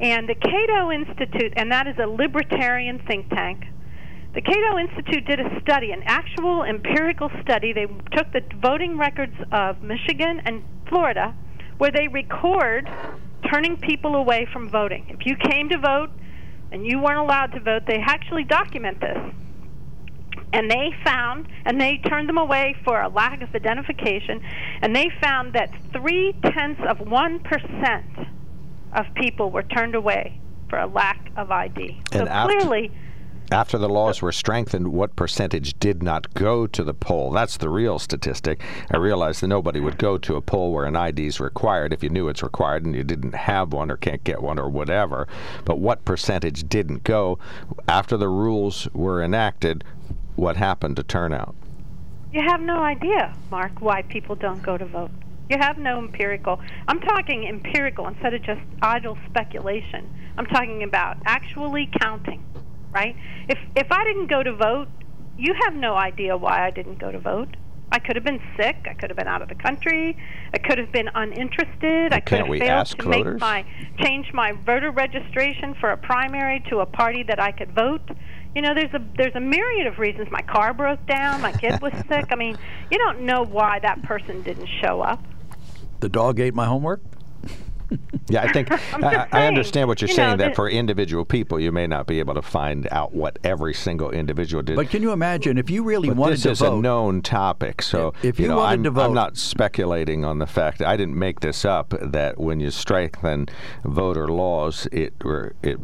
And 0.00 0.28
the 0.28 0.34
Cato 0.34 0.90
Institute, 0.90 1.52
and 1.56 1.70
that 1.72 1.86
is 1.86 1.96
a 1.98 2.06
libertarian 2.06 3.00
think 3.06 3.28
tank, 3.28 3.66
the 4.32 4.40
Cato 4.40 4.78
Institute 4.78 5.24
did 5.26 5.40
a 5.40 5.60
study, 5.60 5.90
an 5.90 6.02
actual 6.04 6.62
empirical 6.62 7.30
study. 7.42 7.72
They 7.72 7.86
took 8.12 8.32
the 8.32 8.42
voting 8.62 8.96
records 8.96 9.34
of 9.50 9.82
Michigan 9.82 10.40
and 10.44 10.62
Florida, 10.88 11.34
where 11.78 11.90
they 11.90 12.06
record 12.06 12.88
turning 13.50 13.76
people 13.76 14.14
away 14.14 14.46
from 14.52 14.68
voting. 14.70 15.06
If 15.08 15.26
you 15.26 15.34
came 15.36 15.68
to 15.70 15.78
vote 15.78 16.10
and 16.70 16.86
you 16.86 17.00
weren't 17.00 17.18
allowed 17.18 17.52
to 17.52 17.60
vote, 17.60 17.82
they 17.86 17.98
actually 17.98 18.44
document 18.44 19.00
this. 19.00 19.18
And 20.52 20.70
they 20.70 20.90
found, 21.04 21.48
and 21.64 21.80
they 21.80 21.98
turned 21.98 22.28
them 22.28 22.38
away 22.38 22.76
for 22.84 23.00
a 23.00 23.08
lack 23.08 23.42
of 23.42 23.54
identification, 23.54 24.42
and 24.82 24.94
they 24.94 25.10
found 25.20 25.52
that 25.54 25.70
three 25.92 26.34
tenths 26.44 26.80
of 26.88 26.98
1% 26.98 28.28
of 28.92 29.06
people 29.14 29.50
were 29.50 29.62
turned 29.62 29.94
away 29.94 30.40
for 30.68 30.78
a 30.78 30.86
lack 30.86 31.30
of 31.36 31.50
ID. 31.50 32.00
And 32.12 32.20
so 32.20 32.26
after- 32.26 32.56
clearly, 32.56 32.92
After 33.52 33.78
the 33.78 33.88
laws 33.88 34.22
were 34.22 34.30
strengthened, 34.30 34.92
what 34.92 35.16
percentage 35.16 35.76
did 35.80 36.04
not 36.04 36.34
go 36.34 36.68
to 36.68 36.84
the 36.84 36.94
poll? 36.94 37.32
That's 37.32 37.56
the 37.56 37.68
real 37.68 37.98
statistic. 37.98 38.62
I 38.92 38.96
realize 38.96 39.40
that 39.40 39.48
nobody 39.48 39.80
would 39.80 39.98
go 39.98 40.18
to 40.18 40.36
a 40.36 40.40
poll 40.40 40.72
where 40.72 40.84
an 40.84 40.94
ID 40.94 41.26
is 41.26 41.40
required 41.40 41.92
if 41.92 42.04
you 42.04 42.10
knew 42.10 42.28
it's 42.28 42.44
required 42.44 42.84
and 42.84 42.94
you 42.94 43.02
didn't 43.02 43.34
have 43.34 43.72
one 43.72 43.90
or 43.90 43.96
can't 43.96 44.22
get 44.22 44.40
one 44.40 44.60
or 44.60 44.68
whatever. 44.68 45.26
But 45.64 45.80
what 45.80 46.04
percentage 46.04 46.68
didn't 46.68 47.02
go? 47.02 47.40
After 47.88 48.16
the 48.16 48.28
rules 48.28 48.88
were 48.92 49.20
enacted, 49.20 49.82
what 50.36 50.56
happened 50.56 50.94
to 50.96 51.02
turnout? 51.02 51.56
You 52.32 52.42
have 52.42 52.60
no 52.60 52.76
idea, 52.76 53.34
Mark, 53.50 53.80
why 53.80 54.02
people 54.02 54.36
don't 54.36 54.62
go 54.62 54.78
to 54.78 54.86
vote. 54.86 55.10
You 55.48 55.58
have 55.58 55.76
no 55.76 55.98
empirical. 55.98 56.60
I'm 56.86 57.00
talking 57.00 57.48
empirical 57.48 58.06
instead 58.06 58.32
of 58.32 58.42
just 58.42 58.60
idle 58.80 59.18
speculation. 59.28 60.08
I'm 60.38 60.46
talking 60.46 60.84
about 60.84 61.16
actually 61.26 61.90
counting, 62.00 62.44
right? 62.92 63.16
If 63.48 63.58
if 63.76 63.90
I 63.90 64.04
didn't 64.04 64.28
go 64.28 64.42
to 64.42 64.52
vote, 64.54 64.88
you 65.38 65.54
have 65.64 65.74
no 65.74 65.94
idea 65.94 66.36
why 66.36 66.66
I 66.66 66.70
didn't 66.70 66.98
go 66.98 67.10
to 67.10 67.18
vote. 67.18 67.56
I 67.92 67.98
could 67.98 68.14
have 68.14 68.24
been 68.24 68.40
sick. 68.56 68.86
I 68.88 68.94
could 68.94 69.10
have 69.10 69.16
been 69.16 69.26
out 69.26 69.42
of 69.42 69.48
the 69.48 69.56
country. 69.56 70.16
I 70.54 70.58
could 70.58 70.78
have 70.78 70.92
been 70.92 71.10
uninterested. 71.12 72.12
I 72.12 72.20
could 72.20 72.26
can't 72.26 72.40
have 72.42 72.48
we 72.48 72.60
failed 72.60 72.70
ask 72.70 72.96
to 72.98 73.04
voters? 73.04 73.34
make 73.34 73.40
my 73.40 73.64
change 73.98 74.32
my 74.32 74.52
voter 74.52 74.92
registration 74.92 75.74
for 75.74 75.90
a 75.90 75.96
primary 75.96 76.62
to 76.70 76.78
a 76.80 76.86
party 76.86 77.24
that 77.24 77.40
I 77.40 77.50
could 77.50 77.72
vote. 77.72 78.02
You 78.54 78.62
know, 78.62 78.74
there's 78.74 78.94
a 78.94 79.02
there's 79.16 79.34
a 79.34 79.40
myriad 79.40 79.86
of 79.86 79.98
reasons. 79.98 80.28
My 80.30 80.42
car 80.42 80.72
broke 80.72 81.04
down. 81.06 81.40
My 81.40 81.52
kid 81.52 81.80
was 81.80 81.92
sick. 82.08 82.26
I 82.30 82.36
mean, 82.36 82.56
you 82.90 82.98
don't 82.98 83.22
know 83.22 83.42
why 83.42 83.80
that 83.80 84.02
person 84.02 84.42
didn't 84.42 84.68
show 84.80 85.00
up. 85.00 85.22
The 85.98 86.08
dog 86.08 86.38
ate 86.38 86.54
my 86.54 86.66
homework. 86.66 87.02
Yeah, 88.28 88.42
I 88.42 88.52
think 88.52 88.70
I'm 88.94 89.04
I, 89.04 89.12
just 89.14 89.28
I 89.32 89.38
saying, 89.38 89.48
understand 89.48 89.88
what 89.88 90.00
you're 90.00 90.08
you 90.08 90.14
saying. 90.14 90.30
know, 90.30 90.36
that 90.36 90.54
for 90.56 90.68
individual 90.70 91.24
people, 91.24 91.58
you 91.58 91.72
may 91.72 91.86
not 91.86 92.06
be 92.06 92.18
able 92.20 92.34
to 92.34 92.42
find 92.42 92.86
out 92.92 93.12
what 93.12 93.38
every 93.44 93.74
single 93.74 94.10
individual 94.10 94.62
did. 94.62 94.76
But 94.76 94.90
can 94.90 95.02
you 95.02 95.12
imagine 95.12 95.58
if 95.58 95.68
you 95.70 95.82
really 95.82 96.08
But 96.08 96.16
wanted 96.16 96.34
this 96.34 96.42
to 96.44 96.50
is 96.50 96.58
vote? 96.60 96.78
a 96.78 96.80
known 96.80 97.22
topic, 97.22 97.82
so 97.82 98.12
If 98.22 98.38
you 98.38 98.48
know, 98.48 98.58
wanted 98.58 98.72
I'm, 98.72 98.82
to 98.84 98.90
vote- 98.90 99.04
I'm 99.06 99.14
not 99.14 99.36
speculating 99.36 100.24
on 100.24 100.38
the 100.38 100.46
fact. 100.46 100.80
I 100.82 100.96
didn't 100.96 101.18
make 101.18 101.40
this 101.40 101.64
up. 101.64 101.94
That 102.00 102.38
when 102.38 102.60
you 102.60 102.70
strengthen 102.70 103.48
voter 103.84 104.28
laws, 104.28 104.86
it 104.92 105.14
it 105.62 105.78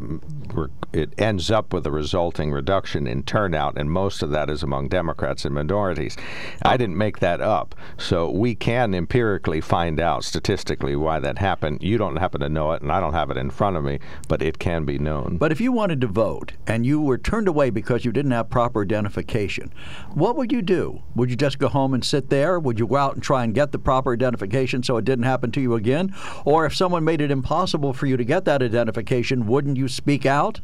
it 0.93 1.13
ends 1.17 1.51
up 1.51 1.73
with 1.73 1.85
a 1.85 1.91
resulting 1.91 2.51
reduction 2.51 3.07
in 3.07 3.23
turnout, 3.23 3.77
and 3.77 3.91
most 3.91 4.23
of 4.23 4.29
that 4.31 4.49
is 4.49 4.63
among 4.63 4.87
Democrats 4.87 5.45
and 5.45 5.53
minorities. 5.53 6.15
I 6.63 6.77
didn't 6.77 6.97
make 6.97 7.19
that 7.19 7.41
up, 7.41 7.75
so 7.97 8.29
we 8.31 8.55
can 8.55 8.93
empirically 8.93 9.61
find 9.61 9.99
out 9.99 10.23
statistically 10.23 10.95
why 10.95 11.19
that 11.19 11.37
happened. 11.39 11.83
You 11.83 11.96
don't 11.97 12.17
happen 12.17 12.41
to 12.41 12.49
know 12.49 12.71
it, 12.73 12.81
and 12.81 12.91
I 12.91 12.99
don't 12.99 13.13
have 13.13 13.31
it 13.31 13.37
in 13.37 13.49
front 13.49 13.77
of 13.77 13.83
me, 13.83 13.99
but 14.27 14.41
it 14.41 14.59
can 14.59 14.85
be 14.85 14.97
known. 14.97 15.37
But 15.37 15.51
if 15.51 15.61
you 15.61 15.71
wanted 15.71 16.01
to 16.01 16.07
vote 16.07 16.53
and 16.65 16.85
you 16.85 17.01
were 17.01 17.17
turned 17.17 17.47
away 17.47 17.69
because 17.69 18.05
you 18.05 18.11
didn't 18.11 18.31
have 18.31 18.49
proper 18.49 18.81
identification, 18.81 19.73
what 20.13 20.35
would 20.35 20.51
you 20.51 20.61
do? 20.61 21.01
Would 21.15 21.29
you 21.29 21.35
just 21.35 21.59
go 21.59 21.67
home 21.67 21.93
and 21.93 22.03
sit 22.03 22.29
there? 22.29 22.59
Would 22.59 22.79
you 22.79 22.87
go 22.87 22.95
out 22.95 23.15
and 23.15 23.23
try 23.23 23.43
and 23.43 23.53
get 23.53 23.71
the 23.71 23.79
proper 23.79 24.13
identification 24.13 24.83
so 24.83 24.97
it 24.97 25.05
didn't 25.05 25.25
happen 25.25 25.51
to 25.51 25.61
you 25.61 25.75
again? 25.75 26.13
Or 26.45 26.65
if 26.65 26.75
someone 26.75 27.03
made 27.03 27.21
it 27.21 27.31
impossible 27.31 27.93
for 27.93 28.05
you 28.05 28.17
to 28.17 28.25
get 28.25 28.45
that 28.45 28.61
identification, 28.61 29.47
wouldn't 29.47 29.77
you 29.77 29.87
speak 29.87 30.25
out? 30.25 30.61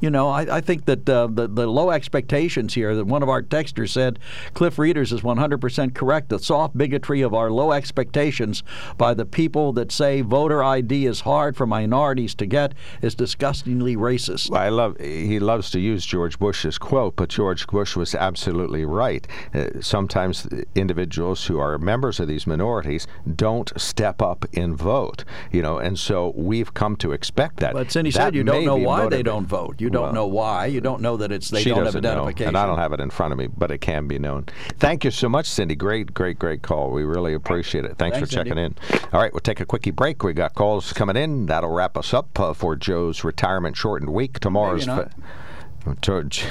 You 0.00 0.10
know, 0.10 0.28
I, 0.28 0.56
I 0.56 0.60
think 0.60 0.84
that 0.84 1.08
uh, 1.08 1.28
the, 1.30 1.48
the 1.48 1.66
low 1.66 1.90
expectations 1.90 2.74
here, 2.74 2.94
that 2.94 3.06
one 3.06 3.22
of 3.22 3.28
our 3.28 3.42
texters 3.42 3.90
said, 3.90 4.18
Cliff 4.54 4.78
Rieders 4.78 5.12
is 5.12 5.22
100% 5.22 5.94
correct. 5.94 6.28
The 6.28 6.38
soft 6.38 6.76
bigotry 6.76 7.20
of 7.22 7.34
our 7.34 7.50
low 7.50 7.72
expectations 7.72 8.62
by 8.96 9.14
the 9.14 9.26
people 9.26 9.72
that 9.74 9.90
say 9.90 10.20
voter 10.20 10.62
ID 10.62 11.06
is 11.06 11.20
hard 11.20 11.56
for 11.56 11.66
minorities 11.66 12.34
to 12.36 12.46
get 12.46 12.74
is 13.02 13.14
disgustingly 13.14 13.96
racist. 13.96 14.54
I 14.54 14.68
love. 14.68 14.96
He 15.00 15.38
loves 15.38 15.70
to 15.70 15.80
use 15.80 16.06
George 16.06 16.38
Bush's 16.38 16.78
quote, 16.78 17.16
but 17.16 17.28
George 17.28 17.66
Bush 17.66 17.96
was 17.96 18.14
absolutely 18.14 18.84
right. 18.84 19.26
Uh, 19.54 19.66
sometimes 19.80 20.46
individuals 20.74 21.46
who 21.46 21.58
are 21.58 21.78
members 21.78 22.20
of 22.20 22.28
these 22.28 22.46
minorities 22.46 23.06
don't 23.34 23.72
step 23.80 24.22
up 24.22 24.44
and 24.54 24.76
vote. 24.76 25.24
You 25.50 25.62
know, 25.62 25.78
and 25.78 25.98
so 25.98 26.32
we've 26.36 26.72
come 26.74 26.96
to 26.96 27.12
expect 27.12 27.58
that. 27.58 27.72
But 27.72 27.90
Cindy 27.90 28.10
That 28.10 28.18
said 28.18 28.34
you 28.34 28.44
don't 28.44 28.64
know 28.64 28.76
why 28.76 29.08
they 29.08 29.22
don't 29.22 29.46
vote. 29.46 29.80
You 29.80 29.87
don't 29.90 30.02
Well, 30.04 30.12
know 30.12 30.26
why. 30.26 30.66
You 30.66 30.80
don't 30.80 31.00
know 31.02 31.16
that 31.18 31.32
it's 31.32 31.50
they 31.50 31.62
she 31.62 31.70
don't 31.70 31.78
have 31.78 31.86
doesn't 31.86 32.02
know, 32.02 32.26
and 32.26 32.56
I 32.56 32.66
don't 32.66 32.78
have 32.78 32.92
it 32.92 33.00
in 33.00 33.10
front 33.10 33.32
of 33.32 33.38
me, 33.38 33.46
but 33.46 33.70
it 33.70 33.78
can 33.78 34.06
be 34.08 34.18
known. 34.18 34.46
Thank 34.78 35.04
you 35.04 35.10
so 35.10 35.28
much, 35.28 35.46
Cindy. 35.46 35.74
Great, 35.74 36.14
great, 36.14 36.38
great 36.38 36.62
call. 36.62 36.90
We 36.90 37.04
really 37.04 37.34
appreciate 37.34 37.84
it. 37.84 37.96
Thanks, 37.98 38.16
Thanks, 38.16 38.30
for 38.30 38.34
checking 38.34 38.54
Cindy. 38.56 38.76
in. 38.90 38.98
All 39.12 39.20
right, 39.20 39.32
we'll 39.32 39.40
take 39.40 39.60
a 39.60 39.66
quickie 39.66 39.90
break. 39.90 40.22
We 40.22 40.32
got 40.32 40.54
calls 40.54 40.92
coming 40.92 41.16
in. 41.16 41.46
That'll 41.46 41.70
wrap 41.70 41.96
us 41.96 42.12
up 42.14 42.38
uh, 42.38 42.52
for 42.54 42.76
Joe's 42.76 43.24
retirement 43.24 43.76
shortened 43.76 44.12
week. 44.12 44.38
Tomorrow's. 44.40 44.86
not. 44.86 45.12
fa- 45.12 45.96
George. 46.02 46.44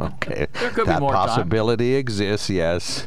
okay. 0.00 0.46
There 0.54 0.70
could 0.70 0.84
be 0.84 0.92
that 0.92 1.00
more 1.00 1.12
time. 1.12 1.28
possibility 1.28 1.94
exists, 1.96 2.48
yes. 2.48 3.06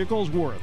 is 0.00 0.30
worth. 0.30 0.62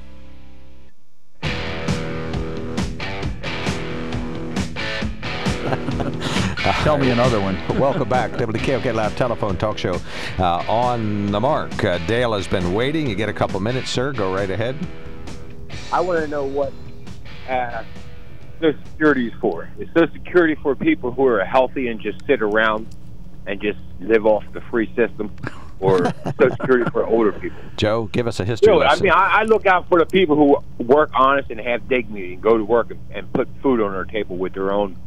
Tell 6.83 6.97
me 6.97 7.11
another 7.11 7.39
one. 7.39 7.55
Welcome 7.79 8.09
back 8.09 8.35
to 8.37 8.47
the 8.47 8.93
Live 8.93 9.15
Telephone 9.15 9.57
Talk 9.57 9.77
Show. 9.77 9.99
Uh, 10.39 10.63
on 10.67 11.27
the 11.27 11.39
mark, 11.39 11.83
uh, 11.83 11.99
Dale 12.07 12.33
has 12.33 12.47
been 12.47 12.73
waiting. 12.73 13.07
You 13.07 13.13
get 13.13 13.29
a 13.29 13.33
couple 13.33 13.59
minutes, 13.59 13.91
sir. 13.91 14.11
Go 14.11 14.33
right 14.33 14.49
ahead. 14.49 14.75
I 15.93 16.01
want 16.01 16.19
to 16.19 16.27
know 16.27 16.45
what 16.45 16.73
uh, 17.47 17.83
Social 18.59 18.79
Security 18.85 19.27
is 19.27 19.33
for. 19.39 19.69
Is 19.77 19.87
Social 19.95 20.11
Security 20.13 20.55
for 20.63 20.75
people 20.75 21.11
who 21.11 21.27
are 21.27 21.45
healthy 21.45 21.89
and 21.89 21.99
just 22.01 22.25
sit 22.25 22.41
around 22.41 22.87
and 23.45 23.61
just 23.61 23.77
live 23.99 24.25
off 24.25 24.43
the 24.53 24.61
free 24.61 24.91
system, 24.95 25.31
or 25.79 26.05
Social 26.39 26.55
Security 26.59 26.89
for 26.89 27.05
older 27.05 27.33
people? 27.33 27.59
Joe, 27.77 28.05
give 28.11 28.25
us 28.25 28.39
a 28.39 28.45
history 28.45 28.71
Really, 28.71 28.85
I 28.85 28.89
lesson. 28.89 29.03
mean, 29.03 29.13
I, 29.13 29.41
I 29.41 29.43
look 29.43 29.67
out 29.67 29.87
for 29.89 29.99
the 29.99 30.07
people 30.07 30.35
who 30.35 30.83
work 30.83 31.11
honest 31.13 31.51
and 31.51 31.59
have 31.59 31.87
dignity 31.87 32.33
and 32.33 32.41
go 32.41 32.57
to 32.57 32.65
work 32.65 32.89
and, 32.89 32.99
and 33.11 33.31
put 33.31 33.47
food 33.61 33.79
on 33.79 33.91
their 33.91 34.05
table 34.05 34.37
with 34.37 34.53
their 34.55 34.71
own 34.73 34.97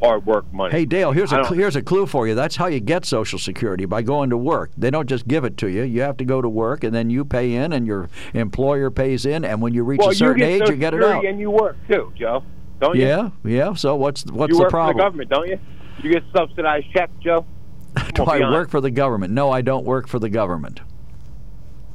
hard 0.00 0.26
work 0.26 0.52
money. 0.52 0.72
Hey 0.72 0.84
Dale, 0.84 1.12
here's 1.12 1.32
a 1.32 1.44
here's 1.54 1.76
a 1.76 1.82
clue 1.82 2.06
for 2.06 2.26
you. 2.28 2.34
That's 2.34 2.56
how 2.56 2.66
you 2.66 2.80
get 2.80 3.04
Social 3.04 3.38
Security 3.38 3.84
by 3.84 4.02
going 4.02 4.30
to 4.30 4.36
work. 4.36 4.70
They 4.76 4.90
don't 4.90 5.08
just 5.08 5.26
give 5.28 5.44
it 5.44 5.56
to 5.58 5.68
you. 5.68 5.82
You 5.82 6.02
have 6.02 6.16
to 6.18 6.24
go 6.24 6.40
to 6.40 6.48
work, 6.48 6.84
and 6.84 6.94
then 6.94 7.10
you 7.10 7.24
pay 7.24 7.54
in, 7.54 7.72
and 7.72 7.86
your 7.86 8.08
employer 8.34 8.90
pays 8.90 9.26
in, 9.26 9.44
and 9.44 9.60
when 9.60 9.74
you 9.74 9.84
reach 9.84 9.98
well, 10.00 10.10
a 10.10 10.14
certain 10.14 10.40
you 10.42 10.46
age, 10.48 10.60
Social 10.60 10.74
you 10.74 10.80
get 10.80 10.94
it 10.94 11.02
out. 11.02 11.24
and 11.24 11.40
you 11.40 11.50
work 11.50 11.76
too, 11.88 12.12
Joe. 12.16 12.42
don't 12.80 12.96
you? 12.96 13.06
Yeah, 13.06 13.30
yeah. 13.44 13.74
So 13.74 13.96
what's 13.96 14.24
what's 14.26 14.50
you 14.50 14.56
the 14.56 14.62
work 14.64 14.70
problem? 14.70 14.94
for 14.96 14.98
the 14.98 15.04
government, 15.04 15.30
don't 15.30 15.48
you? 15.48 15.58
You 16.02 16.12
get 16.12 16.22
subsidized 16.34 16.86
checks, 16.92 17.12
Joe. 17.20 17.44
Do 17.96 18.12
Come 18.12 18.28
I 18.28 18.36
honest. 18.36 18.52
work 18.52 18.70
for 18.70 18.80
the 18.80 18.90
government? 18.90 19.32
No, 19.32 19.50
I 19.50 19.62
don't 19.62 19.84
work 19.84 20.06
for 20.06 20.18
the 20.18 20.28
government. 20.28 20.80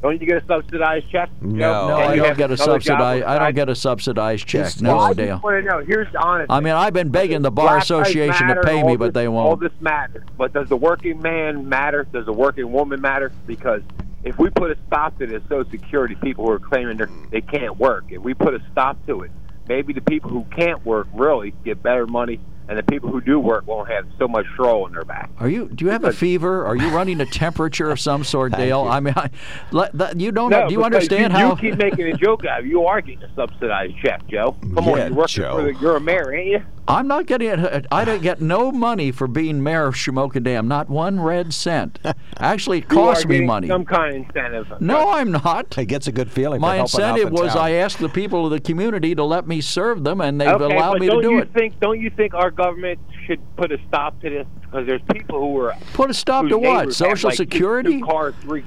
Don't 0.03 0.19
you 0.19 0.27
get 0.27 0.43
a 0.43 0.45
subsidized 0.45 1.09
check? 1.09 1.29
Joe? 1.41 1.47
No, 1.47 1.95
And 1.97 2.11
I 2.11 2.15
don't 2.17 2.37
get 2.37 2.51
a 2.51 2.57
subsidized. 2.57 3.23
I 3.23 3.39
don't 3.39 3.55
get 3.55 3.69
a 3.69 3.75
subsidized 3.75 4.45
check. 4.45 4.73
Well, 4.81 4.95
No, 4.97 4.99
I 4.99 5.13
Dale. 5.13 5.39
want 5.41 5.63
to 5.63 5.69
know. 5.69 5.79
Here's 5.79 6.11
the 6.11 6.19
honest. 6.21 6.51
I 6.51 6.59
mean, 6.59 6.73
I've 6.73 6.91
been 6.91 7.07
begging 7.09 7.41
the 7.41 7.49
bar 7.51 7.65
Black 7.65 7.73
Lives 7.75 7.89
association 7.89 8.47
to 8.49 8.61
pay 8.65 8.81
all 8.81 8.87
me, 8.89 8.97
but 8.97 9.05
this- 9.13 9.13
they 9.21 9.27
All 9.27 9.33
won't. 9.35 9.47
All 9.47 9.55
this 9.55 9.71
matters, 9.79 10.25
but 10.37 10.51
does 10.51 10.67
the 10.67 10.75
working 10.75 11.21
man 11.21 11.69
matter? 11.69 12.05
Does 12.11 12.25
the 12.25 12.33
working 12.33 12.69
woman 12.73 12.99
matter? 12.99 13.31
Because 13.47 13.81
if 14.25 14.37
we 14.37 14.49
put 14.49 14.71
a 14.71 14.77
stop 14.87 15.17
to 15.19 15.25
this 15.25 15.41
Social 15.47 15.71
Security, 15.71 16.15
people 16.15 16.45
who 16.47 16.51
are 16.51 16.59
claiming 16.59 16.97
they're- 16.97 17.09
they 17.31 17.39
can't 17.41 17.79
work, 17.79 18.03
if 18.09 18.21
we 18.21 18.33
put 18.33 18.53
a 18.53 18.59
stop 18.73 18.97
to 19.07 19.21
it, 19.21 19.31
maybe 19.69 19.93
the 19.93 20.01
people 20.01 20.29
who 20.29 20.43
can't 20.53 20.85
work 20.85 21.07
really 21.13 21.53
get 21.63 21.81
better 21.81 22.05
money, 22.07 22.41
and 22.67 22.77
the 22.77 22.83
people 22.83 23.09
who 23.09 23.21
do 23.21 23.39
work 23.39 23.67
won't 23.67 23.89
have 23.89 24.05
so 24.17 24.27
much 24.27 24.45
straw 24.53 24.83
on 24.85 24.91
their 24.93 25.03
back. 25.03 25.29
Are 25.39 25.49
you? 25.49 25.67
Do 25.69 25.85
you 25.85 25.91
have 25.91 26.03
a 26.03 26.13
fever? 26.13 26.65
Are 26.65 26.75
you 26.75 26.89
running 26.89 27.19
a 27.21 27.25
temperature 27.25 27.89
of 27.91 27.99
some 27.99 28.23
sort, 28.23 28.51
Dale? 28.57 28.83
you. 28.83 28.89
I 28.89 28.99
mean, 28.99 29.13
I, 29.17 29.29
let, 29.71 29.93
that, 29.97 30.19
you 30.19 30.31
don't. 30.31 30.49
No, 30.51 30.67
do 30.67 30.73
you 30.73 30.83
understand 30.83 31.33
you, 31.33 31.39
how? 31.39 31.49
you 31.51 31.55
keep 31.71 31.77
making 31.77 32.07
a 32.07 32.13
joke 32.17 32.45
out 32.45 32.61
of? 32.61 32.65
You 32.65 32.85
are 32.85 33.01
getting 33.01 33.23
a 33.23 33.33
subsidized 33.35 33.93
check, 34.03 34.25
Joe. 34.27 34.55
Come 34.61 34.73
Yeah, 34.85 34.91
on, 34.91 34.97
you're 34.97 35.13
working 35.13 35.35
Joe. 35.43 35.55
for 35.57 35.63
the, 35.63 35.73
you're 35.79 35.95
a 35.97 36.01
mayor, 36.01 36.33
ain't 36.33 36.47
you? 36.51 36.61
I'm 36.85 37.07
not 37.07 37.27
getting 37.27 37.47
it. 37.47 37.85
I 37.93 38.03
don't 38.03 38.21
get 38.21 38.41
no 38.41 38.69
money 38.69 39.09
for 39.13 39.25
being 39.25 39.63
mayor 39.63 39.85
of 39.87 39.95
Shamokin 39.95 40.43
Dam. 40.43 40.67
Not 40.67 40.89
one 40.89 41.17
red 41.17 41.53
cent. 41.53 41.97
Actually, 42.37 42.79
it 42.79 42.83
You 42.83 42.87
costs 42.89 43.25
me 43.25 43.39
money. 43.39 43.69
Some 43.69 43.85
kind 43.85 44.17
of 44.17 44.27
incentive. 44.27 44.81
No, 44.81 45.11
I'm 45.11 45.31
not. 45.31 45.77
It 45.77 45.85
gets 45.85 46.07
a 46.07 46.11
good 46.11 46.29
feeling. 46.29 46.59
My 46.59 46.73
for 46.73 46.77
helping 46.99 46.99
out 47.05 47.09
incentive 47.11 47.33
the 47.37 47.41
was 47.41 47.53
town. 47.53 47.63
I 47.63 47.71
asked 47.75 47.99
the 47.99 48.09
people 48.09 48.43
of 48.43 48.51
the 48.51 48.59
community 48.59 49.15
to 49.15 49.23
let 49.23 49.47
me 49.47 49.61
serve 49.61 50.03
them, 50.03 50.19
and 50.19 50.41
they've 50.41 50.49
okay, 50.49 50.75
allowed 50.75 50.99
me 50.99 51.05
to 51.07 51.13
don't 51.13 51.21
do 51.21 51.31
you 51.31 51.39
it. 51.39 51.53
think? 51.53 51.79
Don't 51.79 52.01
you 52.01 52.09
think 52.09 52.33
our 52.33 52.51
government 52.63 52.99
should 53.25 53.39
put 53.55 53.71
a 53.71 53.77
stop 53.87 54.19
to 54.21 54.29
this? 54.29 54.47
Because 54.61 54.87
there's 54.87 55.01
people 55.11 55.39
who 55.39 55.59
are 55.59 55.75
Put 55.93 56.09
a 56.09 56.13
stop 56.13 56.47
to 56.47 56.57
what? 56.57 56.93
Social 56.93 57.29
like, 57.29 57.37
Security? 57.37 57.99
Two 57.99 58.05
cars, 58.05 58.35
three. 58.41 58.63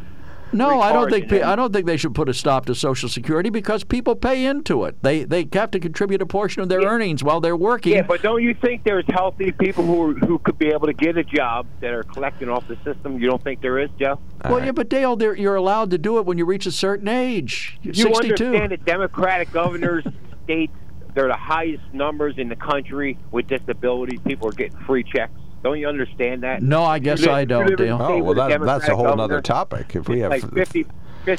No, 0.53 0.81
I 0.81 0.93
don't 0.93 1.11
think 1.11 1.33
I 1.33 1.57
don't 1.57 1.73
think 1.73 1.87
they 1.87 1.97
should 1.97 2.15
put 2.15 2.29
a 2.29 2.35
stop 2.35 2.67
to 2.67 2.75
Social 2.75 3.09
Security 3.09 3.51
because 3.51 3.83
people 3.83 4.15
pay 4.15 4.47
into 4.47 4.85
it. 4.85 5.03
They 5.03 5.25
they 5.25 5.49
have 5.53 5.71
to 5.73 5.81
contribute 5.81 6.23
a 6.23 6.27
portion 6.27 6.63
of 6.63 6.69
their 6.69 6.83
earnings 6.83 7.25
while 7.25 7.41
they're 7.41 7.57
working. 7.57 7.95
Yeah, 7.95 8.03
but 8.03 8.23
don't 8.23 8.43
you 8.43 8.55
think 8.55 8.85
there's 8.85 9.05
healthy 9.09 9.51
people 9.53 9.85
who 9.85 10.11
are, 10.11 10.15
who 10.15 10.39
could 10.39 10.59
be 10.59 10.69
able 10.69 10.87
to 10.87 10.93
get 10.93 11.17
a 11.17 11.25
job 11.25 11.67
that 11.81 11.93
are 11.93 12.05
collecting 12.05 12.49
off 12.49 12.67
the 12.69 12.77
system? 12.85 13.19
You 13.21 13.29
don't 13.29 13.43
think 13.43 13.61
there 13.61 13.79
is, 13.79 13.91
Joe? 13.99 14.21
well, 14.45 14.65
yeah, 14.65 14.73
but 14.73 14.89
Dale, 14.89 15.21
you're 15.21 15.57
allowed 15.57 15.91
to 15.91 15.99
do 15.99 16.19
it 16.19 16.27
when 16.27 16.39
you 16.39 16.45
reach 16.45 16.67
a 16.67 16.73
certain 16.73 17.09
age. 17.09 17.79
You 17.83 17.93
62. 17.93 18.47
understand 18.47 18.73
that 18.73 18.85
Democratic 18.85 19.53
governors, 19.53 20.05
states, 20.45 20.73
they're 21.17 21.29
the 21.29 21.35
highest 21.35 21.83
numbers 21.95 22.35
in 22.37 22.49
the 22.51 22.57
country 22.57 23.19
with 23.33 23.47
disabilities. 23.49 24.21
People 24.27 24.49
are 24.49 24.53
getting 24.53 24.79
free 24.81 25.03
checks. 25.03 25.33
Don't 25.65 25.81
you 25.81 25.89
understand 25.89 26.43
that? 26.43 26.63
No, 26.63 26.85
I 26.85 26.99
guess 26.99 27.21
You 27.21 27.27
live- 27.27 27.35
I 27.35 27.45
don't, 27.47 27.67
live 27.67 27.81
in 27.81 27.87
a 27.87 27.89
Dale. 27.89 27.99
Oh, 28.01 28.09
well, 28.19 28.23
with 28.27 28.37
that, 28.37 28.61
that's 28.61 28.89
a 28.89 28.95
whole 28.95 29.07
governor. 29.07 29.23
other 29.25 29.41
topic. 29.41 29.97
If 29.97 30.09
we 30.11 30.21
have 30.21 30.31
like 30.31 30.49
50 30.53 30.85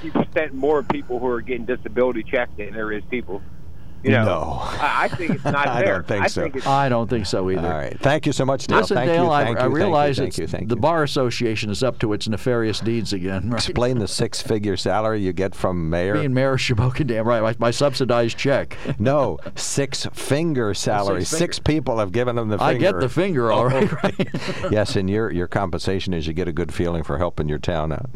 percent 0.09 0.53
more 0.53 0.81
people 0.83 1.19
who 1.19 1.27
are 1.27 1.41
getting 1.41 1.65
disability 1.65 2.23
checks 2.23 2.51
than 2.57 2.73
there 2.73 2.91
is 2.91 3.03
people. 3.05 3.41
You 4.03 4.11
know, 4.11 4.25
No. 4.25 4.59
I, 4.61 5.05
I 5.05 5.07
think 5.09 5.31
it's 5.31 5.43
not 5.43 5.55
I 5.67 5.81
fair. 5.83 5.93
don't 5.95 6.07
think 6.07 6.23
I 6.23 6.27
so. 6.27 6.41
Think 6.49 6.67
I 6.67 6.87
don't 6.89 7.09
think 7.09 7.25
so 7.25 7.49
either. 7.49 7.61
All 7.67 7.73
right. 7.77 7.99
Thank 7.99 8.25
you 8.25 8.31
so 8.31 8.45
much, 8.45 8.67
Dale. 8.67 8.79
Listen, 8.79 8.95
thank 8.97 9.09
Dale, 9.11 9.23
you. 9.25 9.29
I, 9.31 9.43
Thank 9.43 9.57
I 9.57 9.61
you, 9.63 9.65
thank 9.65 9.71
you, 9.71 9.75
realize 9.75 10.17
thank 10.17 10.27
it's 10.29 10.37
you, 10.37 10.47
thank 10.47 10.69
the 10.69 10.75
you. 10.75 10.81
bar 10.81 11.03
association 11.03 11.69
is 11.69 11.81
up 11.83 11.99
to 11.99 12.13
its 12.13 12.27
nefarious 12.27 12.79
deeds 12.79 13.11
again. 13.13 13.49
Right? 13.49 13.57
Explain 13.67 13.97
the 13.99 14.07
six-figure 14.07 14.77
salary 14.77 15.21
you 15.21 15.33
get 15.33 15.55
from 15.55 15.89
mayor. 15.89 16.13
Being 16.15 16.33
mayor 16.33 16.53
of 16.53 16.59
Shamokin 16.59 17.07
Dam, 17.07 17.27
right? 17.27 17.41
My, 17.41 17.55
my 17.59 17.71
subsidized 17.71 18.37
check. 18.37 18.77
No, 18.99 19.39
six-finger 19.55 20.73
salary. 20.75 21.23
Six 21.23 21.37
Six 21.47 21.59
people 21.59 21.97
have 21.99 22.11
given 22.11 22.37
him 22.37 22.49
the 22.49 22.57
finger. 22.57 22.63
I 22.69 22.73
finger. 22.73 22.91
get 22.91 22.99
the 22.99 23.09
finger, 23.09 23.51
all 23.51 23.61
Oh, 23.61 23.65
right. 23.67 24.03
right. 24.03 24.29
yes, 24.71 24.95
and 24.97 25.09
your 25.09 25.31
your 25.31 25.47
compensation 25.47 26.13
is 26.13 26.27
you 26.27 26.33
get 26.33 26.47
a 26.47 26.51
good 26.51 26.73
feeling 26.73 27.03
for 27.03 27.17
helping 27.17 27.47
your 27.47 27.57
town 27.59 27.91
out. 27.93 28.09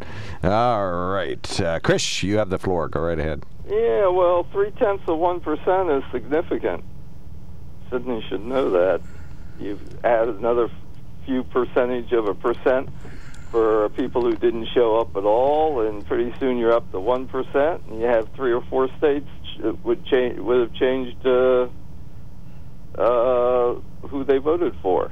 All 0.44 0.92
right, 1.14 1.62
uh, 1.62 1.80
Chris, 1.80 2.24
you 2.24 2.38
have 2.38 2.50
the 2.50 2.60
floor. 2.60 2.90
Go 2.90 3.00
right 3.02 3.18
ahead. 3.20 3.44
Yeah, 3.70 4.08
well, 4.08 4.46
three 4.52 4.72
tenths 4.72 5.04
of 5.08 5.18
one 5.18 5.40
percent 5.40 5.90
is 5.92 6.04
significant. 6.12 6.84
Sydney 7.92 8.24
should 8.30 8.44
know 8.44 8.72
that. 8.72 9.02
You've 9.60 9.82
added 10.04 10.38
another 10.38 10.70
few 11.26 11.44
percentage 11.44 12.12
of 12.12 12.26
a 12.26 12.34
percent 12.34 12.90
for 13.52 13.90
people 13.90 14.22
who 14.22 14.36
didn't 14.36 14.68
show 14.74 15.00
up 15.00 15.16
at 15.16 15.24
all, 15.24 15.88
and 15.88 16.06
pretty 16.06 16.34
soon 16.40 16.58
you're 16.58 16.74
up 16.74 16.90
to 16.92 17.00
one 17.00 17.28
percent. 17.28 17.84
And 17.88 18.00
you 18.00 18.08
have 18.08 18.30
three 18.36 18.54
or 18.54 18.62
four 18.70 18.90
states 18.98 19.28
that 19.62 19.86
would 19.86 20.06
change 20.06 20.40
would 20.40 20.60
have 20.62 20.74
changed 20.74 21.26
uh, 21.26 21.68
uh, 22.98 23.76
who 24.10 24.24
they 24.24 24.38
voted 24.38 24.74
for. 24.82 25.12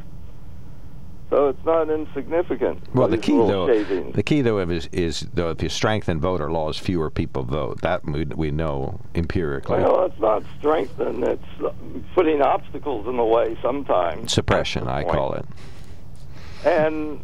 So 1.30 1.50
it's 1.50 1.64
not 1.64 1.92
insignificant. 1.92 2.82
Well, 2.96 3.08
the 3.08 3.18
key 3.18 3.34
though, 3.34 3.68
the 4.12 4.24
key 4.24 4.42
though 4.42 4.58
is, 4.58 4.90
is 4.92 5.28
though 5.34 5.52
if 5.52 5.62
you 5.62 5.70
strengthen 5.70 6.20
voter 6.20 6.52
laws, 6.52 6.78
fewer 6.80 7.12
people 7.12 7.44
vote. 7.44 7.82
That 7.82 8.04
we, 8.04 8.26
we 8.26 8.50
know 8.50 9.00
empirically. 9.14 9.78
Well, 9.78 10.06
it's 10.06 10.20
not 10.20 10.44
strengthen. 10.58 11.24
It's 11.24 11.44
putting 12.16 12.42
obstacles 12.42 13.08
in 13.08 13.18
the 13.18 13.24
way 13.24 13.56
sometimes. 13.62 14.34
Suppression, 14.34 14.88
I 14.88 15.04
call 15.04 15.34
it. 15.34 15.46
And 16.66 17.20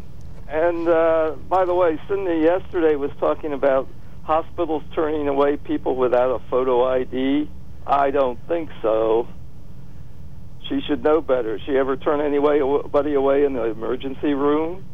and 0.48 0.88
uh, 0.88 1.36
by 1.50 1.66
the 1.66 1.74
way, 1.74 2.00
Cindy 2.08 2.42
yesterday 2.42 2.96
was 2.96 3.12
talking 3.20 3.54
about 3.54 3.88
hospitals 4.22 4.84
turning 4.94 5.28
away 5.28 5.58
people 5.58 5.96
without 5.96 6.30
a 6.30 6.40
photo 6.50 6.86
ID. 6.86 7.50
I 7.88 8.12
don't 8.12 8.40
think 8.48 8.70
so. 8.84 9.28
She 10.70 10.82
should 10.82 11.04
know 11.04 11.22
better. 11.22 11.60
She 11.60 11.78
ever 11.78 11.96
turn 11.96 12.22
anybody 12.22 13.14
away 13.14 13.46
in 13.46 13.54
the 13.54 13.66
emergency 13.66 14.34
room 14.34 14.86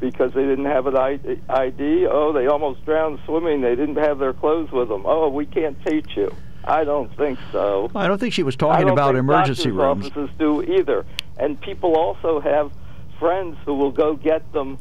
because 0.00 0.32
they 0.32 0.42
didn't 0.42 0.66
have 0.66 0.86
an 0.86 0.96
ID? 0.96 2.06
Oh, 2.06 2.32
they 2.32 2.46
almost 2.46 2.84
drowned 2.84 3.18
swimming. 3.26 3.60
They 3.60 3.74
didn't 3.74 3.96
have 3.96 4.18
their 4.18 4.32
clothes 4.32 4.70
with 4.70 4.88
them. 4.88 5.02
Oh, 5.04 5.28
we 5.28 5.44
can't 5.46 5.76
teach 5.84 6.16
you. 6.16 6.34
I 6.64 6.84
don't 6.84 7.14
think 7.16 7.38
so. 7.52 7.90
I 7.94 8.06
don't 8.06 8.18
think 8.18 8.34
she 8.34 8.42
was 8.42 8.56
talking 8.56 8.88
about 8.88 9.16
emergency 9.16 9.70
rooms. 9.70 10.06
Offices 10.06 10.30
do 10.38 10.62
either, 10.62 11.06
and 11.38 11.60
people 11.60 11.96
also 11.96 12.40
have 12.40 12.72
friends 13.18 13.56
who 13.64 13.74
will 13.74 13.90
go 13.90 14.14
get 14.14 14.52
them 14.52 14.78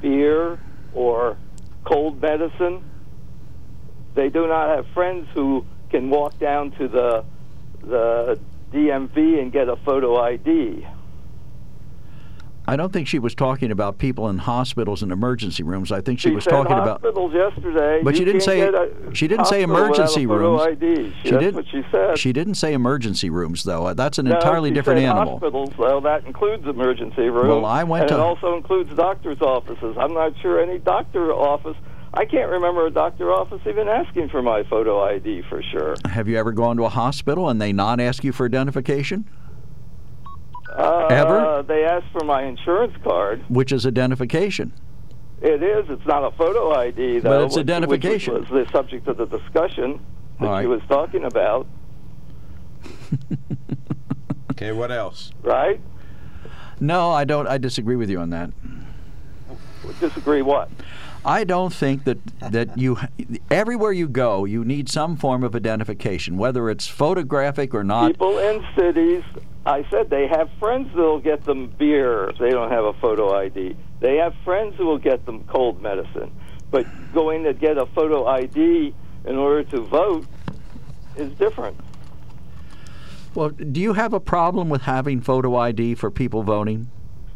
beer 0.00 0.58
or 0.94 1.36
cold 1.84 2.20
medicine. 2.20 2.82
They 4.14 4.28
do 4.28 4.46
not 4.46 4.74
have 4.76 4.86
friends 4.88 5.28
who 5.34 5.64
can 5.90 6.10
walk 6.10 6.38
down 6.38 6.70
to 6.72 6.88
the 6.88 7.24
the 7.82 8.38
DMV 8.72 9.40
and 9.40 9.52
get 9.52 9.68
a 9.68 9.76
photo 9.76 10.20
ID. 10.20 10.86
I 12.68 12.76
don't 12.76 12.92
think 12.92 13.08
she 13.08 13.18
was 13.18 13.34
talking 13.34 13.72
about 13.72 13.98
people 13.98 14.28
in 14.28 14.38
hospitals 14.38 15.02
and 15.02 15.10
emergency 15.10 15.64
rooms. 15.64 15.90
I 15.90 16.00
think 16.00 16.20
she, 16.20 16.28
She 16.28 16.34
was 16.36 16.44
talking 16.44 16.72
about. 16.76 17.00
hospitals 17.02 17.32
yesterday. 17.34 18.00
But 18.04 18.14
you 18.14 18.18
she 18.18 18.24
didn't 18.24 18.42
say 18.42 18.60
a 18.60 19.14
she 19.14 19.26
didn't 19.26 19.46
say 19.46 19.62
hospital 19.62 19.88
without 19.90 20.16
a 20.16 20.20
emergency 20.20 20.26
rooms. 20.26 20.62
She 21.24 21.30
That's 21.30 21.42
did- 21.42 21.54
what 21.56 21.64
she 21.68 21.82
said. 21.90 22.18
She 22.18 22.32
didn't 22.32 22.54
say 22.54 22.72
emergency 22.74 23.28
rooms 23.28 23.64
though. 23.64 23.92
That's 23.94 24.18
an 24.18 24.26
No, 24.26 24.36
entirely 24.36 24.70
she 24.70 24.74
different 24.74 25.00
animal. 25.00 25.32
Hospitals, 25.40 25.70
well, 25.78 26.00
that 26.02 26.24
includes 26.26 26.64
emergency 26.68 27.28
rooms. 27.28 27.48
Well, 27.48 27.64
I 27.64 27.82
went 27.82 28.02
and 28.02 28.08
to- 28.10 28.14
it 28.16 28.20
also 28.20 28.56
includes 28.56 28.94
doctors' 28.94 29.40
offices. 29.40 29.96
I'm 29.98 30.14
not 30.14 30.34
sure 30.40 30.60
any 30.62 30.78
doctor 30.78 31.32
office. 31.32 31.76
I 32.12 32.24
can't 32.24 32.50
remember 32.50 32.86
a 32.86 32.90
doctor 32.90 33.32
office 33.32 33.60
even 33.66 33.88
asking 33.88 34.30
for 34.30 34.42
my 34.42 34.64
photo 34.64 35.02
ID 35.04 35.42
for 35.48 35.62
sure. 35.62 35.94
Have 36.06 36.28
you 36.28 36.36
ever 36.38 36.50
gone 36.52 36.76
to 36.78 36.84
a 36.84 36.88
hospital 36.88 37.48
and 37.48 37.60
they 37.60 37.72
not 37.72 38.00
ask 38.00 38.24
you 38.24 38.32
for 38.32 38.46
identification, 38.46 39.28
Uh, 40.76 41.06
Ever? 41.10 41.62
They 41.66 41.84
asked 41.84 42.06
for 42.12 42.24
my 42.24 42.42
insurance 42.44 42.94
card. 43.04 43.42
which 43.48 43.72
is 43.72 43.86
identification? 43.86 44.72
It 45.42 45.62
is. 45.62 45.86
It's 45.88 46.04
not 46.06 46.22
a 46.24 46.30
photo 46.36 46.72
ID 46.74 47.20
though. 47.20 47.30
But 47.30 47.44
it's 47.44 47.56
which- 47.56 47.62
identification. 47.64 48.34
Which 48.34 48.50
was 48.50 48.66
the 48.66 48.72
subject 48.72 49.06
of 49.08 49.16
the 49.16 49.26
discussion 49.26 50.00
that 50.40 50.46
All 50.46 50.52
right. 50.52 50.62
she 50.62 50.66
was 50.66 50.80
talking 50.88 51.24
about. 51.24 51.66
Okay, 54.52 54.72
what 54.72 54.92
else? 54.92 55.30
Right? 55.42 55.80
No, 56.80 57.10
I 57.12 57.24
don't. 57.24 57.46
I 57.46 57.56
disagree 57.56 57.96
with 57.96 58.10
you 58.10 58.18
on 58.20 58.28
that. 58.30 58.50
Disagree 60.00 60.42
what? 60.42 60.68
I 61.24 61.44
don't 61.44 61.72
think 61.72 62.04
that 62.04 62.18
that 62.38 62.78
you 62.78 62.98
everywhere 63.50 63.92
you 63.92 64.08
go 64.08 64.44
you 64.44 64.64
need 64.64 64.88
some 64.88 65.16
form 65.16 65.42
of 65.44 65.54
identification, 65.54 66.38
whether 66.38 66.70
it's 66.70 66.86
photographic 66.86 67.74
or 67.74 67.84
not. 67.84 68.12
People 68.12 68.38
in 68.38 68.64
cities, 68.76 69.22
I 69.66 69.86
said 69.90 70.08
they 70.08 70.26
have 70.28 70.50
friends 70.58 70.88
that'll 70.94 71.20
get 71.20 71.44
them 71.44 71.68
beer 71.78 72.30
if 72.30 72.38
they 72.38 72.50
don't 72.50 72.70
have 72.70 72.84
a 72.84 72.94
photo 72.94 73.36
ID. 73.36 73.76
They 74.00 74.16
have 74.16 74.34
friends 74.44 74.76
who 74.76 74.86
will 74.86 74.98
get 74.98 75.26
them 75.26 75.44
cold 75.44 75.82
medicine. 75.82 76.32
But 76.70 76.86
going 77.12 77.44
to 77.44 77.52
get 77.52 77.76
a 77.76 77.86
photo 77.86 78.26
ID 78.26 78.94
in 79.26 79.36
order 79.36 79.64
to 79.70 79.80
vote 79.82 80.26
is 81.16 81.32
different. 81.32 81.76
Well, 83.34 83.50
do 83.50 83.80
you 83.80 83.92
have 83.92 84.12
a 84.12 84.20
problem 84.20 84.68
with 84.68 84.82
having 84.82 85.20
photo 85.20 85.56
ID 85.56 85.96
for 85.96 86.10
people 86.10 86.42
voting? 86.42 86.90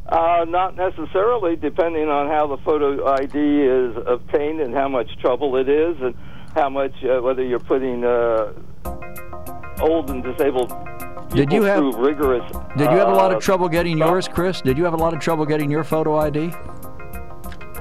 Uh, 0.08 0.44
not 0.48 0.76
necessarily, 0.76 1.56
depending 1.56 2.08
on 2.08 2.28
how 2.28 2.46
the 2.46 2.58
photo 2.58 3.06
ID 3.14 3.36
is 3.62 3.96
obtained 4.06 4.60
and 4.60 4.74
how 4.74 4.86
much 4.88 5.08
trouble 5.18 5.56
it 5.56 5.68
is, 5.68 5.96
and 6.00 6.14
how 6.54 6.68
much 6.68 6.92
uh, 7.04 7.20
whether 7.22 7.42
you're 7.42 7.58
putting 7.58 8.04
uh, 8.04 8.52
old 9.80 10.10
and 10.10 10.22
disabled 10.22 10.72
Did 11.30 11.50
you 11.50 11.62
have- 11.62 11.78
through 11.78 11.96
rigorous? 11.96 12.44
Did 12.76 12.90
you 12.90 12.98
have 12.98 13.08
a 13.08 13.14
lot 13.14 13.32
uh, 13.32 13.36
of 13.36 13.42
trouble 13.42 13.68
getting 13.68 13.96
yours, 13.96 14.28
Chris? 14.28 14.60
Did 14.60 14.76
you 14.76 14.84
have 14.84 14.94
a 14.94 14.98
lot 14.98 15.14
of 15.14 15.20
trouble 15.20 15.46
getting 15.46 15.70
your 15.70 15.84
photo 15.84 16.18
ID? 16.18 16.52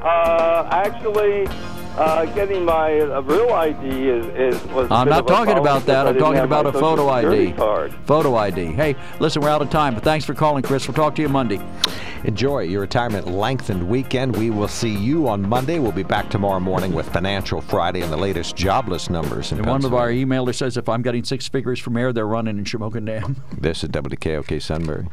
Uh, 0.01 0.67
actually, 0.71 1.45
uh, 1.97 2.25
getting 2.33 2.65
my 2.65 2.99
uh, 2.99 3.21
real 3.21 3.51
ID 3.51 4.09
is, 4.09 4.25
is 4.27 4.63
was. 4.71 4.89
a 4.89 4.93
I'm 4.93 5.05
bit 5.05 5.11
not 5.11 5.19
of 5.21 5.27
talking 5.27 5.53
problem 5.53 5.65
about 5.65 5.85
that. 5.85 6.05
I 6.05 6.09
I'm 6.09 6.17
talking 6.17 6.41
about 6.41 6.65
a 6.65 6.73
photo 6.73 7.09
ID. 7.09 7.53
Card. 7.53 7.93
Photo 8.05 8.35
ID. 8.35 8.67
Hey, 8.67 8.95
listen, 9.19 9.41
we're 9.41 9.49
out 9.49 9.61
of 9.61 9.69
time, 9.69 9.93
but 9.93 10.03
thanks 10.03 10.25
for 10.25 10.33
calling, 10.33 10.63
Chris. 10.63 10.87
We'll 10.87 10.95
talk 10.95 11.15
to 11.15 11.21
you 11.21 11.29
Monday. 11.29 11.59
Enjoy 12.23 12.59
your 12.59 12.81
retirement 12.81 13.27
lengthened 13.27 13.87
weekend. 13.87 14.35
We 14.37 14.49
will 14.49 14.69
see 14.69 14.95
you 14.95 15.27
on 15.27 15.47
Monday. 15.47 15.79
We'll 15.79 15.91
be 15.91 16.03
back 16.03 16.29
tomorrow 16.29 16.59
morning 16.59 16.93
with 16.93 17.09
Financial 17.09 17.59
Friday 17.59 18.01
and 18.01 18.11
the 18.11 18.17
latest 18.17 18.55
jobless 18.55 19.09
numbers 19.09 19.51
in 19.51 19.57
And 19.59 19.67
one 19.67 19.83
of 19.83 19.93
our 19.93 20.09
emailers 20.09 20.55
says 20.55 20.77
if 20.77 20.87
I'm 20.87 21.01
getting 21.01 21.23
six 21.23 21.47
figures 21.47 21.79
from 21.79 21.97
air, 21.97 22.13
they're 22.13 22.25
running 22.25 22.57
in 22.57 22.63
Shamokin 22.63 23.05
Dam. 23.05 23.43
This 23.57 23.83
is 23.83 23.89
WKOK 23.89 24.61
Sunbury. 24.61 25.07